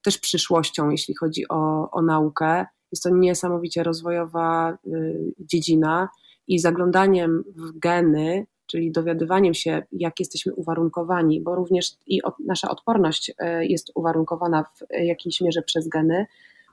też 0.03 0.19
przyszłością, 0.19 0.91
jeśli 0.91 1.15
chodzi 1.15 1.49
o, 1.49 1.91
o 1.91 2.03
naukę. 2.03 2.67
Jest 2.93 3.03
to 3.03 3.11
niesamowicie 3.11 3.83
rozwojowa 3.83 4.79
y, 4.87 5.33
dziedzina 5.39 6.09
i 6.47 6.59
zaglądaniem 6.59 7.45
w 7.57 7.79
geny, 7.79 8.47
czyli 8.67 8.93
dowiadywaniem 8.93 9.55
się, 9.55 9.83
jak 9.93 10.21
jesteśmy 10.21 10.55
uwarunkowani, 10.55 11.41
bo 11.41 11.55
również 11.55 11.93
i 12.07 12.21
nasza 12.47 12.71
odporność 12.71 13.31
y, 13.31 13.67
jest 13.67 13.93
uwarunkowana 13.95 14.65
w 14.65 15.05
jakiejś 15.05 15.41
mierze 15.41 15.63
przez 15.63 15.89
geny, 15.89 16.27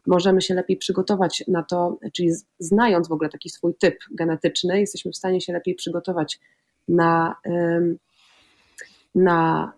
możemy 0.08 0.42
się 0.42 0.54
lepiej 0.54 0.78
przygotować 0.78 1.44
na 1.48 1.64
to, 1.64 1.98
czyli 2.14 2.30
znając 2.60 3.08
w 3.08 3.12
ogóle 3.12 3.30
taki 3.30 3.50
swój 3.50 3.76
typ 3.76 3.98
genetyczny, 4.12 4.80
jesteśmy 4.80 5.12
w 5.12 5.18
stanie 5.18 5.42
się 5.42 5.54
lepiej 5.54 5.76
przygotować 5.76 6.40
na, 6.88 7.36
na 9.16 9.72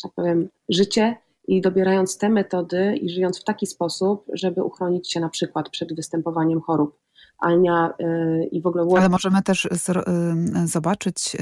że 0.00 0.08
tak 0.08 0.12
powiem, 0.12 0.48
życie 0.68 1.16
i 1.48 1.60
dobierając 1.60 2.18
te 2.18 2.28
metody 2.28 2.96
i 2.96 3.10
żyjąc 3.10 3.40
w 3.40 3.44
taki 3.44 3.66
sposób, 3.66 4.24
żeby 4.32 4.64
uchronić 4.64 5.12
się 5.12 5.20
na 5.20 5.28
przykład 5.28 5.68
przed 5.68 5.94
występowaniem 5.96 6.60
chorób. 6.60 6.98
Ania 7.40 7.92
y, 8.00 8.48
i 8.52 8.62
w 8.62 8.66
ogóle... 8.66 9.00
Ale 9.00 9.08
możemy 9.08 9.42
też 9.42 9.64
y, 9.64 9.70
zobaczyć, 10.64 11.34
y, 11.34 11.40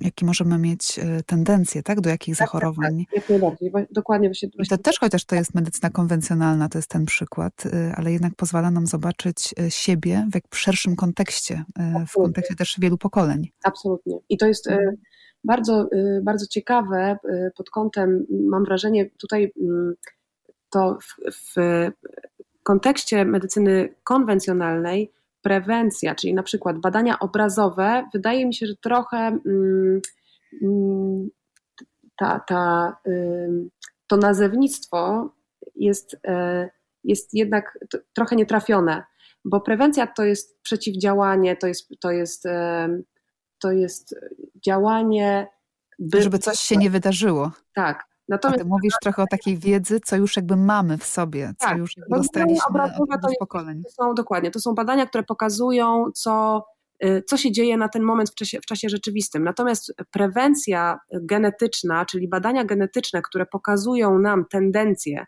jakie 0.00 0.26
możemy 0.26 0.58
mieć 0.58 1.00
tendencje, 1.26 1.82
tak? 1.82 2.00
Do 2.00 2.10
jakich 2.10 2.36
tak, 2.36 2.46
zachorowań. 2.46 2.98
Tak, 2.98 3.06
tak, 3.06 3.16
jak 3.16 3.28
najbardziej. 3.28 3.72
Dokładnie. 3.90 4.28
Właśnie, 4.28 4.48
właśnie... 4.56 4.76
To 4.76 4.82
też, 4.82 4.98
chociaż 4.98 5.24
to 5.24 5.34
jest 5.34 5.54
medycyna 5.54 5.90
konwencjonalna, 5.90 6.68
to 6.68 6.78
jest 6.78 6.90
ten 6.90 7.04
przykład, 7.04 7.64
ale 7.94 8.12
jednak 8.12 8.34
pozwala 8.34 8.70
nam 8.70 8.86
zobaczyć 8.86 9.54
siebie 9.68 10.28
w 10.50 10.56
szerszym 10.56 10.96
kontekście, 10.96 11.64
Absolutnie. 11.74 12.06
w 12.06 12.12
kontekście 12.12 12.54
też 12.54 12.76
wielu 12.78 12.98
pokoleń. 12.98 13.50
Absolutnie. 13.64 14.18
I 14.28 14.38
to 14.38 14.46
jest... 14.46 14.68
Mhm 14.68 14.96
bardzo, 15.46 15.88
bardzo 16.22 16.46
ciekawe 16.46 17.16
pod 17.56 17.70
kątem, 17.70 18.26
mam 18.30 18.64
wrażenie, 18.64 19.10
tutaj 19.18 19.52
mm, 19.60 19.94
to 20.70 20.98
w, 21.02 21.16
w 21.32 21.54
kontekście 22.64 23.24
medycyny 23.24 23.94
konwencjonalnej 24.04 25.12
prewencja, 25.42 26.14
czyli 26.14 26.34
na 26.34 26.42
przykład 26.42 26.78
badania 26.78 27.18
obrazowe, 27.18 28.08
wydaje 28.12 28.46
mi 28.46 28.54
się, 28.54 28.66
że 28.66 28.76
trochę 28.76 29.18
mm, 29.18 30.00
mm, 30.62 31.28
ta, 32.18 32.40
ta, 32.40 32.96
to 34.06 34.16
nazewnictwo 34.16 35.30
jest, 35.74 36.16
e, 36.26 36.70
jest 37.04 37.34
jednak 37.34 37.78
trochę 38.12 38.36
nietrafione, 38.36 39.04
bo 39.44 39.60
prewencja 39.60 40.06
to 40.06 40.24
jest 40.24 40.62
przeciwdziałanie, 40.62 41.56
to 41.56 41.66
jest, 41.66 41.88
to 42.00 42.10
jest 42.10 42.46
to 43.64 43.72
jest 43.72 44.14
działanie. 44.66 45.46
By... 45.98 46.22
Żeby 46.22 46.38
coś 46.38 46.58
się 46.58 46.76
nie 46.76 46.90
wydarzyło. 46.90 47.52
Tak. 47.74 48.04
Natomiast 48.28 48.60
A 48.60 48.64
ty 48.64 48.68
mówisz 48.68 48.94
trochę 49.02 49.22
o 49.22 49.26
takiej 49.30 49.58
wiedzy, 49.58 50.00
co 50.04 50.16
już 50.16 50.36
jakby 50.36 50.56
mamy 50.56 50.98
w 50.98 51.04
sobie, 51.04 51.52
co 51.58 51.66
tak, 51.66 51.78
już 51.78 51.94
dostaliśmy 52.10 52.82
od 53.22 53.38
pokoleń. 53.38 53.82
To 53.82 53.90
są, 53.90 54.14
dokładnie, 54.14 54.50
to 54.50 54.60
są 54.60 54.74
badania, 54.74 55.06
które 55.06 55.24
pokazują, 55.24 56.04
co, 56.14 56.64
y, 57.04 57.22
co 57.26 57.36
się 57.36 57.52
dzieje 57.52 57.76
na 57.76 57.88
ten 57.88 58.02
moment 58.02 58.30
w 58.30 58.34
czasie, 58.34 58.60
w 58.60 58.66
czasie 58.66 58.88
rzeczywistym. 58.88 59.44
Natomiast 59.44 59.94
prewencja 60.10 60.98
genetyczna, 61.12 62.06
czyli 62.06 62.28
badania 62.28 62.64
genetyczne, 62.64 63.22
które 63.22 63.46
pokazują 63.46 64.18
nam 64.18 64.44
tendencje, 64.50 65.26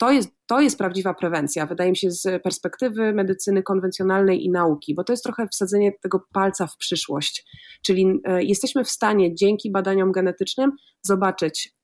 to 0.00 0.10
jest, 0.10 0.30
to 0.46 0.60
jest 0.60 0.78
prawdziwa 0.78 1.14
prewencja, 1.14 1.66
wydaje 1.66 1.90
mi 1.90 1.96
się, 1.96 2.10
z 2.10 2.42
perspektywy 2.42 3.12
medycyny 3.12 3.62
konwencjonalnej 3.62 4.44
i 4.44 4.50
nauki, 4.50 4.94
bo 4.94 5.04
to 5.04 5.12
jest 5.12 5.24
trochę 5.24 5.48
wsadzenie 5.48 5.92
tego 6.02 6.26
palca 6.32 6.66
w 6.66 6.76
przyszłość. 6.76 7.46
Czyli 7.82 8.20
e, 8.24 8.44
jesteśmy 8.44 8.84
w 8.84 8.90
stanie 8.90 9.34
dzięki 9.34 9.70
badaniom 9.70 10.12
genetycznym 10.12 10.72
zobaczyć, 11.02 11.74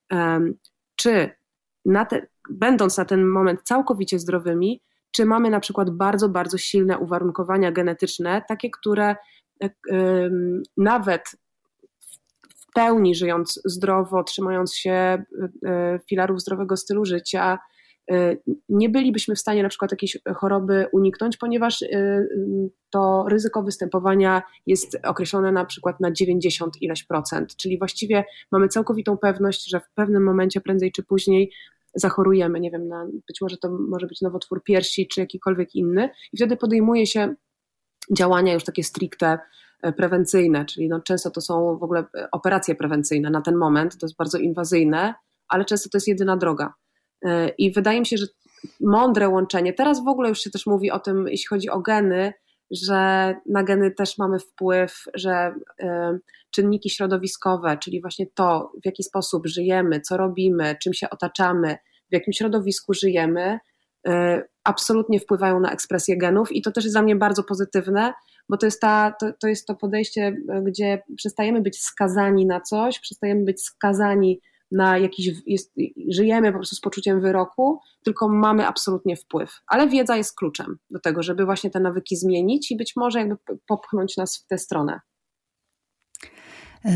czy 0.96 1.30
na 1.84 2.04
te, 2.04 2.26
będąc 2.50 2.98
na 2.98 3.04
ten 3.04 3.26
moment 3.26 3.60
całkowicie 3.64 4.18
zdrowymi, 4.18 4.82
czy 5.10 5.26
mamy 5.26 5.50
na 5.50 5.60
przykład 5.60 5.90
bardzo, 5.90 6.28
bardzo 6.28 6.58
silne 6.58 6.98
uwarunkowania 6.98 7.72
genetyczne, 7.72 8.42
takie, 8.48 8.70
które 8.70 9.16
e, 9.62 9.70
nawet 10.76 11.22
w 12.56 12.72
pełni 12.74 13.14
żyjąc 13.14 13.60
zdrowo, 13.64 14.24
trzymając 14.24 14.74
się 14.74 14.92
e, 14.92 15.24
filarów 16.08 16.40
zdrowego 16.40 16.76
stylu 16.76 17.04
życia, 17.04 17.58
nie 18.68 18.88
bylibyśmy 18.88 19.34
w 19.34 19.38
stanie 19.38 19.62
na 19.62 19.68
przykład 19.68 19.90
jakiejś 19.90 20.18
choroby 20.36 20.86
uniknąć, 20.92 21.36
ponieważ 21.36 21.82
y, 21.82 21.86
y, 21.86 22.70
to 22.90 23.24
ryzyko 23.28 23.62
występowania 23.62 24.42
jest 24.66 24.98
określone 25.04 25.52
na 25.52 25.64
przykład 25.64 26.00
na 26.00 26.12
90 26.12 26.82
ileś 26.82 27.04
procent, 27.04 27.56
czyli 27.56 27.78
właściwie 27.78 28.24
mamy 28.52 28.68
całkowitą 28.68 29.18
pewność, 29.18 29.70
że 29.70 29.80
w 29.80 29.90
pewnym 29.94 30.24
momencie 30.24 30.60
prędzej 30.60 30.92
czy 30.92 31.02
później 31.02 31.52
zachorujemy, 31.94 32.60
nie 32.60 32.70
wiem, 32.70 32.88
na, 32.88 33.06
być 33.26 33.40
może 33.40 33.56
to 33.56 33.78
może 33.88 34.06
być 34.06 34.20
nowotwór 34.20 34.62
piersi 34.62 35.08
czy 35.08 35.20
jakikolwiek 35.20 35.74
inny. 35.74 36.10
I 36.32 36.36
wtedy 36.36 36.56
podejmuje 36.56 37.06
się 37.06 37.34
działania 38.12 38.54
już 38.54 38.64
takie 38.64 38.84
stricte 38.84 39.38
e, 39.82 39.92
prewencyjne, 39.92 40.64
czyli 40.64 40.88
no 40.88 41.00
często 41.00 41.30
to 41.30 41.40
są 41.40 41.78
w 41.78 41.82
ogóle 41.82 42.04
e, 42.14 42.28
operacje 42.30 42.74
prewencyjne 42.74 43.30
na 43.30 43.42
ten 43.42 43.56
moment, 43.56 43.98
to 43.98 44.06
jest 44.06 44.16
bardzo 44.16 44.38
inwazyjne, 44.38 45.14
ale 45.48 45.64
często 45.64 45.88
to 45.90 45.96
jest 45.96 46.08
jedyna 46.08 46.36
droga. 46.36 46.74
E, 47.26 47.48
I 47.48 47.72
wydaje 47.72 48.00
mi 48.00 48.06
się, 48.06 48.16
że 48.16 48.26
mądre 48.80 49.28
łączenie. 49.28 49.72
Teraz 49.72 50.04
w 50.04 50.08
ogóle 50.08 50.28
już 50.28 50.40
się 50.40 50.50
też 50.50 50.66
mówi 50.66 50.90
o 50.90 50.98
tym, 50.98 51.28
jeśli 51.28 51.46
chodzi 51.46 51.70
o 51.70 51.80
geny, 51.80 52.32
że 52.70 53.34
na 53.46 53.62
geny 53.64 53.90
też 53.90 54.18
mamy 54.18 54.38
wpływ, 54.38 55.04
że 55.14 55.54
y, 55.82 55.86
czynniki 56.50 56.90
środowiskowe, 56.90 57.78
czyli 57.82 58.00
właśnie 58.00 58.26
to, 58.34 58.72
w 58.82 58.86
jaki 58.86 59.02
sposób 59.02 59.46
żyjemy, 59.46 60.00
co 60.00 60.16
robimy, 60.16 60.76
czym 60.82 60.94
się 60.94 61.10
otaczamy, 61.10 61.76
w 62.10 62.12
jakim 62.12 62.32
środowisku 62.32 62.94
żyjemy, 62.94 63.58
y, 64.08 64.12
absolutnie 64.64 65.20
wpływają 65.20 65.60
na 65.60 65.72
ekspresję 65.72 66.18
genów 66.18 66.52
i 66.52 66.62
to 66.62 66.72
też 66.72 66.84
jest 66.84 66.94
dla 66.94 67.02
mnie 67.02 67.16
bardzo 67.16 67.44
pozytywne, 67.44 68.12
bo 68.48 68.56
to 68.56 68.66
jest, 68.66 68.80
ta, 68.80 69.14
to, 69.20 69.26
to 69.40 69.48
jest 69.48 69.66
to 69.66 69.74
podejście, 69.74 70.36
gdzie 70.62 71.02
przestajemy 71.16 71.60
być 71.60 71.82
skazani 71.82 72.46
na 72.46 72.60
coś, 72.60 73.00
przestajemy 73.00 73.44
być 73.44 73.62
skazani 73.62 74.40
na 74.70 74.98
jakiś, 74.98 75.30
jest, 75.46 75.72
żyjemy 76.08 76.52
po 76.52 76.58
prostu 76.58 76.76
z 76.76 76.80
poczuciem 76.80 77.20
wyroku, 77.20 77.80
tylko 78.04 78.28
mamy 78.28 78.66
absolutnie 78.66 79.16
wpływ. 79.16 79.60
Ale 79.66 79.88
wiedza 79.88 80.16
jest 80.16 80.36
kluczem 80.36 80.78
do 80.90 81.00
tego, 81.00 81.22
żeby 81.22 81.44
właśnie 81.44 81.70
te 81.70 81.80
nawyki 81.80 82.16
zmienić 82.16 82.70
i 82.70 82.76
być 82.76 82.92
może 82.96 83.18
jakby 83.18 83.36
popchnąć 83.66 84.16
nas 84.16 84.36
w 84.36 84.46
tę 84.46 84.58
stronę. 84.58 85.00
E, 86.84 86.90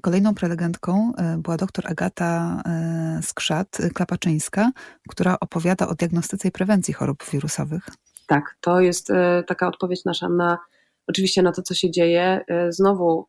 kolejną 0.00 0.34
prelegentką 0.34 1.12
e, 1.16 1.38
była 1.38 1.56
dr 1.56 1.86
Agata 1.86 2.62
e, 2.66 3.20
Skrzat-Klapaczyńska, 3.22 4.70
która 5.08 5.36
opowiada 5.40 5.88
o 5.88 5.94
diagnostyce 5.94 6.48
i 6.48 6.52
prewencji 6.52 6.94
chorób 6.94 7.24
wirusowych. 7.32 7.88
Tak, 8.26 8.56
to 8.60 8.80
jest 8.80 9.12
taka 9.46 9.68
odpowiedź 9.68 10.04
nasza 10.04 10.28
na 10.28 10.58
oczywiście 11.06 11.42
na 11.42 11.52
to, 11.52 11.62
co 11.62 11.74
się 11.74 11.90
dzieje. 11.90 12.44
E, 12.48 12.72
znowu 12.72 13.26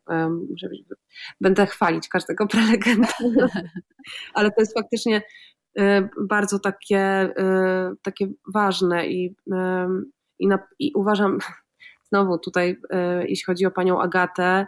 będę 1.40 1.66
chwalić 1.66 2.08
każdego 2.08 2.46
prelegenta, 2.46 3.12
ale 4.34 4.50
to 4.50 4.60
jest 4.60 4.74
faktycznie 4.74 5.22
e, 5.78 6.08
bardzo 6.20 6.58
takie, 6.58 6.98
e, 6.98 7.92
takie 8.02 8.28
ważne 8.54 9.08
i, 9.08 9.36
i, 10.38 10.46
na, 10.46 10.58
i 10.78 10.92
uważam, 10.94 11.38
znowu 12.10 12.38
tutaj, 12.38 12.76
jeśli 13.20 13.44
chodzi 13.44 13.66
o 13.66 13.70
panią 13.70 14.00
Agatę, 14.00 14.66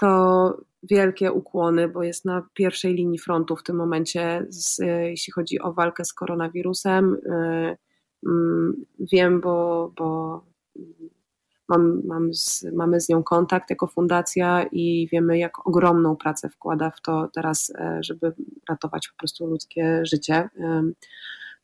to 0.00 0.56
wielkie 0.82 1.32
ukłony, 1.32 1.88
bo 1.88 2.02
jest 2.02 2.24
na 2.24 2.48
pierwszej 2.54 2.94
linii 2.94 3.18
frontu 3.18 3.56
w 3.56 3.62
tym 3.62 3.76
momencie, 3.76 4.46
z, 4.48 4.78
jeśli 5.02 5.32
chodzi 5.32 5.60
o 5.60 5.72
walkę 5.72 6.04
z 6.04 6.12
koronawirusem. 6.12 7.16
Wiem, 8.98 9.40
bo, 9.40 9.92
bo 9.96 10.40
Mam, 11.68 12.02
mam 12.04 12.34
z, 12.34 12.66
mamy 12.72 13.00
z 13.00 13.08
nią 13.08 13.22
kontakt 13.22 13.70
jako 13.70 13.86
fundacja 13.86 14.66
i 14.72 15.08
wiemy, 15.12 15.38
jak 15.38 15.66
ogromną 15.66 16.16
pracę 16.16 16.48
wkłada 16.48 16.90
w 16.90 17.00
to 17.00 17.28
teraz, 17.34 17.72
e, 17.78 17.98
żeby 18.00 18.32
ratować 18.68 19.08
po 19.08 19.16
prostu 19.16 19.46
ludzkie 19.46 20.00
życie. 20.02 20.48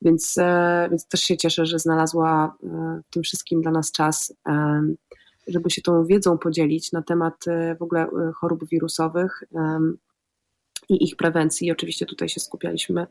Więc, 0.03 0.39
e, 0.39 0.87
więc 0.91 1.09
też 1.09 1.21
się 1.21 1.37
cieszę, 1.37 1.67
że 1.67 1.79
znalazła 1.79 2.57
e, 2.63 3.01
w 3.07 3.11
tym 3.11 3.23
wszystkim 3.23 3.63
dla 3.63 3.71
nas 3.71 3.93
czas, 3.93 4.35
żeby 5.49 5.71
się 5.71 5.83
tą 5.83 6.05
wiedzą 6.05 6.39
podzielić 6.39 6.93
na 6.93 7.03
temat 7.03 7.45
w 7.79 7.83
ogóle 7.83 8.07
chorób 8.35 8.69
wirusowych 8.69 9.43
i 10.89 11.05
ich 11.05 11.17
prewencji. 11.17 11.73
Oczywiście 11.73 12.07
tutaj 12.07 12.29
się 12.29 12.41
skupialiśmy 12.41 13.07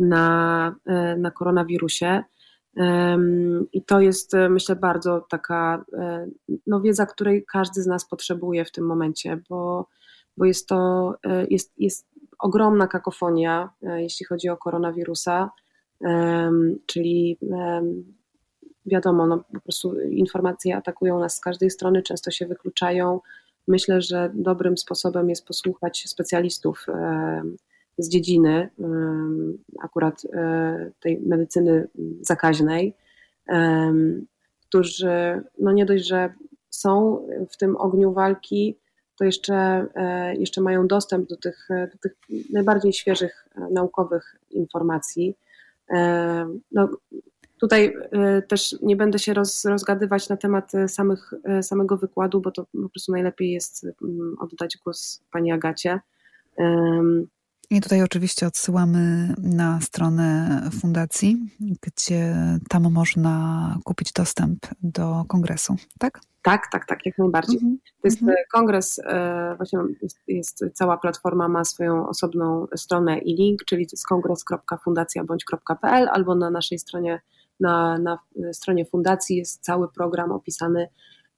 na, 0.00 0.74
na 1.18 1.30
koronawirusie. 1.30 2.22
I 3.72 3.82
to 3.82 4.00
jest, 4.00 4.34
e, 4.34 4.48
myślę, 4.48 4.76
bardzo 4.76 5.20
taka 5.20 5.84
e, 5.92 6.26
no, 6.66 6.80
wiedza, 6.80 7.06
której 7.06 7.44
każdy 7.52 7.82
z 7.82 7.86
nas 7.86 8.08
potrzebuje 8.08 8.64
w 8.64 8.72
tym 8.72 8.86
momencie, 8.86 9.40
bo, 9.48 9.88
bo 10.36 10.44
jest 10.44 10.68
to 10.68 11.14
e, 11.24 11.46
jest, 11.50 11.72
jest 11.78 12.06
ogromna 12.38 12.86
kakofonia, 12.86 13.70
jeśli 13.82 14.26
chodzi 14.26 14.48
o 14.48 14.56
koronawirusa, 14.56 15.50
czyli 16.86 17.38
wiadomo, 18.86 19.26
no, 19.26 19.44
po 19.54 19.60
prostu 19.60 20.00
informacje 20.00 20.76
atakują 20.76 21.20
nas 21.20 21.36
z 21.36 21.40
każdej 21.40 21.70
strony, 21.70 22.02
często 22.02 22.30
się 22.30 22.46
wykluczają. 22.46 23.20
myślę, 23.68 24.02
że 24.02 24.30
dobrym 24.34 24.78
sposobem 24.78 25.28
jest 25.30 25.46
posłuchać 25.46 26.04
specjalistów 26.08 26.86
z 27.98 28.08
dziedziny, 28.08 28.70
akurat 29.82 30.22
tej 31.00 31.20
medycyny 31.20 31.88
zakaźnej, 32.20 32.94
którzy 34.68 35.42
no 35.58 35.72
nie 35.72 35.86
dość, 35.86 36.06
że 36.06 36.34
są 36.70 37.26
w 37.50 37.56
tym 37.56 37.76
ogniu 37.76 38.12
walki, 38.12 38.78
to 39.18 39.24
jeszcze, 39.24 39.86
jeszcze 40.38 40.60
mają 40.60 40.86
dostęp 40.86 41.28
do 41.28 41.36
tych, 41.36 41.68
do 41.92 41.98
tych 41.98 42.16
najbardziej 42.52 42.92
świeżych 42.92 43.48
naukowych 43.70 44.36
informacji. 44.50 45.36
No, 46.72 46.88
Tutaj 47.60 47.96
e, 48.12 48.42
też 48.42 48.76
nie 48.82 48.96
będę 48.96 49.18
się 49.18 49.34
roz, 49.34 49.64
rozgadywać 49.64 50.28
na 50.28 50.36
temat 50.36 50.74
e, 50.74 50.88
samych, 50.88 51.34
e, 51.44 51.62
samego 51.62 51.96
wykładu, 51.96 52.40
bo 52.40 52.50
to 52.50 52.66
po 52.82 52.88
prostu 52.88 53.12
najlepiej 53.12 53.50
jest 53.50 53.86
mm, 54.02 54.36
oddać 54.38 54.78
głos 54.84 55.22
pani 55.32 55.52
Agacie. 55.52 56.00
I 57.70 57.80
tutaj 57.80 58.02
oczywiście 58.02 58.46
odsyłamy 58.46 59.34
na 59.38 59.80
stronę 59.80 60.60
fundacji, 60.80 61.36
gdzie 61.60 62.34
tam 62.68 62.92
można 62.92 63.78
kupić 63.84 64.12
dostęp 64.12 64.58
do 64.82 65.24
kongresu, 65.28 65.76
tak? 65.98 66.20
Tak, 66.42 66.62
tak, 66.72 66.86
tak, 66.86 67.06
jak 67.06 67.18
najbardziej. 67.18 67.58
Mm 67.58 67.74
-hmm. 67.74 67.78
To 68.02 68.08
jest 68.08 68.22
mm 68.22 68.34
-hmm. 68.34 68.38
kongres, 68.52 69.00
właśnie 69.56 69.78
jest, 70.02 70.18
jest, 70.28 70.64
cała 70.74 70.96
platforma 70.96 71.48
ma 71.48 71.64
swoją 71.64 72.08
osobną 72.08 72.66
stronę 72.76 73.18
i 73.18 73.34
link, 73.34 73.64
czyli 73.64 73.86
to 73.86 73.90
jest 73.92 74.06
kongres.fundacja.bądź.pl 74.06 76.08
albo 76.08 76.34
na 76.34 76.50
naszej 76.50 76.78
stronie 76.78 77.20
na, 77.60 77.98
na 77.98 78.18
stronie 78.52 78.84
fundacji 78.84 79.36
jest 79.36 79.64
cały 79.64 79.88
program 79.88 80.32
opisany, 80.32 80.88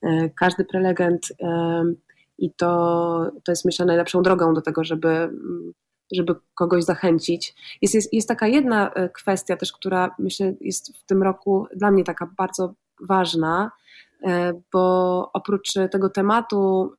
e, 0.02 0.30
każdy 0.30 0.64
prelegent 0.64 1.26
e, 1.40 1.84
i 2.38 2.52
to, 2.52 3.30
to 3.44 3.52
jest 3.52 3.64
myślę 3.64 3.86
najlepszą 3.86 4.22
drogą 4.22 4.54
do 4.54 4.62
tego, 4.62 4.84
żeby, 4.84 5.30
żeby 6.12 6.34
kogoś 6.54 6.84
zachęcić. 6.84 7.54
Jest, 7.82 7.94
jest, 7.94 8.14
jest 8.14 8.28
taka 8.28 8.46
jedna 8.46 8.90
e, 8.90 9.08
kwestia 9.08 9.56
też, 9.56 9.72
która 9.72 10.14
myślę 10.18 10.54
jest 10.60 10.98
w 10.98 11.04
tym 11.04 11.22
roku 11.22 11.66
dla 11.76 11.90
mnie 11.90 12.04
taka 12.04 12.30
bardzo 12.36 12.74
ważna, 13.00 13.70
bo 14.72 15.30
oprócz 15.32 15.72
tego 15.90 16.10
tematu 16.10 16.92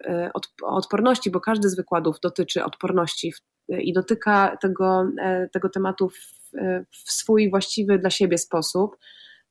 odporności, 0.64 1.32
bo 1.32 1.39
każdy 1.39 1.70
z 1.70 1.76
wykładów 1.76 2.20
dotyczy 2.20 2.64
odporności 2.64 3.34
i 3.70 3.93
dotyka 3.93 4.57
tego, 4.62 5.05
tego 5.51 5.70
tematu 5.70 6.10
w 7.05 7.12
swój 7.12 7.49
właściwy 7.49 7.99
dla 7.99 8.10
siebie 8.10 8.38
sposób, 8.38 8.97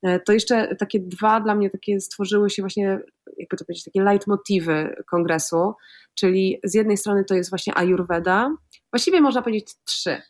e, 0.03 0.21
to 0.21 0.33
jeszcze 0.33 0.77
takie 0.77 1.01
dwa 1.01 1.41
dla 1.41 1.55
mnie 1.55 1.71
takie 1.71 2.01
stworzyły 2.01 2.51
się 2.51 2.63
właśnie, 2.63 3.01
jakby 3.39 3.57
to 3.57 3.65
powiedzieć, 3.65 3.85
takie 3.85 4.03
leitmotywy 4.03 5.03
kongresu, 5.11 5.75
czyli 6.15 6.61
z 6.65 6.75
jednej 6.75 6.97
strony 6.97 7.25
to 7.25 7.35
jest 7.35 7.51
właśnie 7.51 7.79
Ayurveda, 7.79 8.57
właściwie 8.93 9.21
można 9.21 9.43
powiedzieć 9.43 9.75
trzy. 9.85 10.23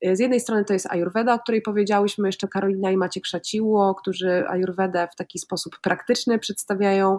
E, 0.00 0.16
z 0.16 0.20
jednej 0.20 0.40
strony 0.40 0.64
to 0.64 0.72
jest 0.72 0.86
Ayurveda, 0.90 1.34
o 1.34 1.38
której 1.38 1.62
powiedziałyśmy 1.62 2.28
jeszcze 2.28 2.48
Karolina 2.48 2.90
i 2.90 2.96
Maciek 2.96 3.26
Szaciło, 3.26 3.94
którzy 3.94 4.44
Ayurvedę 4.48 5.08
w 5.12 5.16
taki 5.16 5.38
sposób 5.38 5.80
praktyczny 5.82 6.38
przedstawiają. 6.38 7.18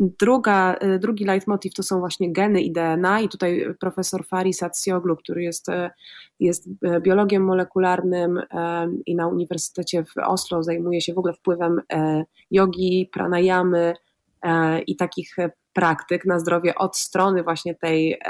Druga, 0.00 0.76
y, 0.82 0.98
drugi 0.98 1.24
leitmotiv 1.24 1.74
to 1.74 1.82
są 1.82 1.98
właśnie 1.98 2.32
geny 2.32 2.62
i 2.62 2.72
DNA 2.72 3.20
i 3.20 3.28
tutaj 3.28 3.66
profesor 3.80 4.26
Faris 4.26 4.62
Atsioglu, 4.62 5.16
który 5.16 5.42
jest, 5.42 5.68
y, 5.68 5.90
jest 6.40 6.66
y, 6.66 7.00
biologiem 7.00 7.44
molekularnym 7.44 8.40
i 9.06 9.14
na 9.16 9.26
Uniwersytecie 9.26 10.04
w 10.04 10.18
Oslo 10.26 10.62
zajmuje 10.62 11.00
się 11.00 11.14
w 11.14 11.18
ogóle 11.18 11.34
wpływem 11.34 11.80
jogi, 12.50 13.10
pranayamy 13.12 13.94
i 14.86 14.96
takich 14.96 15.36
praktyk 15.78 16.24
na 16.24 16.38
zdrowie 16.38 16.74
od 16.74 16.96
strony 16.96 17.42
właśnie 17.42 17.74
tej 17.74 18.20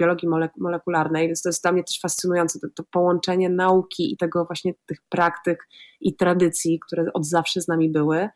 biologii 0.00 0.28
molekularnej, 0.56 1.26
więc 1.26 1.42
to 1.42 1.48
jest 1.48 1.62
dla 1.62 1.72
mnie 1.72 1.84
też 1.84 2.00
fascynujące, 2.00 2.60
to, 2.60 2.66
to 2.74 2.82
połączenie 2.90 3.50
nauki 3.50 4.12
i 4.12 4.16
tego 4.16 4.44
właśnie 4.44 4.74
tych 4.86 4.98
praktyk 5.08 5.68
i 6.00 6.16
tradycji, 6.16 6.80
które 6.86 7.04
od 7.14 7.26
zawsze 7.26 7.60
z 7.60 7.68
nami 7.68 7.90
były. 7.90 8.28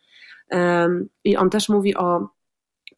I 1.25 1.37
on 1.37 1.51
też 1.51 1.69
mówi 1.69 1.97
o 1.97 2.29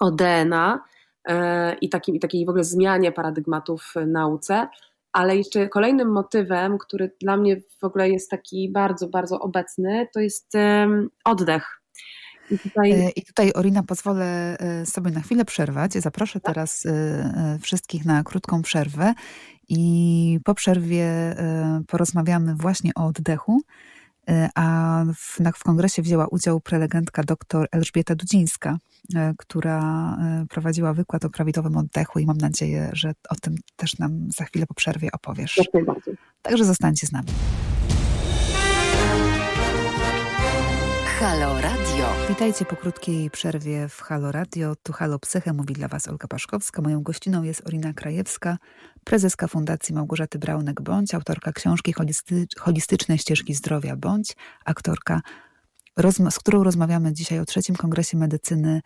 o 0.00 0.10
DNA 0.10 0.80
e, 1.28 1.74
i, 1.74 1.88
takim, 1.88 2.16
i 2.16 2.20
takiej 2.20 2.46
w 2.46 2.48
ogóle 2.48 2.64
zmianie 2.64 3.12
paradygmatów 3.12 3.82
w 3.82 4.06
nauce. 4.06 4.68
Ale 5.12 5.36
jeszcze 5.36 5.68
kolejnym 5.68 6.12
motywem, 6.12 6.78
który 6.78 7.12
dla 7.20 7.36
mnie 7.36 7.60
w 7.80 7.84
ogóle 7.84 8.10
jest 8.10 8.30
taki 8.30 8.72
bardzo, 8.72 9.08
bardzo 9.08 9.40
obecny, 9.40 10.08
to 10.14 10.20
jest 10.20 10.52
oddech. 11.24 11.77
I 12.50 12.58
tutaj... 12.58 12.92
E, 12.92 13.10
I 13.10 13.22
tutaj, 13.22 13.52
Orina, 13.52 13.82
pozwolę 13.82 14.58
e, 14.58 14.86
sobie 14.86 15.10
na 15.10 15.20
chwilę 15.20 15.44
przerwać. 15.44 15.92
Zaproszę 15.92 16.40
tak. 16.40 16.54
teraz 16.54 16.86
wszystkich 17.62 18.04
na 18.04 18.22
krótką 18.22 18.62
przerwę 18.62 19.14
i 19.68 20.40
po 20.44 20.54
przerwie 20.54 21.08
porozmawiamy 21.86 22.54
właśnie 22.54 22.92
o 22.94 23.06
oddechu. 23.06 23.62
E, 24.28 24.48
a 24.54 25.04
w, 25.14 25.38
w 25.58 25.64
kongresie 25.64 26.02
wzięła 26.02 26.26
udział 26.26 26.60
prelegentka 26.60 27.22
dr 27.22 27.66
Elżbieta 27.72 28.14
Dudzińska, 28.14 28.78
e, 29.14 29.34
która 29.38 29.80
e, 30.16 30.46
prowadziła 30.50 30.94
wykład 30.94 31.24
o 31.24 31.30
prawidłowym 31.30 31.76
oddechu 31.76 32.18
i 32.18 32.26
mam 32.26 32.36
nadzieję, 32.36 32.90
że 32.92 33.12
o 33.30 33.34
tym 33.34 33.54
też 33.76 33.98
nam 33.98 34.28
za 34.36 34.44
chwilę 34.44 34.66
po 34.66 34.74
przerwie 34.74 35.08
opowiesz. 35.12 35.60
Także 36.42 36.64
zostańcie 36.64 37.06
z 37.06 37.12
nami. 37.12 37.28
Halo 41.20 41.60
Radio. 41.60 41.87
Witajcie 42.28 42.64
po 42.64 42.76
krótkiej 42.76 43.30
przerwie 43.30 43.88
w 43.88 44.00
Halo 44.00 44.32
Radio. 44.32 44.76
Tu 44.82 44.92
Halo 44.92 45.18
Psyche, 45.18 45.52
mówi 45.52 45.74
dla 45.74 45.88
Was 45.88 46.08
Olga 46.08 46.28
Paszkowska. 46.28 46.82
Moją 46.82 47.02
gościną 47.02 47.42
jest 47.42 47.66
Orina 47.66 47.92
Krajewska, 47.92 48.58
prezeska 49.04 49.48
Fundacji 49.48 49.94
Małgorzaty 49.94 50.38
Braunek-Bądź, 50.38 51.14
autorka 51.14 51.52
książki 51.52 51.92
Holisty 51.92 52.46
Holistyczne 52.58 53.18
ścieżki 53.18 53.54
zdrowia 53.54 53.96
Bądź, 53.96 54.36
aktorka, 54.64 55.20
z 56.30 56.38
którą 56.38 56.64
rozmawiamy 56.64 57.12
dzisiaj 57.12 57.40
o 57.40 57.44
trzecim 57.44 57.76
Kongresie 57.76 58.16
Medycyny 58.16 58.80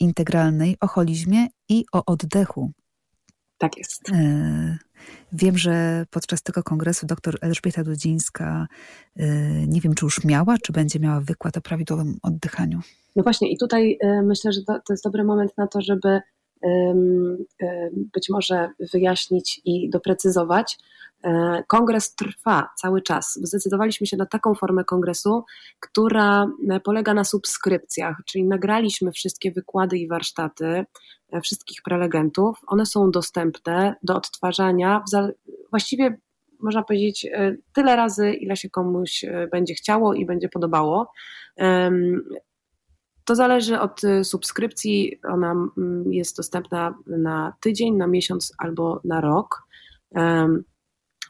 Integralnej, 0.00 0.76
o 0.80 0.86
holizmie 0.86 1.46
i 1.68 1.84
o 1.92 2.04
oddechu. 2.04 2.72
Tak 3.58 3.78
jest. 3.78 4.10
E, 4.12 4.78
wiem, 5.32 5.58
że 5.58 6.04
podczas 6.10 6.42
tego 6.42 6.62
kongresu 6.62 7.06
dr 7.06 7.38
Elżbieta 7.40 7.84
Dudzińska, 7.84 8.66
e, 9.16 9.26
nie 9.66 9.80
wiem, 9.80 9.94
czy 9.94 10.04
już 10.04 10.24
miała, 10.24 10.58
czy 10.58 10.72
będzie 10.72 11.00
miała 11.00 11.20
wykład 11.20 11.56
o 11.56 11.60
prawidłowym 11.60 12.18
oddychaniu. 12.22 12.80
No 13.16 13.22
właśnie, 13.22 13.52
i 13.52 13.58
tutaj 13.58 13.98
e, 14.00 14.22
myślę, 14.22 14.52
że 14.52 14.60
to, 14.62 14.72
to 14.72 14.92
jest 14.92 15.04
dobry 15.04 15.24
moment 15.24 15.58
na 15.58 15.66
to, 15.66 15.80
żeby 15.80 16.20
być 18.14 18.28
może 18.30 18.70
wyjaśnić 18.92 19.60
i 19.64 19.90
doprecyzować. 19.90 20.78
Kongres 21.66 22.14
trwa 22.14 22.68
cały 22.76 23.02
czas. 23.02 23.38
Zdecydowaliśmy 23.42 24.06
się 24.06 24.16
na 24.16 24.26
taką 24.26 24.54
formę 24.54 24.84
kongresu, 24.84 25.44
która 25.80 26.50
polega 26.84 27.14
na 27.14 27.24
subskrypcjach, 27.24 28.16
czyli 28.26 28.44
nagraliśmy 28.44 29.12
wszystkie 29.12 29.52
wykłady 29.52 29.98
i 29.98 30.08
warsztaty 30.08 30.84
wszystkich 31.42 31.82
prelegentów. 31.82 32.58
One 32.66 32.86
są 32.86 33.10
dostępne 33.10 33.94
do 34.02 34.16
odtwarzania 34.16 35.04
właściwie 35.70 36.18
można 36.60 36.82
powiedzieć 36.82 37.26
tyle 37.72 37.96
razy, 37.96 38.32
ile 38.32 38.56
się 38.56 38.70
komuś 38.70 39.24
będzie 39.50 39.74
chciało 39.74 40.14
i 40.14 40.26
będzie 40.26 40.48
podobało. 40.48 41.12
To 43.24 43.34
zależy 43.34 43.80
od 43.80 44.00
subskrypcji. 44.22 45.20
Ona 45.28 45.54
jest 46.10 46.36
dostępna 46.36 46.94
na 47.06 47.52
tydzień, 47.60 47.96
na 47.96 48.06
miesiąc 48.06 48.52
albo 48.58 49.00
na 49.04 49.20
rok. 49.20 49.62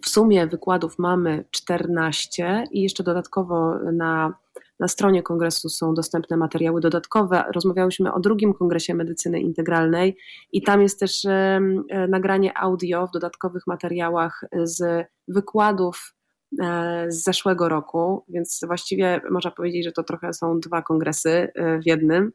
W 0.02 0.08
sumie 0.08 0.46
wykładów 0.46 0.98
mamy 0.98 1.44
14 1.50 2.64
i 2.70 2.82
jeszcze 2.82 3.02
dodatkowo 3.02 3.78
na, 3.92 4.34
na 4.80 4.88
stronie 4.88 5.22
kongresu 5.22 5.68
są 5.68 5.94
dostępne 5.94 6.36
materiały 6.36 6.80
dodatkowe. 6.80 7.44
Rozmawiałyśmy 7.54 8.12
o 8.12 8.20
drugim 8.20 8.54
kongresie 8.54 8.94
medycyny 8.94 9.40
integralnej 9.40 10.16
i 10.52 10.62
tam 10.62 10.82
jest 10.82 11.00
też 11.00 11.24
e, 11.24 11.60
nagranie 12.08 12.58
audio 12.58 13.06
w 13.06 13.10
dodatkowych 13.10 13.66
materiałach 13.66 14.44
z 14.64 15.06
wykładów 15.28 16.16
E, 16.62 17.06
z 17.08 17.24
zeszłego 17.24 17.68
roku, 17.68 18.24
więc 18.28 18.60
właściwie 18.66 19.20
można 19.30 19.50
powiedzieć, 19.50 19.84
że 19.84 19.92
to 19.92 20.02
trochę 20.02 20.32
są 20.32 20.60
dwa 20.60 20.82
kongresy 20.82 21.30
e, 21.30 21.78
w 21.78 21.86
jednym. 21.86 22.32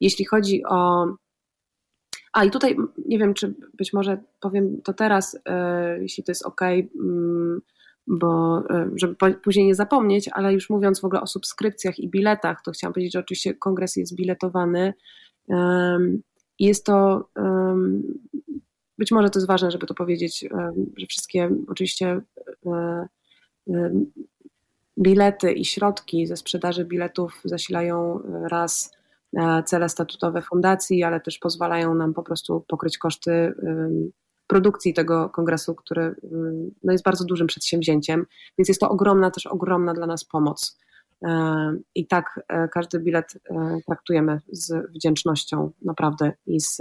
Jeśli 0.00 0.24
chodzi 0.24 0.62
o. 0.64 1.06
A 2.32 2.44
i 2.44 2.50
tutaj 2.50 2.76
nie 3.06 3.18
wiem, 3.18 3.34
czy 3.34 3.54
być 3.74 3.92
może 3.92 4.22
powiem 4.40 4.82
to 4.82 4.92
teraz, 4.92 5.38
jeśli 6.00 6.24
to 6.24 6.30
jest 6.30 6.46
ok, 6.46 6.60
bo 8.06 8.62
żeby 8.94 9.14
później 9.44 9.66
nie 9.66 9.74
zapomnieć, 9.74 10.28
ale 10.32 10.52
już 10.52 10.70
mówiąc 10.70 11.00
w 11.00 11.04
ogóle 11.04 11.20
o 11.20 11.26
subskrypcjach 11.26 11.98
i 11.98 12.08
biletach, 12.08 12.62
to 12.64 12.72
chciałam 12.72 12.92
powiedzieć, 12.92 13.12
że 13.12 13.18
oczywiście 13.18 13.54
kongres 13.54 13.96
jest 13.96 14.14
biletowany. 14.14 14.94
Jest 16.58 16.86
to 16.86 17.28
być 18.98 19.12
może 19.12 19.30
to 19.30 19.38
jest 19.38 19.48
ważne, 19.48 19.70
żeby 19.70 19.86
to 19.86 19.94
powiedzieć, 19.94 20.44
że 20.96 21.06
wszystkie 21.06 21.50
oczywiście 21.68 22.20
e, 22.66 22.70
e, 23.70 23.90
bilety 24.98 25.52
i 25.52 25.64
środki 25.64 26.26
ze 26.26 26.36
sprzedaży 26.36 26.84
biletów 26.84 27.40
zasilają 27.44 28.20
raz 28.50 28.96
cele 29.64 29.88
statutowe 29.88 30.42
fundacji, 30.42 31.02
ale 31.02 31.20
też 31.20 31.38
pozwalają 31.38 31.94
nam 31.94 32.14
po 32.14 32.22
prostu 32.22 32.64
pokryć 32.68 32.98
koszty 32.98 33.54
produkcji 34.46 34.94
tego 34.94 35.28
kongresu, 35.28 35.74
który 35.74 36.14
no, 36.84 36.92
jest 36.92 37.04
bardzo 37.04 37.24
dużym 37.24 37.46
przedsięwzięciem, 37.46 38.26
więc 38.58 38.68
jest 38.68 38.80
to 38.80 38.90
ogromna, 38.90 39.30
też 39.30 39.46
ogromna 39.46 39.94
dla 39.94 40.06
nas 40.06 40.24
pomoc. 40.24 40.78
I 41.94 42.06
tak 42.06 42.40
każdy 42.72 43.00
bilet 43.00 43.38
traktujemy 43.86 44.40
z 44.52 44.90
wdzięcznością, 44.90 45.70
naprawdę, 45.82 46.32
i 46.46 46.60
z, 46.60 46.78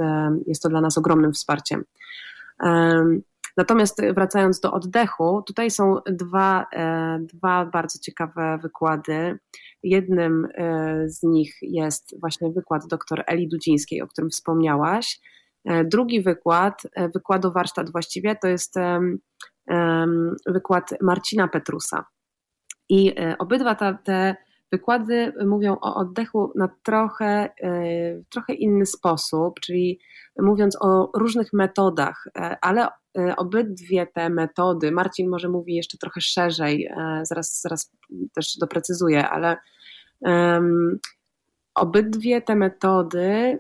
jest 0.48 0.64
to 0.64 0.70
dla 0.70 0.82
nas 0.82 0.98
ogromnym 0.98 1.34
wsparciem. 1.34 1.84
Natomiast 3.58 4.02
wracając 4.14 4.60
do 4.60 4.74
oddechu, 4.74 5.42
tutaj 5.42 5.72
są 5.72 5.96
dwa, 6.06 6.66
e, 6.74 7.20
dwa 7.34 7.66
bardzo 7.66 8.00
ciekawe 8.00 8.60
wykłady. 8.62 9.40
Jednym 9.84 10.48
e, 10.56 11.10
z 11.10 11.24
nich 11.24 11.58
jest 11.62 12.20
właśnie 12.20 12.52
wykład 12.52 12.88
dr 12.88 13.24
Eli 13.28 13.48
Dudzińskiej, 13.48 14.02
o 14.02 14.08
którym 14.08 14.30
wspomniałaś. 14.30 15.20
E, 15.66 15.84
drugi 15.84 16.22
wykład, 16.22 16.82
wykładu 17.14 17.52
warsztat 17.52 17.92
właściwie, 17.92 18.36
to 18.36 18.48
jest 18.48 18.76
wykład 20.46 20.94
Marcina 21.02 21.48
Petrusa. 21.48 22.06
I 22.90 23.16
obydwa 23.40 23.76
te, 23.76 23.98
te 24.04 24.36
wykłady 24.72 25.34
mówią 25.46 25.78
o 25.82 25.96
oddechu 25.96 26.52
na 26.56 26.70
trochę, 26.84 27.50
trochę 28.30 28.54
inny 28.54 28.86
sposób, 28.86 29.60
czyli 29.60 30.00
mówiąc 30.40 30.78
o 30.82 31.12
różnych 31.16 31.54
metodach, 31.54 32.28
ale 32.62 32.88
E, 33.18 33.36
obydwie 33.36 34.08
te 34.08 34.30
metody, 34.30 34.92
Marcin 34.92 35.30
może 35.30 35.50
mówi 35.50 35.76
jeszcze 35.76 35.98
trochę 35.98 36.22
szerzej, 36.22 36.86
e, 36.86 37.22
zaraz, 37.24 37.62
zaraz 37.62 37.92
też 38.36 38.58
doprecyzuję, 38.58 39.30
ale 39.30 39.58
obydwie 41.76 42.42
te 42.42 42.56
metody 42.56 43.60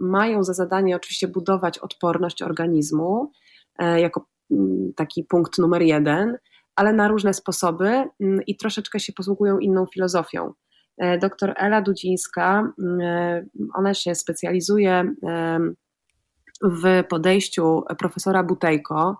mają 0.00 0.44
za 0.44 0.54
zadanie 0.54 0.96
oczywiście 0.96 1.28
budować 1.28 1.78
odporność 1.78 2.42
organizmu 2.42 3.32
um, 3.78 3.98
jako 3.98 4.26
taki 4.96 5.24
punkt 5.24 5.58
numer 5.58 5.82
jeden, 5.82 6.38
ale 6.76 6.92
na 6.92 7.08
różne 7.08 7.34
sposoby 7.34 8.04
i 8.46 8.56
troszeczkę 8.56 9.00
się 9.00 9.12
posługują 9.12 9.58
inną 9.58 9.86
filozofią. 9.86 10.52
Doktor 11.20 11.54
Ela 11.56 11.82
Dudzińska, 11.82 12.72
ona 13.74 13.94
się 13.94 14.14
specjalizuje 14.14 15.14
w 16.62 17.04
podejściu 17.08 17.82
profesora 17.98 18.42
Butejko. 18.42 19.18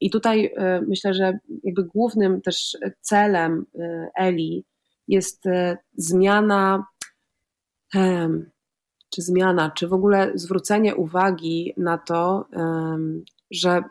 I 0.00 0.10
tutaj 0.10 0.52
e, 0.56 0.80
myślę, 0.88 1.14
że 1.14 1.38
jakby 1.64 1.84
głównym 1.84 2.42
też 2.42 2.76
celem 3.00 3.66
e, 3.78 4.08
Eli 4.16 4.64
jest 5.08 5.46
e, 5.46 5.78
zmiana, 5.96 6.86
czy 9.10 9.22
zmiana, 9.22 9.70
czy 9.70 9.88
w 9.88 9.92
ogóle 9.92 10.32
zwrócenie 10.34 10.96
uwagi 10.96 11.74
na 11.76 11.98
to, 11.98 12.48
że 13.50 13.82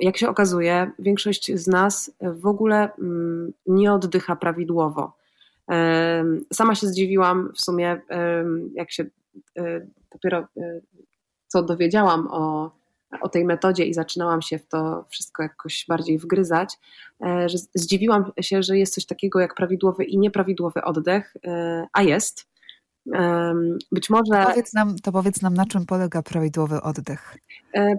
jak 0.00 0.16
się 0.16 0.28
okazuje, 0.28 0.90
większość 0.98 1.54
z 1.54 1.66
nas 1.66 2.14
w 2.20 2.46
ogóle 2.46 2.94
mm, 2.98 3.52
nie 3.66 3.92
oddycha 3.92 4.36
prawidłowo. 4.36 5.16
Sama 6.52 6.74
się 6.74 6.86
zdziwiłam 6.86 7.52
w 7.54 7.60
sumie, 7.60 8.00
jak 8.74 8.92
się 8.92 9.04
dopiero 10.12 10.38
e, 10.38 10.80
co 11.48 11.62
dowiedziałam 11.62 12.28
o, 12.30 12.70
o 13.20 13.28
tej 13.28 13.44
metodzie 13.44 13.84
i 13.84 13.94
zaczynałam 13.94 14.42
się 14.42 14.58
w 14.58 14.66
to 14.66 15.04
wszystko 15.08 15.42
jakoś 15.42 15.84
bardziej 15.88 16.18
wgryzać, 16.18 16.78
e, 17.26 17.48
że 17.48 17.58
zdziwiłam 17.74 18.32
się, 18.40 18.62
że 18.62 18.78
jest 18.78 18.94
coś 18.94 19.06
takiego 19.06 19.40
jak 19.40 19.54
prawidłowy 19.54 20.04
i 20.04 20.18
nieprawidłowy 20.18 20.82
oddech, 20.82 21.34
e, 21.44 21.86
a 21.92 22.02
jest. 22.02 22.52
Być 23.92 24.10
może. 24.10 24.44
Powiedz 24.46 24.72
nam, 24.72 24.96
to 24.98 25.12
powiedz 25.12 25.42
nam, 25.42 25.54
na 25.54 25.66
czym 25.66 25.86
polega 25.86 26.22
prawidłowy 26.22 26.82
oddech? 26.82 27.36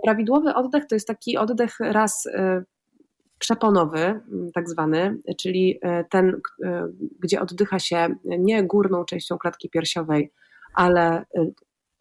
Prawidłowy 0.04 0.54
oddech 0.54 0.88
to 0.88 0.96
jest 0.96 1.08
taki 1.08 1.38
oddech 1.38 1.80
raz 1.80 2.28
przeponowy, 3.40 4.22
tak 4.54 4.70
zwany, 4.70 5.18
czyli 5.40 5.80
ten, 6.10 6.42
gdzie 7.20 7.42
oddycha 7.42 7.80
się 7.80 8.16
nie 8.24 8.64
górną 8.64 9.06
częścią 9.06 9.38
klatki 9.38 9.70
piersiowej, 9.70 10.32
ale 10.74 11.26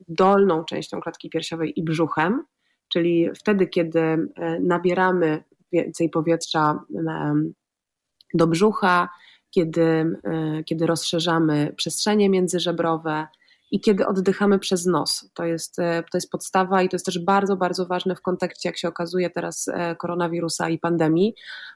dolną 0.09 0.65
częścią 0.65 1.01
klatki 1.01 1.31
piersiowej 1.31 1.81
i 1.81 1.83
brzuchem, 1.83 2.45
czyli 2.93 3.29
wtedy, 3.35 3.67
kiedy 3.67 4.01
e, 4.01 4.29
nabieramy 4.61 5.45
więcej 5.73 6.11
powietrza 6.11 6.85
do 8.35 8.47
brzucha, 8.47 9.09
kiedy, 9.51 9.83
e, 9.83 10.65
kiedy 10.65 10.87
rozszerzamy 10.87 11.73
przestrzenie 11.77 12.29
międzyżebrowe 12.29 13.27
i 13.71 13.81
kiedy 13.81 14.07
oddychamy 14.07 14.59
przez 14.59 14.87
nos. 14.87 15.31
To 15.35 15.45
jest, 15.45 15.79
e, 15.79 16.03
to 16.13 16.19
jest 16.19 16.31
podstawa 16.31 16.83
i 16.83 16.89
to 16.89 16.95
jest 16.95 17.07
też 17.07 17.19
bardzo, 17.19 17.57
bardzo 17.57 17.87
ważne 17.87 18.15
w 18.17 18.23
kontekście, 18.23 18.69
jak 18.69 18.79
się 18.79 18.89
okazuje 18.89 19.31
teraz, 19.31 19.71
koronawirusa 19.99 20.69
i 20.69 20.79
pandemii, 20.79 21.35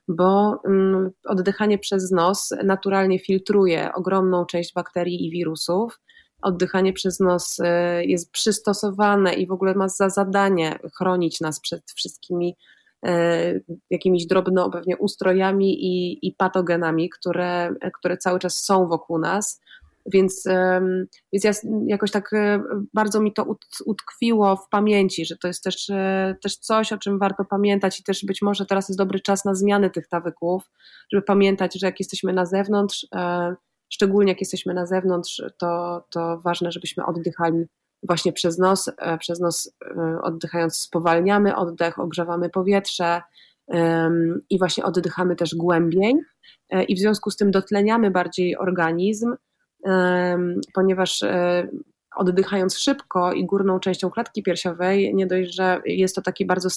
bo 0.08 0.60
mm, 0.66 1.10
oddychanie 1.24 1.78
przez 1.78 2.10
nos 2.10 2.54
naturalnie 2.64 3.18
filtruje 3.18 3.92
ogromną 3.94 4.46
część 4.46 4.74
bakterii 4.74 5.26
i 5.26 5.30
wirusów 5.30 6.00
oddychanie 6.42 6.92
przez 6.92 7.20
nos 7.20 7.58
y, 7.58 7.64
jest 8.04 8.30
przystosowane 8.30 9.34
i 9.34 9.46
w 9.46 9.52
ogóle 9.52 9.74
ma 9.74 9.88
za 9.88 10.08
zadanie 10.08 10.78
chronić 10.98 11.40
nas 11.40 11.60
przed 11.60 11.90
wszystkimi 11.90 12.56
y, 13.06 13.64
jakimiś 13.90 14.26
drobno 14.26 14.70
pewnie 14.70 14.96
ustrojami 14.96 15.84
i, 15.84 16.26
i 16.28 16.32
patogenami, 16.32 17.10
które, 17.10 17.74
które 17.98 18.16
cały 18.16 18.38
czas 18.38 18.64
są 18.64 18.88
wokół 18.88 19.18
nas. 19.18 19.60
Więc, 20.12 20.44
więc 21.32 21.44
ja 21.44 21.52
jakoś 21.86 22.10
tak 22.10 22.32
y, 22.32 22.60
bardzo 22.94 23.20
mi 23.20 23.32
to 23.32 23.46
utkwiło 23.86 24.56
w 24.56 24.68
pamięci, 24.68 25.26
że 25.26 25.36
to 25.36 25.48
jest 25.48 25.64
też, 25.64 25.90
też 26.42 26.56
coś, 26.56 26.92
o 26.92 26.98
czym 26.98 27.18
warto 27.18 27.44
pamiętać 27.44 28.00
i 28.00 28.02
też 28.02 28.24
być 28.24 28.42
może 28.42 28.66
teraz 28.66 28.88
jest 28.88 28.98
dobry 28.98 29.20
czas 29.20 29.44
na 29.44 29.54
zmiany 29.54 29.90
tych 29.90 30.12
nawyków, 30.12 30.70
żeby 31.12 31.22
pamiętać, 31.22 31.80
że 31.80 31.86
jak 31.86 32.00
jesteśmy 32.00 32.32
na 32.32 32.46
zewnątrz, 32.46 33.06
szczególnie 33.88 34.32
jak 34.32 34.40
jesteśmy 34.40 34.74
na 34.74 34.86
zewnątrz, 34.86 35.42
to, 35.58 36.04
to 36.10 36.38
ważne, 36.38 36.72
żebyśmy 36.72 37.06
oddychali 37.06 37.66
właśnie 38.02 38.32
przez 38.32 38.58
nos. 38.58 38.90
E, 38.98 39.18
przez 39.18 39.40
nos 39.40 39.72
e, 39.96 40.18
oddychając 40.22 40.76
spowalniamy 40.76 41.56
oddech, 41.56 41.98
ogrzewamy 41.98 42.50
powietrze 42.50 43.22
i 44.50 44.58
właśnie 44.58 44.84
oddychamy 44.84 45.36
też 45.36 45.54
głębiej 45.54 46.14
e, 46.70 46.84
i 46.84 46.94
w 46.96 46.98
związku 46.98 47.30
z 47.30 47.36
tym 47.36 47.50
dotleniamy 47.50 48.10
bardziej 48.10 48.56
organizm, 48.58 49.34
ponieważ 50.74 51.20
oddychając 52.16 52.78
szybko 52.78 53.32
i 53.32 53.46
górną 53.46 53.80
częścią 53.80 54.10
klatki 54.10 54.42
piersiowej, 54.42 55.14
nie 55.14 55.26
dość, 55.26 55.54
że 55.54 55.80
jest 55.84 56.14
to 56.14 56.22
taki 56.22 56.46
bardzo 56.46 56.68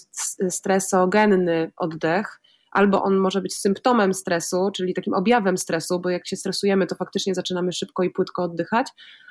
stresogenny 0.50 1.72
oddech, 1.78 2.40
albo 2.72 3.04
on 3.04 3.18
może 3.18 3.42
być 3.42 3.56
symptomem 3.56 4.14
stresu, 4.14 4.70
czyli 4.76 4.94
takim 4.94 5.14
objawem 5.14 5.58
stresu, 5.58 6.00
bo 6.00 6.10
jak 6.10 6.28
się 6.28 6.36
stresujemy, 6.36 6.88
to 6.88 6.96
faktycznie 6.96 7.36
zaczynamy 7.36 7.72
szybko 7.72 8.04
i 8.04 8.10
płytko 8.10 8.44
oddychać, 8.44 8.88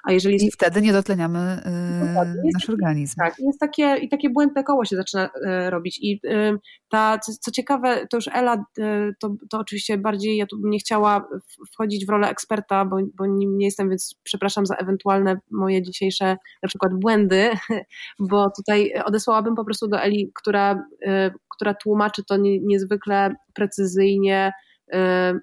a 0.08 0.12
jeżeli... 0.12 0.46
I 0.46 0.50
wtedy 0.50 0.82
nie 0.82 0.92
dotleniamy 0.92 1.62
yy, 1.64 2.50
nasz 2.54 2.70
organizm. 2.70 3.14
Tak, 3.18 3.34
jest 3.38 3.60
takie, 3.60 3.96
i 3.96 4.08
takie 4.08 4.30
błędne 4.30 4.64
koło 4.64 4.84
się 4.84 4.96
zaczyna 4.96 5.30
yy, 5.44 5.70
robić 5.70 5.98
i 6.02 6.20
yy, 6.24 6.58
ta, 6.88 7.18
co, 7.18 7.32
co, 7.40 7.50
ciekawe, 7.50 8.06
to 8.10 8.16
już 8.16 8.28
Ela, 8.28 8.64
yy, 8.78 9.14
to, 9.20 9.34
to 9.50 9.58
oczywiście 9.58 9.98
bardziej, 9.98 10.36
ja 10.36 10.46
tu 10.46 10.58
bym 10.58 10.70
nie 10.70 10.78
chciała 10.78 11.28
wchodzić 11.72 12.06
w 12.06 12.08
rolę 12.08 12.28
eksperta, 12.28 12.84
bo, 12.84 12.96
bo 13.14 13.26
nim 13.26 13.58
nie 13.58 13.66
jestem, 13.66 13.88
więc 13.88 14.14
przepraszam 14.22 14.66
za 14.66 14.74
ewentualne 14.74 15.40
moje 15.50 15.82
dzisiejsze 15.82 16.36
na 16.62 16.68
przykład 16.68 16.92
błędy, 16.94 17.50
bo 18.30 18.50
tutaj 18.56 18.92
odesłałabym 19.04 19.54
po 19.54 19.64
prostu 19.64 19.88
do 19.88 20.02
Eli, 20.02 20.32
która, 20.34 20.84
która 21.54 21.74
tłumaczy 21.74 22.24
to 22.24 22.36
nie, 22.36 22.60
niezwykle 22.60 23.34
precyzyjnie, 23.54 24.52
y, 24.94 24.98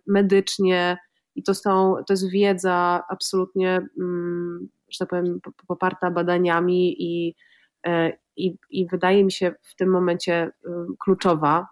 medycznie 0.07 0.97
i 1.35 1.43
to, 1.43 1.53
są, 1.53 1.95
to 2.07 2.13
jest 2.13 2.29
wiedza 2.29 3.03
absolutnie, 3.09 3.87
mm, 3.97 4.69
że 4.89 4.97
tak 4.99 5.09
powiem, 5.09 5.39
poparta 5.67 6.11
badaniami 6.11 7.03
i, 7.03 7.35
y, 7.87 8.17
i, 8.35 8.55
i 8.69 8.87
wydaje 8.87 9.23
mi 9.23 9.31
się 9.31 9.55
w 9.61 9.75
tym 9.75 9.89
momencie 9.89 10.51
y, 10.65 10.69
kluczowa, 10.99 11.67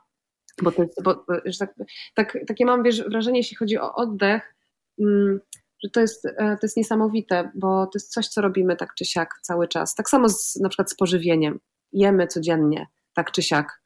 bo, 0.62 0.72
to 0.72 0.82
jest, 0.82 1.04
bo 1.04 1.26
że 1.46 1.58
tak, 1.58 1.74
tak, 2.14 2.38
takie 2.48 2.66
mam 2.66 2.84
wiesz, 2.84 3.04
wrażenie, 3.10 3.40
jeśli 3.40 3.58
chodzi 3.58 3.78
o 3.78 3.96
oddech, 3.96 4.56
mm, 5.00 5.40
że 5.84 5.90
to 5.90 6.00
jest, 6.00 6.24
to 6.38 6.60
jest 6.64 6.78
niesamowite, 6.78 7.52
bo 7.56 7.86
to 7.86 7.92
jest 7.96 8.12
coś, 8.12 8.28
co 8.28 8.42
robimy 8.42 8.76
tak 8.76 8.94
czy 8.96 9.06
siak 9.06 9.34
cały 9.42 9.68
czas. 9.68 9.96
Tak 9.96 10.10
samo 10.10 10.30
z, 10.30 10.56
na 10.56 10.70
przykład 10.70 10.92
z 10.92 10.96
pożywieniem. 10.96 11.60
Jemy 11.94 12.28
codziennie, 12.28 12.88
tak 13.14 13.32
czy 13.32 13.42
siak. 13.42 13.82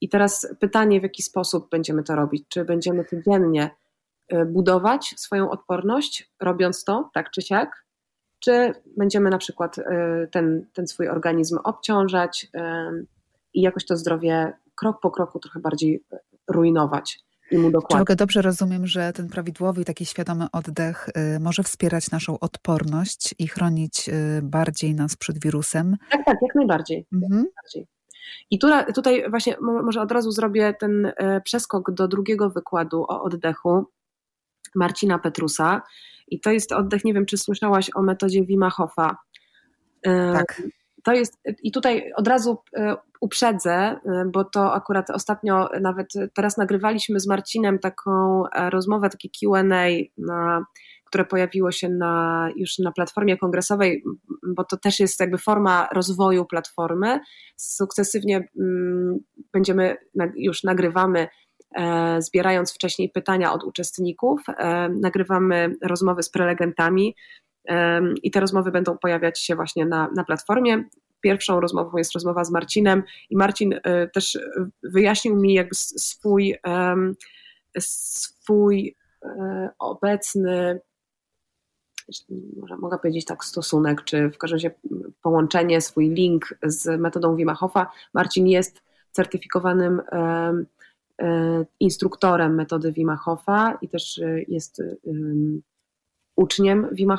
I 0.00 0.08
teraz 0.08 0.54
pytanie, 0.60 1.00
w 1.00 1.02
jaki 1.02 1.22
sposób 1.22 1.70
będziemy 1.70 2.02
to 2.02 2.16
robić? 2.16 2.44
Czy 2.48 2.64
będziemy 2.64 3.04
codziennie 3.04 3.70
budować 4.46 5.14
swoją 5.16 5.50
odporność, 5.50 6.32
robiąc 6.40 6.84
to 6.84 7.10
tak 7.14 7.30
czy 7.30 7.42
siak? 7.42 7.84
Czy 8.40 8.72
będziemy 8.96 9.30
na 9.30 9.38
przykład 9.38 9.78
y, 9.78 9.82
ten, 10.32 10.66
ten 10.72 10.86
swój 10.86 11.08
organizm 11.08 11.58
obciążać 11.64 12.44
y, 12.44 13.06
i 13.54 13.62
jakoś 13.62 13.86
to 13.86 13.96
zdrowie 13.96 14.52
krok 14.74 15.00
po 15.00 15.10
kroku 15.10 15.38
trochę 15.38 15.60
bardziej 15.60 16.04
rujnować? 16.48 17.28
i 17.50 17.58
mu 17.58 17.70
dokładnie. 17.70 18.06
Czy 18.06 18.16
dobrze 18.16 18.42
rozumiem, 18.42 18.86
że 18.86 19.12
ten 19.12 19.28
prawidłowy 19.28 19.82
i 19.82 19.84
taki 19.84 20.06
świadomy 20.06 20.46
oddech 20.52 21.08
y, 21.08 21.40
może 21.40 21.62
wspierać 21.62 22.10
naszą 22.10 22.38
odporność 22.38 23.34
i 23.38 23.48
chronić 23.48 24.08
y, 24.08 24.12
bardziej 24.42 24.94
nas 24.94 25.16
przed 25.16 25.40
wirusem? 25.40 25.96
Tak, 26.10 26.24
tak, 26.24 26.36
jak 26.42 26.54
najbardziej. 26.54 27.06
Mhm. 27.12 27.32
Jak 27.32 27.44
najbardziej. 27.44 27.86
I 28.50 28.58
tu, 28.58 28.68
tutaj 28.94 29.30
właśnie 29.30 29.56
może 29.60 30.00
od 30.00 30.12
razu 30.12 30.30
zrobię 30.30 30.74
ten 30.74 31.12
przeskok 31.44 31.90
do 31.90 32.08
drugiego 32.08 32.50
wykładu 32.50 33.02
o 33.02 33.22
oddechu 33.22 33.86
Marcina 34.74 35.18
Petrusa. 35.18 35.82
I 36.28 36.40
to 36.40 36.50
jest 36.50 36.72
oddech, 36.72 37.04
nie 37.04 37.14
wiem, 37.14 37.26
czy 37.26 37.38
słyszałaś 37.38 37.90
o 37.94 38.02
metodzie 38.02 38.44
Wima 38.44 38.70
Hofa. 38.70 39.16
E, 40.06 40.32
tak. 40.32 40.62
To 41.02 41.12
jest, 41.12 41.38
i 41.62 41.72
tutaj 41.72 42.12
od 42.16 42.28
razu 42.28 42.58
e, 42.76 42.96
uprzedzę, 43.20 44.00
bo 44.26 44.44
to 44.44 44.74
akurat 44.74 45.10
ostatnio, 45.10 45.68
nawet 45.80 46.12
teraz 46.34 46.56
nagrywaliśmy 46.56 47.20
z 47.20 47.26
Marcinem 47.26 47.78
taką 47.78 48.44
rozmowę, 48.70 49.10
takie 49.10 49.28
QA 49.28 49.62
na 50.18 50.64
które 51.08 51.24
pojawiło 51.24 51.72
się 51.72 51.88
na, 51.88 52.48
już 52.56 52.78
na 52.78 52.92
platformie 52.92 53.36
kongresowej, 53.36 54.04
bo 54.46 54.64
to 54.64 54.76
też 54.76 55.00
jest 55.00 55.20
jakby 55.20 55.38
forma 55.38 55.88
rozwoju 55.92 56.44
platformy. 56.44 57.20
Sukcesywnie 57.56 58.48
mm, 58.60 59.18
będziemy, 59.52 59.96
już 60.36 60.62
nagrywamy 60.62 61.20
e, 61.20 61.28
zbierając 62.18 62.74
wcześniej 62.74 63.10
pytania 63.10 63.52
od 63.52 63.64
uczestników, 63.64 64.42
e, 64.48 64.88
nagrywamy 64.88 65.74
rozmowy 65.82 66.22
z 66.22 66.30
prelegentami 66.30 67.16
e, 67.68 68.00
i 68.22 68.30
te 68.30 68.40
rozmowy 68.40 68.70
będą 68.70 68.98
pojawiać 68.98 69.40
się 69.40 69.56
właśnie 69.56 69.86
na, 69.86 70.10
na 70.16 70.24
platformie. 70.24 70.84
Pierwszą 71.20 71.60
rozmową 71.60 71.98
jest 71.98 72.12
rozmowa 72.12 72.44
z 72.44 72.50
Marcinem 72.50 73.02
i 73.30 73.36
Marcin 73.36 73.80
też 74.12 74.38
wyjaśnił 74.82 75.36
mi 75.36 75.54
jakby 75.54 75.74
swój, 75.74 76.56
swój 77.78 78.96
obecny 79.78 80.80
może 82.56 82.76
mogę 82.76 82.98
powiedzieć 82.98 83.24
tak, 83.24 83.44
stosunek, 83.44 84.04
czy 84.04 84.30
w 84.30 84.38
każdym 84.38 84.56
razie 84.56 84.70
połączenie, 85.22 85.80
swój 85.80 86.08
link 86.08 86.58
z 86.62 87.00
metodą 87.00 87.36
Wima. 87.36 87.56
Marcin 88.14 88.46
jest 88.46 88.82
certyfikowanym 89.12 90.00
e, 90.12 90.52
instruktorem 91.80 92.54
metody 92.54 92.92
Wima 92.92 93.18
i 93.82 93.88
też 93.88 94.18
e, 94.18 94.42
jest 94.48 94.82
uczniem 96.36 96.88
Wima 96.92 97.18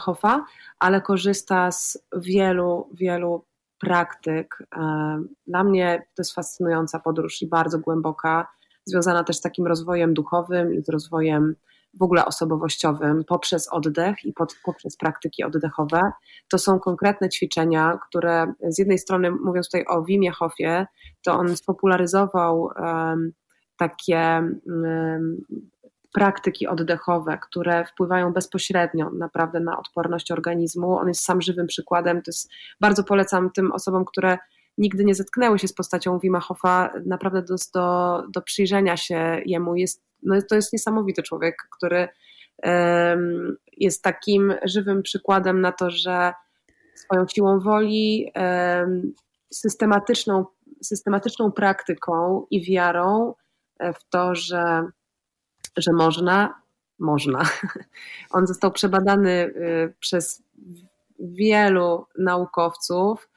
ale 0.79 1.01
korzysta 1.01 1.71
z 1.71 2.05
wielu, 2.15 2.89
wielu 2.93 3.45
praktyk. 3.79 4.63
E, 4.75 5.23
dla 5.47 5.63
mnie 5.63 6.07
to 6.15 6.21
jest 6.21 6.33
fascynująca 6.33 6.99
podróż 6.99 7.41
i 7.41 7.47
bardzo 7.47 7.79
głęboka, 7.79 8.47
związana 8.85 9.23
też 9.23 9.37
z 9.37 9.41
takim 9.41 9.67
rozwojem 9.67 10.13
duchowym 10.13 10.73
i 10.73 10.81
z 10.81 10.89
rozwojem 10.89 11.55
w 11.93 12.03
ogóle 12.03 12.25
osobowościowym 12.25 13.23
poprzez 13.23 13.67
oddech 13.67 14.25
i 14.25 14.33
pod, 14.33 14.55
poprzez 14.63 14.97
praktyki 14.97 15.43
oddechowe. 15.43 16.01
To 16.51 16.57
są 16.57 16.79
konkretne 16.79 17.29
ćwiczenia, 17.29 17.99
które 18.09 18.53
z 18.61 18.79
jednej 18.79 18.99
strony, 18.99 19.31
mówiąc 19.31 19.67
tutaj 19.67 19.85
o 19.87 20.03
Wimie 20.03 20.31
Hofie, 20.31 20.87
to 21.21 21.33
on 21.33 21.57
spopularyzował 21.57 22.61
um, 22.61 23.31
takie 23.79 24.17
um, 24.65 25.45
praktyki 26.13 26.67
oddechowe, 26.67 27.37
które 27.41 27.85
wpływają 27.85 28.33
bezpośrednio 28.33 29.09
naprawdę 29.09 29.59
na 29.59 29.79
odporność 29.79 30.31
organizmu. 30.31 30.97
On 30.97 31.07
jest 31.07 31.23
sam 31.23 31.41
żywym 31.41 31.67
przykładem. 31.67 32.21
To 32.21 32.29
jest, 32.29 32.51
bardzo 32.81 33.03
polecam 33.03 33.51
tym 33.51 33.71
osobom, 33.71 34.05
które 34.05 34.37
nigdy 34.77 35.05
nie 35.05 35.15
zetknęły 35.15 35.59
się 35.59 35.67
z 35.67 35.73
postacią 35.73 36.19
Wima 36.19 36.39
Hofa, 36.39 36.93
naprawdę 37.05 37.41
do, 37.41 37.55
do, 37.73 38.23
do 38.33 38.41
przyjrzenia 38.41 38.97
się 38.97 39.41
jemu. 39.45 39.75
Jest 39.75 40.09
no 40.23 40.41
to 40.49 40.55
jest 40.55 40.73
niesamowity 40.73 41.23
człowiek, 41.23 41.55
który 41.77 42.07
jest 43.77 44.03
takim 44.03 44.53
żywym 44.63 45.03
przykładem 45.03 45.61
na 45.61 45.71
to, 45.71 45.89
że 45.89 46.33
swoją 46.95 47.27
siłą 47.27 47.59
woli, 47.59 48.31
systematyczną, 49.53 50.45
systematyczną 50.83 51.51
praktyką 51.51 52.45
i 52.51 52.65
wiarą 52.65 53.33
w 53.79 54.09
to, 54.09 54.35
że, 54.35 54.83
że 55.77 55.91
można, 55.93 56.61
można. 56.99 57.43
On 58.31 58.47
został 58.47 58.71
przebadany 58.71 59.31
y, 59.31 59.93
przez 59.99 60.43
wielu 61.19 62.05
naukowców 62.17 63.29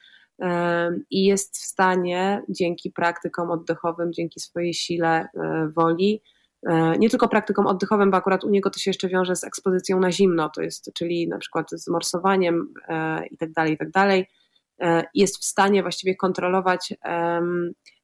i 1.11 1.25
jest 1.25 1.57
w 1.57 1.65
stanie 1.65 2.43
dzięki 2.49 2.91
praktykom 2.91 3.51
oddechowym, 3.51 4.13
dzięki 4.13 4.41
swojej 4.41 4.75
sile 4.75 5.29
e, 5.35 5.69
woli, 5.77 6.23
nie 6.99 7.11
tylko 7.11 7.29
praktyką 7.29 7.67
oddechowym, 7.67 8.11
bo 8.11 8.17
akurat 8.17 8.45
u 8.45 8.51
niego 8.51 8.71
to 8.71 8.79
się 8.79 8.91
jeszcze 8.91 9.09
wiąże 9.09 9.37
z 9.37 9.45
ekspozycją 9.45 10.01
na 10.01 10.13
zimno, 10.13 10.51
to 10.55 10.63
jest, 10.63 10.91
czyli 10.95 11.29
na 11.29 11.39
przykład 11.39 11.71
z 11.71 11.89
morsowaniem 11.89 12.75
tak 13.39 13.53
dalej, 13.53 13.79
tak 13.79 13.91
jest 15.15 15.39
w 15.39 15.45
stanie 15.45 15.83
właściwie 15.83 16.17
kontrolować 16.17 16.95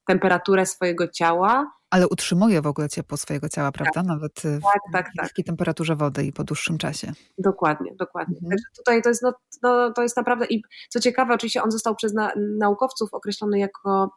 temperaturę 0.07 0.66
swojego 0.66 1.09
ciała. 1.09 1.72
Ale 1.91 2.09
utrzymuje 2.09 2.62
w 2.62 2.66
ogóle 2.66 2.89
ciepło 2.89 3.16
swojego 3.16 3.49
ciała, 3.49 3.72
prawda? 3.72 3.93
Tak. 3.93 4.07
Nawet 4.07 4.32
w 4.32 4.43
tak, 4.43 4.80
tak, 4.93 5.07
tak. 5.16 5.22
niskiej 5.22 5.45
temperaturze 5.45 5.97
wody 5.97 6.24
i 6.24 6.32
po 6.32 6.45
dłuższym 6.45 6.78
czasie. 6.78 7.12
Dokładnie, 7.39 7.95
dokładnie. 7.99 8.36
Mhm. 8.36 8.51
Także 8.51 8.66
tutaj 8.76 9.03
to 9.03 9.09
jest, 9.09 9.22
no, 9.22 9.32
no, 9.62 9.93
to 9.93 10.03
jest 10.03 10.16
naprawdę 10.16 10.47
i 10.47 10.62
co 10.89 11.01
ciekawe, 11.01 11.34
oczywiście 11.34 11.62
on 11.62 11.70
został 11.70 11.95
przez 11.95 12.14
na, 12.14 12.32
naukowców 12.59 13.14
określony 13.14 13.59
jako 13.59 14.11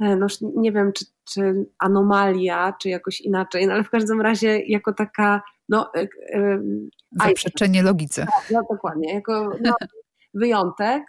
E, 0.00 0.16
no 0.16 0.26
nie 0.56 0.72
wiem, 0.72 0.92
czy, 0.92 1.04
czy 1.24 1.66
anomalia, 1.78 2.74
czy 2.80 2.88
jakoś 2.88 3.20
inaczej, 3.20 3.66
no 3.66 3.72
ale 3.72 3.84
w 3.84 3.90
każdym 3.90 4.20
razie 4.20 4.58
jako 4.66 4.92
taka 4.92 5.42
no, 5.68 5.90
e, 5.94 6.06
zaprzeczenie 7.12 7.82
logice. 7.82 8.26
Tak, 8.26 8.50
no, 8.50 8.62
dokładnie, 8.70 9.14
jako 9.14 9.50
no, 9.60 9.74
wyjątek, 10.34 11.02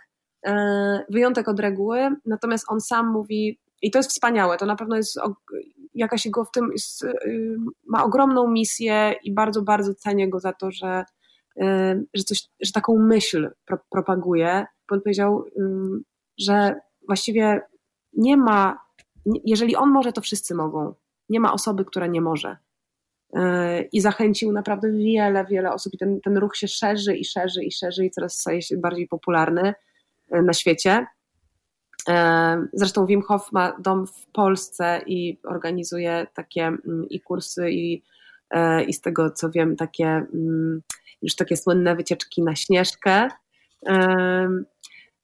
wyjątek 1.10 1.48
od 1.48 1.60
reguły, 1.60 2.10
natomiast 2.26 2.66
on 2.68 2.82
sam 2.82 3.12
mówi, 3.12 3.60
i 3.86 3.92
to 3.92 4.00
jest 4.00 4.10
wspaniałe, 4.10 4.58
to 4.58 4.66
na 4.66 4.76
pewno 4.76 4.96
jest 4.96 5.20
jakaś 5.94 6.26
jego 6.26 6.46
w 6.46 6.52
tym, 6.52 6.72
jest, 6.72 7.06
ma 7.88 8.04
ogromną 8.04 8.48
misję 8.48 9.16
i 9.24 9.34
bardzo, 9.34 9.62
bardzo 9.62 9.96
cenię 9.96 10.30
go 10.30 10.40
za 10.40 10.54
to, 10.54 10.72
że, 10.72 11.06
że, 12.14 12.24
coś, 12.24 12.48
że 12.62 12.72
taką 12.72 13.00
myśl 13.00 13.52
pro, 13.66 13.78
propaguje, 13.90 14.66
bo 14.90 14.96
on 14.96 15.02
powiedział, 15.02 15.46
że 16.38 16.76
właściwie 17.08 17.62
nie 18.14 18.38
ma, 18.38 18.80
jeżeli 19.26 19.76
on 19.76 19.90
może, 19.90 20.14
to 20.14 20.22
wszyscy 20.22 20.56
mogą. 20.56 20.94
Nie 21.30 21.40
ma 21.40 21.54
osoby, 21.54 21.86
która 21.86 22.08
nie 22.08 22.22
może. 22.22 22.58
I 23.92 24.02
zachęcił 24.02 24.52
naprawdę 24.52 24.92
wiele, 24.92 25.46
wiele 25.46 25.74
osób, 25.74 25.94
i 25.94 25.98
ten, 25.98 26.22
ten 26.22 26.38
ruch 26.38 26.56
się 26.58 26.68
szerzy 26.68 27.16
i 27.16 27.26
szerzy 27.26 27.64
i 27.64 27.72
szerzy, 27.72 28.06
i 28.06 28.12
coraz 28.12 28.34
staje 28.34 28.62
się 28.62 28.78
bardziej 28.78 29.08
popularny 29.08 29.74
na 30.32 30.54
świecie. 30.54 31.06
E, 32.10 32.68
zresztą 32.74 33.06
Wim 33.06 33.22
Hof 33.22 33.52
ma 33.52 33.78
dom 33.80 34.08
w 34.08 34.26
Polsce 34.34 35.02
i 35.06 35.40
organizuje 35.44 36.28
takie 36.34 36.66
mm, 36.66 37.10
i 37.10 37.22
kursy, 37.22 37.72
i, 37.72 38.04
i 38.88 38.94
z 38.94 39.02
tego 39.02 39.32
co 39.32 39.50
wiem, 39.50 39.76
takie 39.76 40.08
mm, 40.08 40.82
już 41.22 41.36
takie 41.36 41.58
słynne 41.58 41.96
wycieczki 41.96 42.42
na 42.44 42.56
śnieżkę. 42.56 43.30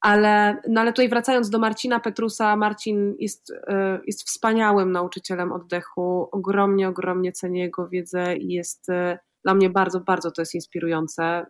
Ale, 0.02 0.62
no 0.68 0.82
ale 0.82 0.94
tutaj 0.94 1.10
wracając 1.10 1.50
do 1.50 1.60
Marcina 1.60 2.00
Petrusa, 2.00 2.56
Marcin 2.56 3.16
jest, 3.20 3.54
e, 3.68 4.00
jest 4.08 4.24
wspaniałym 4.24 4.92
nauczycielem 4.92 5.52
oddechu. 5.52 6.30
Ogromnie, 6.32 6.88
ogromnie 6.88 7.32
cenię 7.32 7.62
jego 7.62 7.88
wiedzę 7.88 8.38
i 8.38 8.54
jest 8.54 8.90
e, 8.90 9.20
dla 9.44 9.54
mnie 9.54 9.70
bardzo, 9.70 10.00
bardzo 10.00 10.32
to 10.32 10.42
jest 10.42 10.56
inspirujące. 10.56 11.46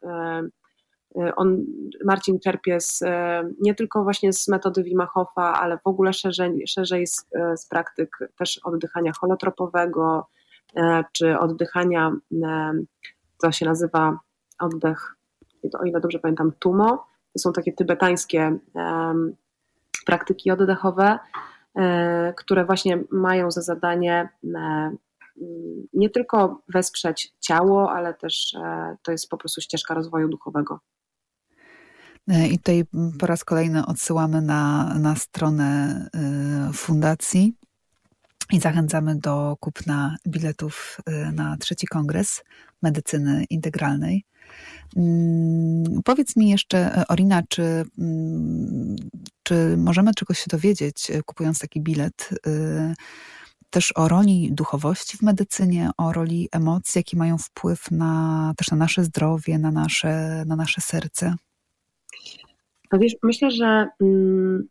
E, 1.16 1.36
on, 1.36 1.66
Marcin 2.06 2.40
czerpie 2.40 2.80
z, 2.80 3.04
nie 3.60 3.76
tylko 3.76 4.04
właśnie 4.04 4.34
z 4.34 4.48
metody 4.48 4.84
Wima 4.84 5.06
Hofa, 5.06 5.54
ale 5.54 5.78
w 5.78 5.88
ogóle 5.88 6.14
szerzej, 6.14 6.68
szerzej 6.68 7.08
z, 7.08 7.26
z 7.56 7.68
praktyk 7.68 8.18
też 8.38 8.60
oddychania 8.64 9.12
holotropowego, 9.20 10.28
czy 11.12 11.40
oddychania, 11.40 12.12
to 13.42 13.52
się 13.52 13.66
nazywa 13.66 14.20
oddech, 14.60 15.16
o 15.80 15.86
ile 15.86 16.00
dobrze 16.02 16.20
pamiętam, 16.20 16.52
tumo 16.60 17.12
to 17.34 17.40
są 17.40 17.54
takie 17.54 17.74
tybetańskie 17.74 18.58
praktyki 20.06 20.52
oddechowe, 20.52 21.20
które 22.38 22.66
właśnie 22.66 23.04
mają 23.12 23.52
za 23.52 23.62
zadanie 23.62 24.30
nie 25.94 26.10
tylko 26.10 26.62
wesprzeć 26.74 27.34
ciało, 27.40 27.92
ale 27.92 28.14
też 28.14 28.56
to 29.04 29.12
jest 29.12 29.30
po 29.30 29.38
prostu 29.38 29.62
ścieżka 29.62 29.94
rozwoju 29.94 30.28
duchowego. 30.28 30.80
I 32.28 32.58
tutaj 32.58 32.84
po 33.20 33.28
raz 33.28 33.44
kolejny 33.44 33.86
odsyłamy 33.86 34.42
na, 34.42 34.94
na 35.00 35.16
stronę 35.16 36.10
fundacji 36.74 37.54
i 38.52 38.60
zachęcamy 38.60 39.16
do 39.16 39.56
kupna 39.60 40.18
biletów 40.28 40.98
na 41.34 41.58
trzeci 41.58 41.88
kongres 41.88 42.44
medycyny 42.82 43.46
integralnej. 43.50 44.26
Mm, 44.96 45.84
powiedz 46.04 46.36
mi 46.36 46.50
jeszcze, 46.50 46.98
e, 46.98 47.08
Orina, 47.08 47.42
czy, 47.50 47.64
mm, 48.00 48.96
czy 49.44 49.78
możemy 49.78 50.14
czegoś 50.14 50.40
się 50.40 50.46
dowiedzieć, 50.50 51.12
e, 51.12 51.24
kupując 51.24 51.60
taki 51.60 51.82
bilet? 51.82 52.30
E, 52.48 52.94
też 53.70 53.94
o 53.96 54.08
roli 54.08 54.50
duchowości 54.54 55.18
w 55.18 55.22
medycynie, 55.22 55.90
o 55.98 56.14
roli 56.14 56.50
emocji, 56.52 57.00
jakie 57.00 57.18
mają 57.18 57.38
wpływ 57.38 57.92
na, 57.92 58.54
też 58.58 58.72
na 58.72 58.78
nasze 58.78 59.04
zdrowie, 59.04 59.60
na 59.60 59.72
nasze, 59.72 60.44
na 60.48 60.56
nasze 60.56 60.82
serce? 60.82 61.36
Wiesz, 62.94 63.16
myślę, 63.24 63.52
że 63.52 63.88
mm, 64.02 64.68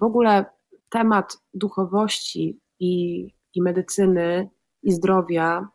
w 0.00 0.02
ogóle 0.02 0.44
temat 0.88 1.38
duchowości 1.54 2.60
i, 2.80 3.24
i 3.54 3.62
medycyny 3.62 4.48
i 4.82 4.92
zdrowia 4.92 5.68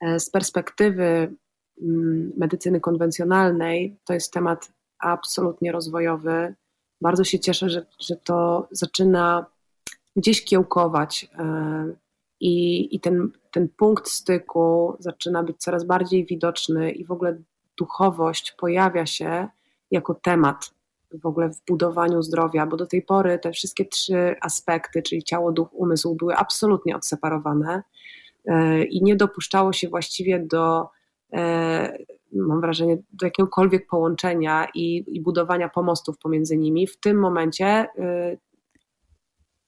e, 0.00 0.20
z 0.20 0.30
perspektywy 0.30 1.34
mm, 1.82 2.32
medycyny 2.36 2.80
konwencjonalnej 2.80 3.96
to 4.04 4.14
jest 4.14 4.32
temat 4.32 4.72
absolutnie 4.98 5.72
rozwojowy. 5.72 6.54
Bardzo 7.00 7.24
się 7.24 7.38
cieszę, 7.38 7.70
że, 7.70 7.86
że 8.00 8.16
to 8.16 8.68
zaczyna 8.70 9.46
gdzieś 10.16 10.44
kiełkować 10.44 11.28
e, 11.38 11.94
i, 12.40 12.96
i 12.96 13.00
ten, 13.00 13.30
ten 13.50 13.68
punkt 13.68 14.08
styku 14.08 14.96
zaczyna 14.98 15.42
być 15.42 15.56
coraz 15.56 15.84
bardziej 15.84 16.26
widoczny 16.26 16.92
i 16.92 17.04
w 17.04 17.10
ogóle 17.10 17.38
duchowość 17.78 18.54
pojawia 18.58 19.06
się 19.06 19.48
jako 19.90 20.14
temat 20.14 20.74
w 21.22 21.26
ogóle 21.26 21.48
w 21.48 21.64
budowaniu 21.68 22.22
zdrowia, 22.22 22.66
bo 22.66 22.76
do 22.76 22.86
tej 22.86 23.02
pory 23.02 23.38
te 23.38 23.52
wszystkie 23.52 23.84
trzy 23.84 24.36
aspekty, 24.40 25.02
czyli 25.02 25.22
ciało, 25.22 25.52
duch, 25.52 25.68
umysł, 25.72 26.14
były 26.14 26.36
absolutnie 26.36 26.96
odseparowane 26.96 27.82
e, 28.46 28.84
i 28.84 29.02
nie 29.02 29.16
dopuszczało 29.16 29.72
się 29.72 29.88
właściwie 29.88 30.38
do, 30.38 30.88
e, 31.32 31.98
mam 32.32 32.60
wrażenie, 32.60 32.96
do 33.12 33.26
jakiegokolwiek 33.26 33.86
połączenia 33.86 34.68
i, 34.74 35.04
i 35.06 35.20
budowania 35.20 35.68
pomostów 35.68 36.18
pomiędzy 36.18 36.56
nimi. 36.56 36.86
W 36.86 37.00
tym 37.00 37.20
momencie, 37.20 37.66
e, 37.66 37.88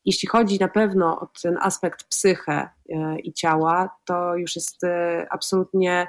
jeśli 0.04 0.28
chodzi 0.28 0.58
na 0.58 0.68
pewno 0.68 1.20
o 1.20 1.28
ten 1.42 1.58
aspekt 1.60 2.04
psyche 2.04 2.68
i 3.22 3.32
ciała, 3.32 3.90
to 4.04 4.36
już 4.36 4.56
jest 4.56 4.82
absolutnie 5.30 6.06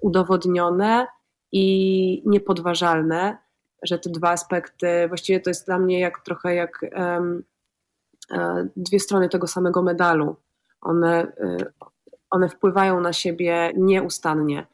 udowodnione 0.00 1.06
i 1.52 2.22
niepodważalne 2.26 3.36
że 3.82 3.98
te 3.98 4.10
dwa 4.10 4.30
aspekty, 4.30 5.08
właściwie 5.08 5.40
to 5.40 5.50
jest 5.50 5.66
dla 5.66 5.78
mnie 5.78 6.00
jak 6.00 6.20
trochę 6.20 6.54
jak 6.54 6.86
um, 6.96 7.42
dwie 8.76 9.00
strony 9.00 9.28
tego 9.28 9.46
samego 9.46 9.82
medalu. 9.82 10.36
One, 10.80 11.32
e, 11.40 11.56
one 12.30 12.48
wpływają 12.48 13.00
na 13.00 13.12
siebie 13.12 13.72
nieustannie. 13.76 14.66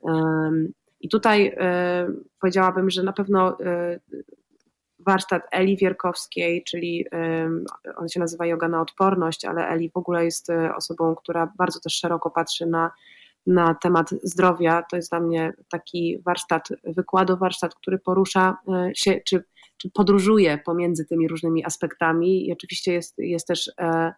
Um, 0.00 0.72
I 1.00 1.08
tutaj 1.08 1.56
um, 1.56 2.24
powiedziałabym, 2.40 2.90
że 2.90 3.02
na 3.02 3.12
pewno 3.12 3.58
warsztat 4.98 5.42
Eli 5.50 5.76
Wierkowskiej, 5.76 6.64
czyli 6.64 7.06
on 7.96 8.08
się 8.08 8.20
nazywa 8.20 8.46
Yoga 8.46 8.68
na 8.68 8.80
odporność, 8.80 9.44
ale 9.44 9.68
Eli 9.68 9.90
w 9.90 9.96
ogóle 9.96 10.24
jest 10.24 10.48
osobą, 10.76 11.14
która 11.14 11.52
bardzo 11.58 11.80
też 11.80 11.94
szeroko 11.94 12.30
patrzy 12.30 12.66
na 12.66 12.90
na 13.46 13.74
temat 13.74 14.10
zdrowia. 14.22 14.82
To 14.90 14.96
jest 14.96 15.10
dla 15.10 15.20
mnie 15.20 15.52
taki 15.68 16.18
warsztat, 16.24 16.68
wykładu 16.84 17.36
warsztat, 17.36 17.74
który 17.74 17.98
porusza 17.98 18.56
e, 18.68 18.90
się, 18.94 19.20
czy, 19.26 19.44
czy 19.76 19.90
podróżuje 19.90 20.58
pomiędzy 20.58 21.04
tymi 21.04 21.28
różnymi 21.28 21.64
aspektami. 21.64 22.46
I 22.46 22.52
oczywiście 22.52 22.92
jest, 22.92 23.18
jest 23.18 23.46
też 23.46 23.70
e, 23.78 24.12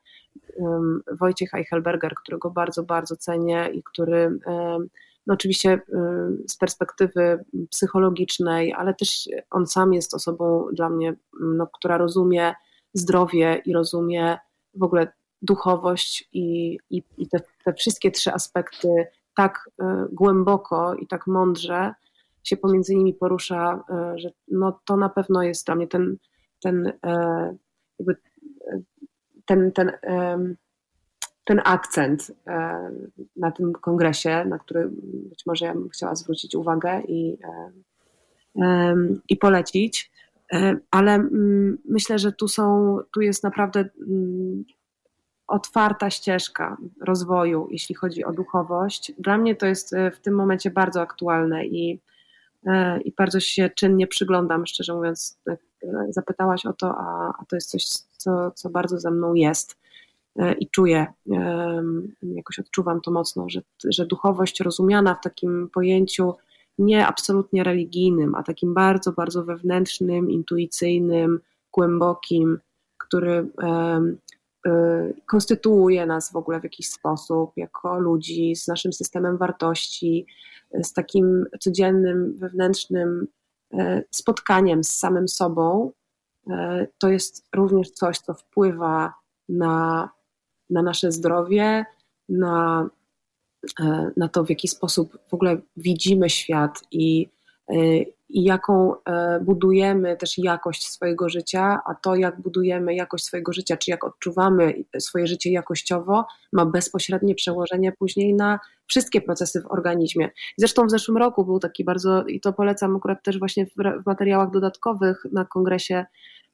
Wojciech 1.20 1.54
Eichelberger, 1.54 2.14
którego 2.14 2.50
bardzo, 2.50 2.82
bardzo 2.82 3.16
cenię 3.16 3.70
i 3.72 3.82
który 3.82 4.38
no 5.26 5.34
oczywiście 5.34 5.80
z 6.48 6.56
perspektywy 6.56 7.44
psychologicznej, 7.70 8.72
ale 8.72 8.94
też 8.94 9.28
on 9.50 9.66
sam 9.66 9.92
jest 9.94 10.14
osobą 10.14 10.66
dla 10.72 10.90
mnie, 10.90 11.14
no, 11.40 11.66
która 11.66 11.98
rozumie 11.98 12.54
zdrowie 12.94 13.62
i 13.64 13.72
rozumie 13.72 14.38
w 14.74 14.82
ogóle 14.82 15.12
duchowość 15.46 16.28
i, 16.32 16.78
i, 16.90 17.02
i 17.18 17.28
te, 17.28 17.40
te, 17.64 17.72
wszystkie 17.72 18.10
trzy 18.10 18.32
aspekty 18.32 18.88
tak 19.36 19.70
e, 19.80 20.06
głęboko 20.12 20.94
i 20.94 21.06
tak 21.06 21.26
mądrze 21.26 21.94
się 22.44 22.56
pomiędzy 22.56 22.94
nimi 22.94 23.14
porusza, 23.14 23.84
e, 23.90 24.18
że 24.18 24.30
no 24.48 24.80
to 24.84 24.96
na 24.96 25.08
pewno 25.08 25.42
jest 25.42 25.66
dla 25.66 25.74
mnie 25.74 25.86
ten, 25.86 26.16
ten 26.62 26.92
e, 27.06 27.56
jakby 27.98 28.16
ten, 29.44 29.72
ten, 29.72 29.92
ten 31.44 31.60
akcent 31.64 32.32
na 33.36 33.50
tym 33.50 33.72
kongresie, 33.72 34.44
na 34.44 34.58
który 34.58 34.88
być 35.02 35.46
może 35.46 35.66
ja 35.66 35.74
bym 35.74 35.88
chciała 35.88 36.14
zwrócić 36.14 36.54
uwagę 36.54 37.02
i, 37.08 37.38
i 39.28 39.36
polecić. 39.36 40.10
Ale 40.90 41.14
mm, 41.14 41.78
myślę, 41.88 42.18
że 42.18 42.32
tu 42.32 42.48
są, 42.48 42.98
tu 43.14 43.20
jest 43.20 43.42
naprawdę 43.42 43.88
mm, 44.08 44.64
otwarta 45.48 46.10
ścieżka 46.10 46.76
rozwoju, 47.00 47.68
jeśli 47.70 47.94
chodzi 47.94 48.24
o 48.24 48.32
duchowość. 48.32 49.12
Dla 49.18 49.38
mnie 49.38 49.56
to 49.56 49.66
jest 49.66 49.92
e, 49.92 50.10
w 50.10 50.20
tym 50.20 50.34
momencie 50.34 50.70
bardzo 50.70 51.00
aktualne 51.00 51.66
i, 51.66 52.00
e, 52.66 53.00
i 53.00 53.12
bardzo 53.12 53.40
się 53.40 53.70
czynnie 53.70 54.06
przyglądam, 54.06 54.66
szczerze 54.66 54.94
mówiąc. 54.94 55.38
E, 55.48 55.56
zapytałaś 56.08 56.66
o 56.66 56.72
to, 56.72 56.94
a, 56.98 57.32
a 57.38 57.44
to 57.48 57.56
jest 57.56 57.70
coś, 57.70 57.84
co, 58.16 58.50
co 58.50 58.70
bardzo 58.70 58.98
ze 58.98 59.10
mną 59.10 59.34
jest 59.34 59.78
i 60.58 60.70
czuję, 60.70 61.06
jakoś 62.22 62.58
odczuwam 62.58 63.00
to 63.00 63.10
mocno, 63.10 63.48
że, 63.48 63.62
że 63.84 64.06
duchowość 64.06 64.60
rozumiana 64.60 65.14
w 65.14 65.20
takim 65.20 65.70
pojęciu 65.72 66.34
nie 66.78 67.06
absolutnie 67.06 67.64
religijnym, 67.64 68.34
a 68.34 68.42
takim 68.42 68.74
bardzo, 68.74 69.12
bardzo 69.12 69.44
wewnętrznym, 69.44 70.30
intuicyjnym, 70.30 71.40
głębokim, 71.72 72.58
który 72.98 73.48
konstytuuje 75.26 76.06
nas 76.06 76.32
w 76.32 76.36
ogóle 76.36 76.60
w 76.60 76.64
jakiś 76.64 76.88
sposób, 76.88 77.52
jako 77.56 77.98
ludzi, 77.98 78.56
z 78.56 78.68
naszym 78.68 78.92
systemem 78.92 79.36
wartości, 79.36 80.26
z 80.82 80.92
takim 80.92 81.46
codziennym, 81.60 82.36
wewnętrznym 82.38 83.28
y, 83.74 84.04
spotkaniem 84.10 84.84
z 84.84 84.92
samym 84.92 85.28
sobą, 85.28 85.92
y, 86.46 86.52
to 86.98 87.08
jest 87.08 87.48
również 87.54 87.90
coś, 87.90 88.18
co 88.18 88.34
wpływa 88.34 89.14
na, 89.48 90.10
na 90.70 90.82
nasze 90.82 91.12
zdrowie, 91.12 91.84
na, 92.28 92.90
na 94.16 94.28
to, 94.28 94.44
w 94.44 94.50
jaki 94.50 94.68
sposób 94.68 95.18
w 95.28 95.34
ogóle 95.34 95.60
widzimy 95.76 96.30
świat 96.30 96.80
i, 96.90 97.28
i 98.28 98.44
jaką 98.44 98.94
e, 99.04 99.40
budujemy 99.40 100.16
też 100.16 100.38
jakość 100.38 100.86
swojego 100.86 101.28
życia, 101.28 101.80
a 101.86 101.94
to, 101.94 102.16
jak 102.16 102.40
budujemy 102.40 102.94
jakość 102.94 103.24
swojego 103.24 103.52
życia, 103.52 103.76
czy 103.76 103.90
jak 103.90 104.04
odczuwamy 104.04 104.84
swoje 104.98 105.26
życie 105.26 105.50
jakościowo, 105.52 106.26
ma 106.52 106.66
bezpośrednie 106.66 107.34
przełożenie 107.34 107.92
później 107.92 108.34
na 108.34 108.60
wszystkie 108.86 109.20
procesy 109.20 109.62
w 109.62 109.66
organizmie. 109.66 110.30
Zresztą 110.58 110.86
w 110.86 110.90
zeszłym 110.90 111.16
roku 111.16 111.44
był 111.44 111.58
taki 111.58 111.84
bardzo, 111.84 112.24
i 112.24 112.40
to 112.40 112.52
polecam 112.52 112.96
akurat 112.96 113.22
też 113.22 113.38
właśnie 113.38 113.66
w, 113.66 114.06
materiałach 114.06 114.50
dodatkowych 114.50 115.26
na 115.32 115.44
kongresie 115.44 116.04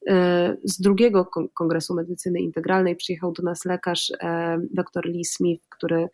e, 0.08 0.56
z 0.64 0.80
drugiego 0.80 1.26
kongresu 1.54 1.94
medycyny 1.94 2.40
integralnej 2.40 2.96
przyjechał 2.96 3.32
do 3.32 3.42
nas 3.42 3.64
lekarz 3.64 4.12
e, 4.20 4.58
dr 4.70 5.04
Lee 5.04 5.24
Smith, 5.24 5.68
który 5.68 6.08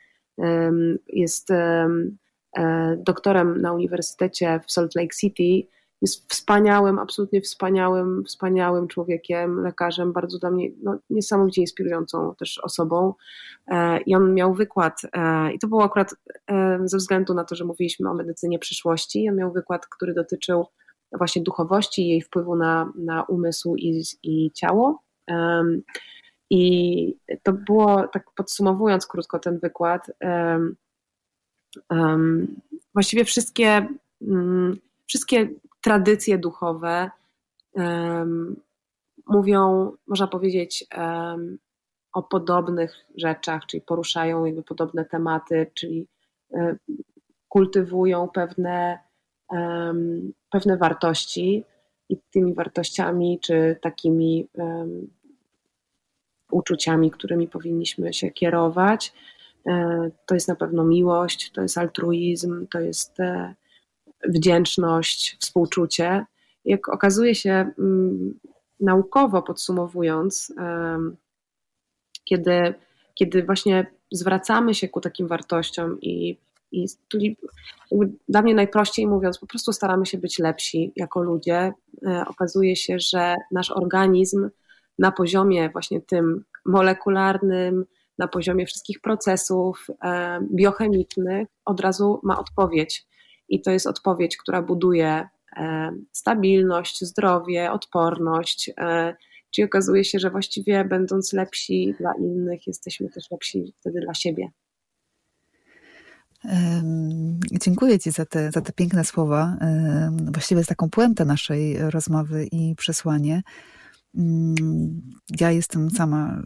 jest 1.08 1.50
E, 1.50 1.88
doktorem 2.98 3.60
na 3.60 3.72
uniwersytecie 3.72 4.60
w 4.66 4.72
Salt 4.72 4.94
Lake 4.94 5.16
City. 5.20 5.68
Jest 6.02 6.32
wspaniałym, 6.32 6.98
absolutnie 6.98 7.40
wspaniałym, 7.40 8.24
wspaniałym 8.24 8.88
człowiekiem, 8.88 9.60
lekarzem, 9.62 10.12
bardzo 10.12 10.38
dla 10.38 10.50
mnie 10.50 10.70
no, 10.82 10.98
niesamowicie 11.10 11.60
inspirującą 11.60 12.34
też 12.38 12.58
osobą. 12.58 13.14
E, 13.66 14.00
I 14.00 14.14
on 14.14 14.34
miał 14.34 14.54
wykład, 14.54 15.02
e, 15.12 15.52
i 15.52 15.58
to 15.58 15.68
było 15.68 15.84
akurat 15.84 16.14
ze 16.84 16.96
względu 16.96 17.34
na 17.34 17.44
to, 17.44 17.54
że 17.54 17.64
mówiliśmy 17.64 18.10
o 18.10 18.14
medycynie 18.14 18.58
przyszłości. 18.58 19.28
On 19.28 19.36
miał 19.36 19.52
wykład, 19.52 19.86
który 19.86 20.14
dotyczył 20.14 20.66
właśnie 21.12 21.42
duchowości 21.42 22.08
jej 22.08 22.22
wpływu 22.22 22.56
na, 22.56 22.92
na 22.96 23.22
umysł 23.22 23.76
i, 23.76 24.02
i 24.22 24.50
ciało. 24.52 25.02
I 26.50 27.14
to 27.42 27.52
było, 27.52 28.08
tak 28.12 28.24
podsumowując 28.36 29.06
krótko 29.06 29.38
ten 29.38 29.58
wykład, 29.58 30.10
właściwie 32.94 33.24
wszystkie, 33.24 33.88
um, 34.20 34.78
wszystkie 35.06 35.48
tradycje 35.80 36.38
duchowe 36.38 37.10
mówią, 39.28 39.92
można 40.06 40.26
powiedzieć, 40.26 40.86
o 42.12 42.22
podobnych 42.22 43.06
rzeczach, 43.16 43.66
czyli 43.66 43.80
poruszają 43.80 44.44
jakby 44.44 44.62
podobne 44.62 45.04
tematy, 45.04 45.70
czyli 45.74 46.06
e, 46.54 46.76
kultywują 47.48 48.28
pewne, 48.28 48.98
pewne 50.50 50.76
wartości 50.76 51.64
i 52.08 52.16
tymi 52.30 52.54
wartościami, 52.54 53.40
czy 53.40 53.78
takimi 53.82 54.48
uczuciami, 56.50 57.10
którymi 57.10 57.48
powinniśmy 57.48 58.12
się 58.12 58.30
kierować, 58.30 59.12
to 60.26 60.34
jest 60.34 60.48
na 60.48 60.56
pewno 60.56 60.84
miłość, 60.84 61.50
to 61.52 61.62
jest 61.62 61.78
altruizm, 61.78 62.66
to 62.66 62.80
jest 62.80 63.20
e, 63.20 63.54
wdzięczność, 64.28 65.36
współczucie. 65.40 66.24
Jak 66.64 66.88
okazuje 66.88 67.34
się, 67.34 67.50
mm, 67.78 68.38
naukowo 68.80 69.42
podsumowując, 69.42 70.52
kiedy, 72.24 72.74
kiedy 73.14 73.42
właśnie 73.42 73.86
zwracamy 74.12 74.74
się 74.74 74.88
ku 74.88 75.00
takim 75.00 75.28
wartościom 75.28 76.00
i, 76.00 76.36
i 76.72 76.86
dla 78.28 78.42
mnie 78.42 78.54
najprościej 78.54 79.06
mówiąc, 79.06 79.38
po 79.38 79.46
prostu 79.46 79.72
staramy 79.72 80.06
się 80.06 80.18
być 80.18 80.38
lepsi 80.38 80.92
jako 80.96 81.22
ludzie, 81.22 81.72
e, 82.06 82.24
okazuje 82.26 82.76
się, 82.76 82.98
że 82.98 83.34
nasz 83.52 83.70
organizm 83.70 84.50
na 84.98 85.12
poziomie 85.12 85.70
właśnie 85.70 86.00
tym 86.00 86.44
molekularnym, 86.66 87.84
na 88.18 88.28
poziomie 88.28 88.66
wszystkich 88.66 89.00
procesów 89.00 89.86
e, 90.04 90.40
biochemicznych 90.54 91.48
od 91.64 91.80
razu 91.80 92.20
ma 92.22 92.38
odpowiedź. 92.38 93.06
I 93.48 93.62
to 93.62 93.70
jest 93.70 93.86
odpowiedź, 93.86 94.36
która 94.36 94.62
buduje 94.62 95.28
e, 95.56 95.90
stabilność, 96.12 97.04
zdrowie, 97.04 97.72
odporność. 97.72 98.70
E, 98.78 99.16
czyli 99.50 99.64
okazuje 99.64 100.04
się, 100.04 100.18
że 100.18 100.30
właściwie 100.30 100.84
będąc 100.84 101.32
lepsi 101.32 101.94
dla 102.00 102.12
innych, 102.14 102.66
jesteśmy 102.66 103.08
też 103.08 103.30
lepsi 103.30 103.74
wtedy 103.80 104.00
dla 104.00 104.14
siebie. 104.14 104.48
Dziękuję 107.60 107.98
Ci 107.98 108.10
za 108.10 108.26
te, 108.26 108.50
za 108.50 108.60
te 108.60 108.72
piękne 108.72 109.04
słowa. 109.04 109.56
Właściwie 110.32 110.58
jest 110.58 110.68
taką 110.68 110.90
puentę 110.90 111.24
naszej 111.24 111.90
rozmowy 111.90 112.46
i 112.52 112.74
przesłanie. 112.76 113.42
Mm, 114.14 115.02
ja 115.40 115.50
jestem 115.50 115.90
sama 115.90 116.38
y, 116.38 116.42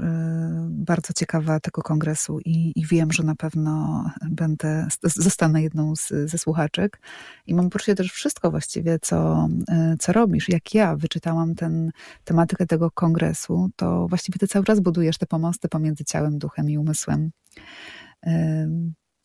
bardzo 0.70 1.12
ciekawa 1.12 1.60
tego 1.60 1.82
kongresu 1.82 2.40
i, 2.44 2.72
i, 2.76 2.86
wiem, 2.86 3.12
że 3.12 3.22
na 3.22 3.34
pewno 3.34 4.04
będę, 4.30 4.88
zostanę 5.02 5.62
jedną 5.62 5.96
z, 5.96 6.08
ze 6.08 6.38
słuchaczek. 6.38 7.00
I 7.46 7.54
mam 7.54 7.70
poczucie 7.70 7.94
też 7.94 8.12
wszystko 8.12 8.50
właściwie, 8.50 8.98
co, 8.98 9.48
y, 9.94 9.96
co 9.98 10.12
robisz. 10.12 10.48
Jak 10.48 10.74
ja 10.74 10.96
wyczytałam 10.96 11.54
ten, 11.54 11.90
tematykę 12.24 12.66
tego 12.66 12.90
kongresu, 12.90 13.70
to 13.76 14.08
właściwie 14.08 14.38
ty 14.38 14.48
cały 14.48 14.64
czas 14.64 14.80
budujesz 14.80 15.18
te 15.18 15.26
pomosty 15.26 15.68
pomiędzy 15.68 16.04
ciałem, 16.04 16.38
duchem 16.38 16.70
i 16.70 16.78
umysłem. 16.78 17.30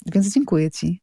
Więc 0.06 0.34
dziękuję 0.34 0.72
Ci 0.72 1.02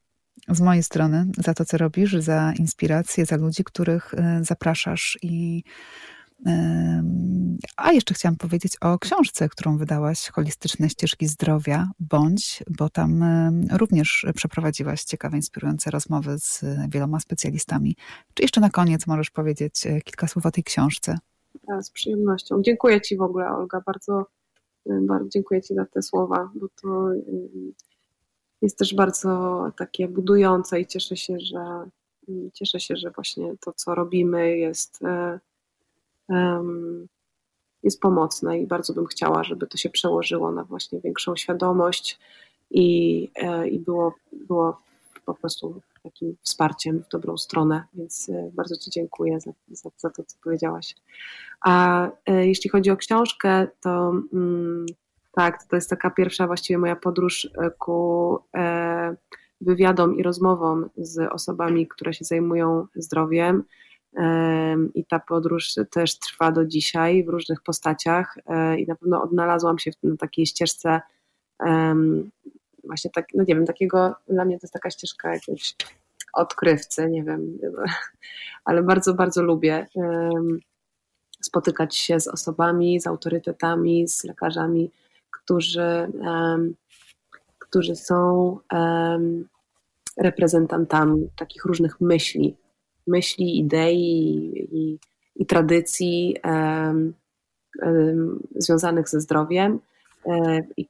z 0.48 0.60
mojej 0.60 0.82
strony 0.82 1.26
za 1.38 1.54
to, 1.54 1.64
co 1.64 1.78
robisz, 1.78 2.16
za 2.18 2.52
inspirację, 2.58 3.26
za 3.26 3.36
ludzi, 3.36 3.64
których 3.64 4.14
zapraszasz 4.42 5.18
i 5.22 5.62
a 7.76 7.92
jeszcze 7.92 8.14
chciałam 8.14 8.36
powiedzieć 8.36 8.76
o 8.80 8.98
książce, 8.98 9.48
którą 9.48 9.78
wydałaś, 9.78 10.28
Holistyczne 10.28 10.90
ścieżki 10.90 11.26
zdrowia, 11.26 11.90
bądź, 12.00 12.62
bo 12.78 12.88
tam 12.88 13.24
również 13.72 14.26
przeprowadziłaś 14.34 15.04
ciekawe, 15.04 15.36
inspirujące 15.36 15.90
rozmowy 15.90 16.38
z 16.38 16.64
wieloma 16.88 17.20
specjalistami. 17.20 17.96
Czy 18.34 18.42
jeszcze 18.42 18.60
na 18.60 18.70
koniec 18.70 19.06
możesz 19.06 19.30
powiedzieć 19.30 19.86
e, 19.86 20.00
kilka 20.00 20.28
słów 20.28 20.46
o 20.46 20.50
tej 20.50 20.64
książce? 20.64 21.18
z 21.82 21.90
przyjemnością. 21.90 22.62
Dziękuję 22.62 23.00
Ci 23.00 23.16
w 23.16 23.22
ogóle, 23.22 23.48
Olga, 23.48 23.82
bardzo, 23.86 24.26
bardzo 24.86 25.28
dziękuję 25.28 25.62
Ci 25.62 25.74
za 25.74 25.84
te 25.84 26.02
słowa, 26.02 26.50
bo 26.54 26.68
to 26.82 27.08
jest 28.62 28.78
też 28.78 28.94
bardzo 28.94 29.62
takie 29.76 30.08
budujące 30.08 30.80
i 30.80 30.86
cieszę 30.86 31.16
się, 31.16 31.40
że 31.40 31.90
cieszę 32.52 32.80
się, 32.80 32.96
że 32.96 33.10
właśnie 33.10 33.54
to, 33.60 33.72
co 33.72 33.94
robimy, 33.94 34.58
jest 34.58 35.02
e, 35.02 35.40
jest 37.84 38.00
pomocne 38.00 38.58
i 38.58 38.66
bardzo 38.66 38.92
bym 38.92 39.06
chciała, 39.06 39.44
żeby 39.44 39.66
to 39.66 39.76
się 39.76 39.90
przełożyło 39.90 40.52
na 40.52 40.64
właśnie 40.64 41.00
większą 41.00 41.36
świadomość 41.36 42.18
i, 42.70 43.30
e, 43.36 43.68
i 43.68 43.78
było, 43.78 44.14
było 44.32 44.80
po 45.26 45.34
prostu 45.34 45.80
takim 46.02 46.36
wsparciem 46.42 47.02
w 47.02 47.08
dobrą 47.08 47.36
stronę, 47.38 47.84
więc 47.94 48.28
e, 48.28 48.50
bardzo 48.54 48.76
Ci 48.76 48.90
dziękuję 48.90 49.40
za, 49.40 49.50
za, 49.68 49.90
za 49.96 50.10
to, 50.10 50.22
co 50.24 50.36
powiedziałaś. 50.42 50.94
A 51.60 52.08
e, 52.26 52.46
jeśli 52.46 52.70
chodzi 52.70 52.90
o 52.90 52.96
książkę, 52.96 53.66
to 53.80 54.12
mm, 54.32 54.86
tak, 55.32 55.64
to 55.64 55.76
jest 55.76 55.90
taka 55.90 56.10
pierwsza 56.10 56.46
właściwie 56.46 56.78
moja 56.78 56.96
podróż 56.96 57.48
ku 57.78 58.38
wywiadom 59.60 60.16
i 60.16 60.22
rozmowom 60.22 60.90
z 60.96 61.32
osobami, 61.32 61.86
które 61.86 62.14
się 62.14 62.24
zajmują 62.24 62.86
zdrowiem 62.94 63.64
i 64.94 65.04
ta 65.04 65.18
podróż 65.20 65.74
też 65.90 66.18
trwa 66.18 66.52
do 66.52 66.64
dzisiaj 66.64 67.24
w 67.24 67.28
różnych 67.28 67.62
postaciach 67.62 68.38
e, 68.46 68.78
i 68.78 68.86
na 68.86 68.94
pewno 68.94 69.22
odnalazłam 69.22 69.78
się 69.78 69.90
na 70.02 70.16
takiej 70.16 70.46
ścieżce 70.46 71.00
właśnie 72.84 73.10
tak, 73.10 73.26
no 73.34 73.44
nie 73.48 73.54
wiem, 73.54 73.66
takiego, 73.66 74.14
dla 74.28 74.44
mnie 74.44 74.58
to 74.58 74.64
jest 74.64 74.72
taka 74.74 74.90
ścieżka 74.90 75.34
jakiegoś 75.34 75.74
odkrywcy, 76.32 77.10
nie 77.10 77.24
wiem, 77.24 77.58
ale 78.64 78.82
bardzo, 78.82 79.14
bardzo 79.14 79.42
lubię 79.42 79.86
spotykać 81.42 81.96
się 81.96 82.20
z 82.20 82.28
osobami, 82.28 83.00
z 83.00 83.06
autorytetami, 83.06 84.08
z 84.08 84.24
lekarzami, 84.24 84.90
którzy, 85.30 86.12
którzy 87.58 87.96
są 87.96 88.58
reprezentantami 90.16 91.28
takich 91.36 91.64
różnych 91.64 92.00
myśli, 92.00 92.56
myśli, 93.06 93.58
idei 93.58 94.52
i, 94.72 94.98
i 95.36 95.46
tradycji 95.46 96.36
um, 96.44 97.14
um, 97.82 98.40
związanych 98.56 99.08
ze 99.08 99.20
zdrowiem. 99.20 99.80
E, 100.26 100.60
I 100.76 100.88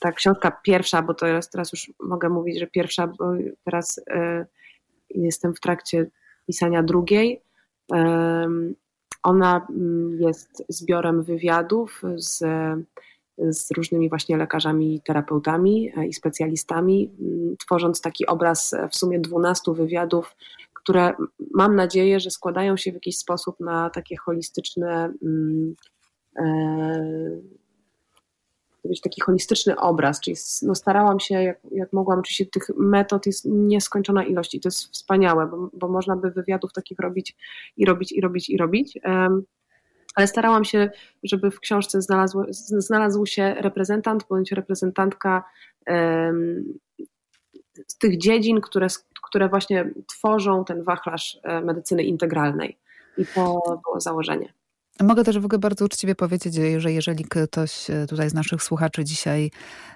ta 0.00 0.12
książka 0.12 0.50
pierwsza, 0.50 1.02
bo 1.02 1.14
to 1.14 1.26
teraz, 1.26 1.50
teraz 1.50 1.72
już 1.72 1.92
mogę 2.00 2.28
mówić, 2.28 2.58
że 2.58 2.66
pierwsza, 2.66 3.06
bo 3.06 3.32
teraz 3.64 4.00
e, 4.10 4.46
jestem 5.10 5.54
w 5.54 5.60
trakcie 5.60 6.10
pisania 6.46 6.82
drugiej. 6.82 7.42
Ona 9.22 9.66
mm, 9.70 10.20
jest 10.20 10.64
zbiorem 10.68 11.22
wywiadów 11.22 12.02
z, 12.16 12.38
z 13.38 13.70
różnymi 13.70 14.08
właśnie 14.08 14.36
lekarzami, 14.36 15.00
terapeutami 15.04 15.92
e, 15.96 16.06
i 16.06 16.12
specjalistami, 16.12 17.10
mm, 17.20 17.56
tworząc 17.56 18.00
taki 18.00 18.26
obraz 18.26 18.74
w 18.90 18.96
sumie 18.96 19.20
12 19.20 19.72
wywiadów 19.74 20.36
które 20.82 21.12
mam 21.54 21.76
nadzieję, 21.76 22.20
że 22.20 22.30
składają 22.30 22.76
się 22.76 22.90
w 22.90 22.94
jakiś 22.94 23.18
sposób 23.18 23.60
na 23.60 23.90
takie 23.90 24.16
holistyczne, 24.16 25.12
mm, 25.22 25.74
e, 26.38 27.40
być 28.84 29.00
taki 29.00 29.20
holistyczny 29.20 29.76
obraz, 29.76 30.20
czyli 30.20 30.36
no 30.62 30.74
starałam 30.74 31.20
się 31.20 31.34
jak, 31.34 31.58
jak 31.70 31.92
mogłam, 31.92 32.18
oczywiście 32.18 32.46
tych 32.46 32.68
metod 32.76 33.26
jest 33.26 33.44
nieskończona 33.44 34.24
ilość 34.24 34.54
i 34.54 34.60
to 34.60 34.68
jest 34.68 34.92
wspaniałe, 34.92 35.46
bo, 35.46 35.70
bo 35.72 35.88
można 35.88 36.16
by 36.16 36.30
wywiadów 36.30 36.72
takich 36.72 36.98
robić 36.98 37.36
i 37.76 37.84
robić 37.84 38.12
i 38.12 38.20
robić 38.20 38.50
i 38.50 38.56
robić, 38.56 38.98
ale 40.14 40.26
starałam 40.26 40.64
się, 40.64 40.90
żeby 41.22 41.50
w 41.50 41.60
książce 41.60 42.02
znalazł, 42.02 42.44
znalazł 42.50 43.26
się 43.26 43.54
reprezentant 43.58 44.26
bądź 44.28 44.52
reprezentantka 44.52 45.44
z 47.86 47.98
tych 47.98 48.18
dziedzin, 48.18 48.60
które, 48.60 48.86
które 49.32 49.48
właśnie 49.48 49.90
tworzą 50.06 50.64
ten 50.64 50.82
wachlarz 50.82 51.38
e, 51.42 51.60
medycyny 51.60 52.02
integralnej. 52.02 52.78
I 53.18 53.26
to 53.26 53.60
było 53.84 54.00
założenie. 54.00 54.52
Mogę 55.00 55.24
też 55.24 55.38
w 55.38 55.44
ogóle 55.44 55.58
bardzo 55.58 55.84
uczciwie 55.84 56.14
powiedzieć, 56.14 56.54
że 56.78 56.92
jeżeli 56.92 57.24
ktoś 57.24 57.90
e, 57.90 58.06
tutaj 58.06 58.30
z 58.30 58.34
naszych 58.34 58.62
słuchaczy 58.62 59.04
dzisiaj 59.04 59.50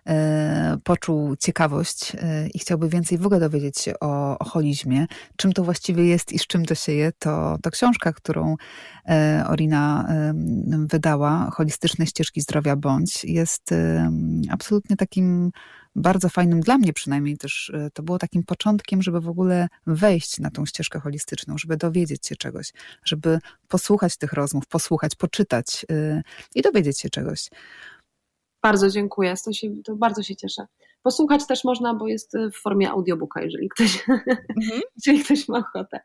e, 0.07 0.77
poczuł 0.85 1.37
ciekawość 1.37 2.13
i 2.55 2.59
chciałby 2.59 2.89
więcej 2.89 3.19
w 3.19 3.27
ogóle 3.27 3.41
dowiedzieć 3.41 3.79
się 3.79 3.93
o, 4.01 4.39
o 4.39 4.45
holizmie, 4.45 5.07
czym 5.37 5.53
to 5.53 5.65
właściwie 5.65 6.07
jest 6.07 6.33
i 6.33 6.39
z 6.39 6.47
czym 6.47 6.65
to 6.65 6.75
się 6.75 6.93
je, 6.93 7.13
to, 7.19 7.57
to 7.63 7.71
książka, 7.71 8.13
którą 8.13 8.57
Orina 9.49 10.09
wydała, 10.69 11.51
Holistyczne 11.53 12.07
ścieżki 12.07 12.41
zdrowia 12.41 12.77
bądź, 12.77 13.25
jest 13.25 13.75
absolutnie 14.51 14.97
takim 14.97 15.51
bardzo 15.97 16.29
fajnym 16.29 16.61
dla 16.61 16.79
mnie 16.79 16.93
przynajmniej 16.93 17.39
też 17.39 17.71
e, 17.75 17.91
to 17.91 18.03
było 18.03 18.19
takim 18.19 18.43
początkiem, 18.43 19.03
żeby 19.03 19.21
w 19.21 19.29
ogóle 19.29 19.69
wejść 19.87 20.39
na 20.39 20.51
tą 20.51 20.67
ścieżkę 20.67 21.01
holistyczną, 21.01 21.59
żeby 21.59 21.77
dowiedzieć 21.77 22.27
się 22.27 22.37
czegoś, 22.37 22.73
żeby 23.05 23.39
posłuchać 23.69 24.17
tych 24.17 24.33
rozmów, 24.33 24.67
posłuchać, 24.67 25.15
poczytać 25.15 25.87
yy, 25.91 26.23
i 26.55 26.63
dowiedzieć 26.63 27.01
się 27.01 27.11
czegoś. 27.11 27.51
Bardzo 28.63 28.91
dziękuję, 28.91 29.35
to, 29.45 29.53
się, 29.53 29.69
to 29.85 29.97
bardzo 29.97 30.23
się 30.23 30.37
cieszę. 30.37 30.67
Posłuchać 31.03 31.47
też 31.47 31.65
można, 31.65 31.95
bo 31.95 32.09
jest 32.09 32.33
w 32.53 32.63
formie 32.63 32.91
audiobooka, 32.91 33.43
jeżeli 33.43 33.69
ktoś, 33.69 34.05
mhm. 34.09 34.83
jeżeli 34.97 35.25
ktoś 35.25 35.49
ma 35.49 35.59
ochotę. 35.59 36.01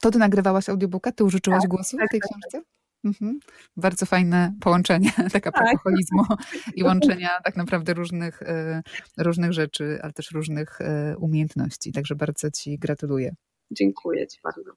To 0.00 0.10
ty 0.10 0.18
nagrywałaś 0.18 0.68
audiobooka? 0.68 1.12
Ty 1.12 1.24
użyczyłaś 1.24 1.62
tak, 1.62 1.70
głosu 1.70 1.96
tak, 1.96 2.06
w 2.06 2.10
tej 2.10 2.20
tak, 2.20 2.30
tak. 2.30 2.38
książce? 2.38 2.70
Mhm. 3.04 3.40
Bardzo 3.76 4.06
fajne 4.06 4.54
połączenie, 4.60 5.12
taka 5.32 5.52
tak. 5.52 5.66
alkoholizmu 5.66 6.24
i 6.76 6.84
łączenia 6.84 7.30
tak 7.44 7.56
naprawdę 7.56 7.94
różnych, 7.94 8.42
e, 8.42 8.82
różnych 9.18 9.52
rzeczy, 9.52 9.98
ale 10.02 10.12
też 10.12 10.30
różnych 10.30 10.80
e, 10.80 11.16
umiejętności. 11.18 11.92
Także 11.92 12.14
bardzo 12.14 12.50
Ci 12.50 12.78
gratuluję. 12.78 13.34
Dziękuję 13.70 14.26
Ci 14.26 14.38
bardzo. 14.44 14.70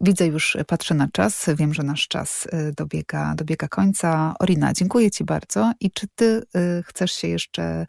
Widzę 0.00 0.26
już, 0.26 0.56
patrzę 0.66 0.94
na 0.94 1.08
czas. 1.12 1.46
Wiem, 1.56 1.74
że 1.74 1.82
nasz 1.82 2.08
czas 2.08 2.48
e, 2.52 2.72
dobiega, 2.72 3.34
dobiega 3.34 3.68
końca. 3.68 4.34
Orina, 4.40 4.72
dziękuję 4.72 5.10
Ci 5.10 5.24
bardzo. 5.24 5.72
I 5.80 5.90
czy 5.90 6.06
Ty 6.14 6.42
chcesz 6.84 7.12
się 7.12 7.28
jeszcze 7.28 7.86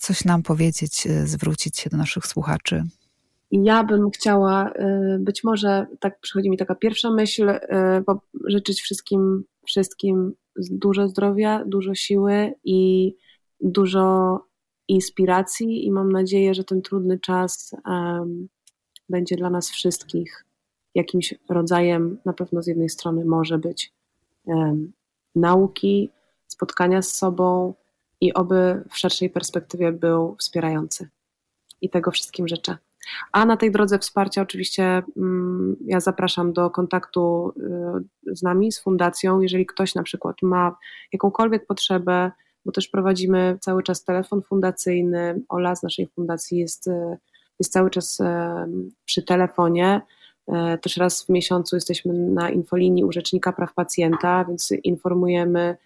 coś 0.00 0.24
nam 0.24 0.42
powiedzieć, 0.42 1.08
zwrócić 1.24 1.78
się 1.78 1.90
do 1.90 1.96
naszych 1.96 2.26
słuchaczy? 2.26 2.84
I 3.50 3.62
ja 3.64 3.84
bym 3.84 4.10
chciała, 4.10 4.70
y, 4.70 5.18
być 5.20 5.44
może 5.44 5.86
tak 6.00 6.20
przychodzi 6.20 6.50
mi 6.50 6.56
taka 6.56 6.74
pierwsza 6.74 7.10
myśl, 7.10 7.48
y, 7.48 7.60
życzyć 8.46 8.80
wszystkim 8.80 9.44
wszystkim 9.66 10.32
dużo 10.56 11.08
zdrowia, 11.08 11.64
dużo 11.66 11.94
siły 11.94 12.52
i 12.64 13.14
dużo 13.60 14.38
inspiracji 14.88 15.86
i 15.86 15.90
mam 15.90 16.12
nadzieję, 16.12 16.54
że 16.54 16.64
ten 16.64 16.82
trudny 16.82 17.18
czas 17.18 17.76
będzie 19.08 19.36
dla 19.36 19.50
nas 19.50 19.70
wszystkich 19.70 20.44
jakimś 20.94 21.34
rodzajem, 21.48 22.18
na 22.24 22.32
pewno 22.32 22.62
z 22.62 22.66
jednej 22.66 22.88
strony 22.88 23.24
może 23.24 23.58
być 23.58 23.92
nauki, 25.34 26.10
spotkania 26.46 27.02
z 27.02 27.14
sobą 27.14 27.74
i 28.20 28.34
oby 28.34 28.84
w 28.90 28.98
szerszej 28.98 29.30
perspektywie 29.30 29.92
był 29.92 30.36
wspierający. 30.38 31.08
I 31.80 31.90
tego 31.90 32.10
wszystkim 32.10 32.48
życzę. 32.48 32.76
A 33.32 33.44
na 33.44 33.56
tej 33.56 33.70
drodze 33.70 33.98
wsparcia 33.98 34.42
oczywiście 34.42 35.02
mm, 35.16 35.76
ja 35.84 36.00
zapraszam 36.00 36.52
do 36.52 36.70
kontaktu 36.70 37.52
y, 38.28 38.36
z 38.36 38.42
nami, 38.42 38.72
z 38.72 38.80
fundacją. 38.80 39.40
Jeżeli 39.40 39.66
ktoś 39.66 39.94
na 39.94 40.02
przykład 40.02 40.36
ma 40.42 40.76
jakąkolwiek 41.12 41.66
potrzebę, 41.66 42.30
bo 42.64 42.72
też 42.72 42.88
prowadzimy 42.88 43.58
cały 43.60 43.82
czas 43.82 44.04
telefon 44.04 44.42
fundacyjny. 44.42 45.40
Ola 45.48 45.76
z 45.76 45.82
naszej 45.82 46.06
fundacji 46.06 46.58
jest, 46.58 46.86
y, 46.86 47.18
jest 47.58 47.72
cały 47.72 47.90
czas 47.90 48.20
y, 48.20 48.24
przy 49.04 49.22
telefonie. 49.22 50.00
Też 50.82 50.96
raz 50.96 51.24
w 51.24 51.28
miesiącu 51.28 51.76
jesteśmy 51.76 52.12
na 52.12 52.50
infolinii 52.50 53.04
u 53.04 53.12
Rzecznika 53.12 53.52
Praw 53.52 53.74
Pacjenta, 53.74 54.44
więc 54.44 54.72
informujemy 54.84 55.76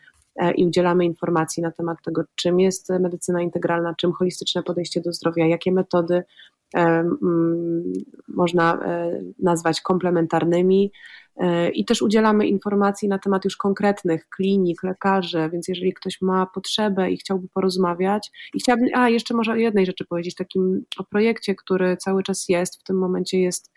i 0.56 0.66
udzielamy 0.66 1.04
informacji 1.04 1.62
na 1.62 1.70
temat 1.70 1.98
tego, 2.04 2.24
czym 2.34 2.60
jest 2.60 2.90
medycyna 2.90 3.42
integralna, 3.42 3.94
czym 3.94 4.12
holistyczne 4.12 4.62
podejście 4.62 5.00
do 5.00 5.12
zdrowia, 5.12 5.46
jakie 5.46 5.72
metody 5.72 6.24
można 8.28 8.74
e, 8.74 9.20
nazwać 9.38 9.80
komplementarnymi. 9.80 10.92
E, 11.36 11.70
I 11.70 11.84
też 11.84 12.02
udzielamy 12.02 12.46
informacji 12.46 13.08
na 13.08 13.18
temat 13.18 13.44
już 13.44 13.56
konkretnych 13.56 14.28
klinik, 14.28 14.82
lekarzy, 14.82 15.50
więc 15.52 15.68
jeżeli 15.68 15.94
ktoś 15.94 16.20
ma 16.20 16.46
potrzebę 16.46 17.10
i 17.10 17.16
chciałby 17.16 17.48
porozmawiać, 17.48 18.30
i 18.54 18.60
chciałabym, 18.60 18.88
a 18.94 19.08
jeszcze 19.08 19.34
może 19.34 19.52
o 19.52 19.56
jednej 19.56 19.86
rzeczy 19.86 20.04
powiedzieć, 20.04 20.34
takim 20.34 20.84
o 20.98 21.04
projekcie, 21.04 21.54
który 21.54 21.96
cały 21.96 22.22
czas 22.22 22.48
jest, 22.48 22.80
w 22.80 22.82
tym 22.82 22.98
momencie 22.98 23.40
jest, 23.40 23.72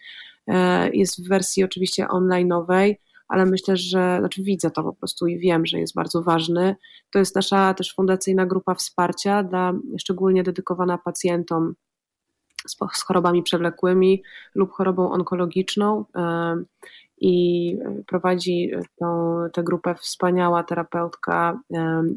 e, 0.47 0.89
jest 0.89 1.25
w 1.25 1.27
wersji 1.27 1.63
oczywiście 1.63 2.05
online'owej, 2.05 2.95
ale 3.27 3.45
myślę, 3.45 3.77
że, 3.77 4.17
znaczy 4.19 4.43
widzę 4.43 4.71
to 4.71 4.83
po 4.83 4.93
prostu 4.93 5.27
i 5.27 5.39
wiem, 5.39 5.65
że 5.65 5.79
jest 5.79 5.95
bardzo 5.95 6.23
ważny. 6.23 6.75
To 7.11 7.19
jest 7.19 7.35
nasza 7.35 7.73
też 7.73 7.93
fundacyjna 7.95 8.45
grupa 8.45 8.75
wsparcia, 8.75 9.43
dla, 9.43 9.73
szczególnie 9.99 10.43
dedykowana 10.43 10.97
pacjentom 10.97 11.73
z, 12.67 13.03
chorobami 13.03 13.43
przewlekłymi 13.43 14.23
lub 14.55 14.71
chorobą 14.71 15.11
onkologiczną 15.11 16.05
i 17.21 17.77
prowadzi 18.07 18.71
tą, 18.99 19.37
tę 19.53 19.63
grupę 19.63 19.95
wspaniała 19.95 20.63
terapeutka, 20.63 21.59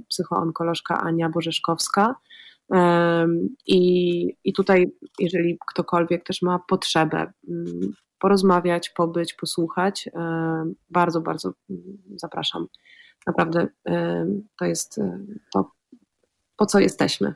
psychoonkolożka 0.09 1.01
Ania 1.01 1.28
Borzeszkowska. 1.28 2.14
I, 3.66 3.81
I 4.44 4.52
tutaj, 4.52 4.93
jeżeli 5.18 5.59
ktokolwiek 5.68 6.24
też 6.24 6.43
ma 6.43 6.59
potrzebę 6.68 7.32
mm, 7.48 7.93
porozmawiać, 8.18 8.90
pobyć, 8.90 9.35
posłuchać, 9.35 10.09
bardzo, 10.90 11.20
bardzo 11.20 11.52
zapraszam. 12.16 12.66
Naprawdę 13.27 13.68
to 14.59 14.64
jest 14.64 15.01
to, 15.52 15.70
po 16.56 16.66
co 16.66 16.78
jesteśmy. 16.78 17.35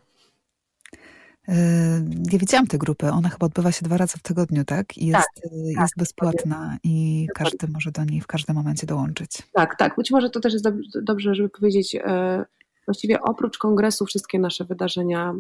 Nie 2.32 2.38
widziałam 2.38 2.66
tej 2.66 2.78
grupy. 2.78 3.10
Ona 3.10 3.28
chyba 3.28 3.46
odbywa 3.46 3.72
się 3.72 3.84
dwa 3.84 3.96
razy 3.96 4.18
w 4.18 4.22
tygodniu, 4.22 4.64
tak? 4.64 4.98
I 4.98 5.06
jest, 5.06 5.28
tak, 5.42 5.52
jest 5.52 5.78
tak, 5.78 5.88
bezpłatna 5.98 6.78
i 6.84 7.26
każdy 7.34 7.68
może 7.68 7.90
do 7.90 8.04
niej 8.04 8.20
w 8.20 8.26
każdym 8.26 8.56
momencie 8.56 8.86
dołączyć. 8.86 9.30
Tak, 9.52 9.76
tak. 9.78 9.96
Być 9.96 10.10
może 10.10 10.30
to 10.30 10.40
też 10.40 10.52
jest 10.52 10.64
dobrze, 11.02 11.34
żeby 11.34 11.48
powiedzieć, 11.48 11.94
e, 11.94 12.44
właściwie 12.86 13.20
oprócz 13.20 13.58
kongresu 13.58 14.06
wszystkie 14.06 14.38
nasze 14.38 14.64
wydarzenia 14.64 15.34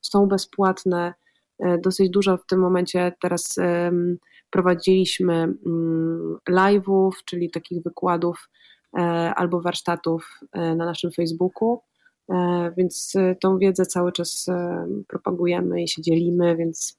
są 0.00 0.26
bezpłatne. 0.26 1.14
Dosyć 1.82 2.10
dużo 2.10 2.36
w 2.36 2.46
tym 2.46 2.60
momencie 2.60 3.12
teraz 3.22 3.58
prowadziliśmy 4.50 5.34
mm, 5.34 6.36
live'ów, 6.50 7.10
czyli 7.24 7.50
takich 7.50 7.82
wykładów 7.82 8.48
albo 9.36 9.60
warsztatów 9.60 10.40
na 10.54 10.74
naszym 10.74 11.10
Facebooku. 11.12 11.80
E, 12.30 12.72
więc 12.76 13.12
e, 13.16 13.34
tą 13.34 13.58
wiedzę 13.58 13.86
cały 13.86 14.12
czas 14.12 14.48
e, 14.48 14.86
propagujemy 15.08 15.82
i 15.82 15.88
się 15.88 16.02
dzielimy, 16.02 16.56
więc 16.56 16.98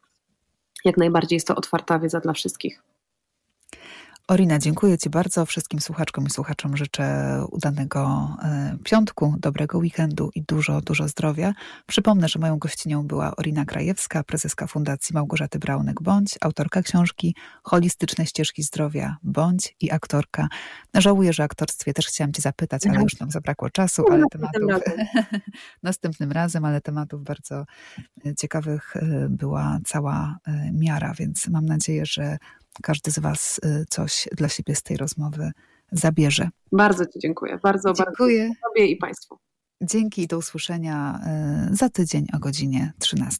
jak 0.85 0.97
najbardziej 0.97 1.35
jest 1.35 1.47
to 1.47 1.55
otwarta 1.55 1.99
wiedza 1.99 2.19
dla 2.19 2.33
wszystkich. 2.33 2.81
Orina, 4.29 4.59
dziękuję 4.59 4.97
Ci 4.97 5.09
bardzo. 5.09 5.45
Wszystkim 5.45 5.79
słuchaczkom 5.79 6.25
i 6.25 6.29
słuchaczom 6.29 6.77
życzę 6.77 7.05
udanego 7.51 8.29
e, 8.43 8.77
piątku, 8.83 9.35
dobrego 9.39 9.77
weekendu 9.77 10.29
i 10.35 10.41
dużo, 10.41 10.81
dużo 10.81 11.07
zdrowia. 11.07 11.53
Przypomnę, 11.87 12.27
że 12.27 12.39
moją 12.39 12.57
gościnią 12.57 13.07
była 13.07 13.35
Orina 13.35 13.65
Krajewska, 13.65 14.23
prezeska 14.23 14.67
Fundacji 14.67 15.13
Małgorzaty 15.13 15.59
Braunek-Bądź, 15.59 16.37
autorka 16.41 16.81
książki 16.81 17.35
Holistyczne 17.63 18.25
ścieżki 18.25 18.63
zdrowia 18.63 19.17
Bądź 19.23 19.75
i 19.79 19.91
aktorka. 19.91 20.47
Żałuję, 20.93 21.33
że 21.33 21.43
aktorstwie 21.43 21.93
też 21.93 22.07
chciałam 22.07 22.33
Cię 22.33 22.41
zapytać, 22.41 22.87
ale 22.87 23.01
już 23.01 23.19
nam 23.19 23.31
zabrakło 23.31 23.69
czasu, 23.69 24.03
ale 24.11 24.23
tematów 24.31 24.83
następnym 25.83 26.31
razem, 26.31 26.65
ale 26.65 26.81
tematów 26.81 27.23
bardzo 27.23 27.65
e, 28.25 28.35
ciekawych 28.35 28.95
e, 28.95 29.27
była 29.29 29.79
cała 29.85 30.37
miara, 30.73 31.13
więc 31.19 31.47
mam 31.47 31.65
nadzieję, 31.65 32.05
że 32.05 32.37
każdy 32.81 33.11
z 33.11 33.19
Was 33.19 33.59
y, 33.65 33.85
coś 33.89 34.27
dla 34.31 34.49
siebie 34.49 34.75
z 34.75 34.83
tej 34.83 34.97
rozmowy 34.97 35.51
zabierze. 35.91 36.49
Bardzo 36.71 37.05
Ci 37.05 37.19
dziękuję. 37.19 37.59
Bardzo, 37.63 37.93
dziękuję. 37.93 38.47
bardzo 38.47 38.69
Tobie 38.69 38.87
i 38.87 38.95
Państwu. 38.95 39.37
Dzięki 39.81 40.21
i 40.21 40.27
do 40.27 40.37
usłyszenia 40.37 41.19
y, 41.71 41.75
za 41.75 41.89
tydzień 41.89 42.27
o 42.33 42.39
godzinie 42.39 42.93
13. 42.99 43.39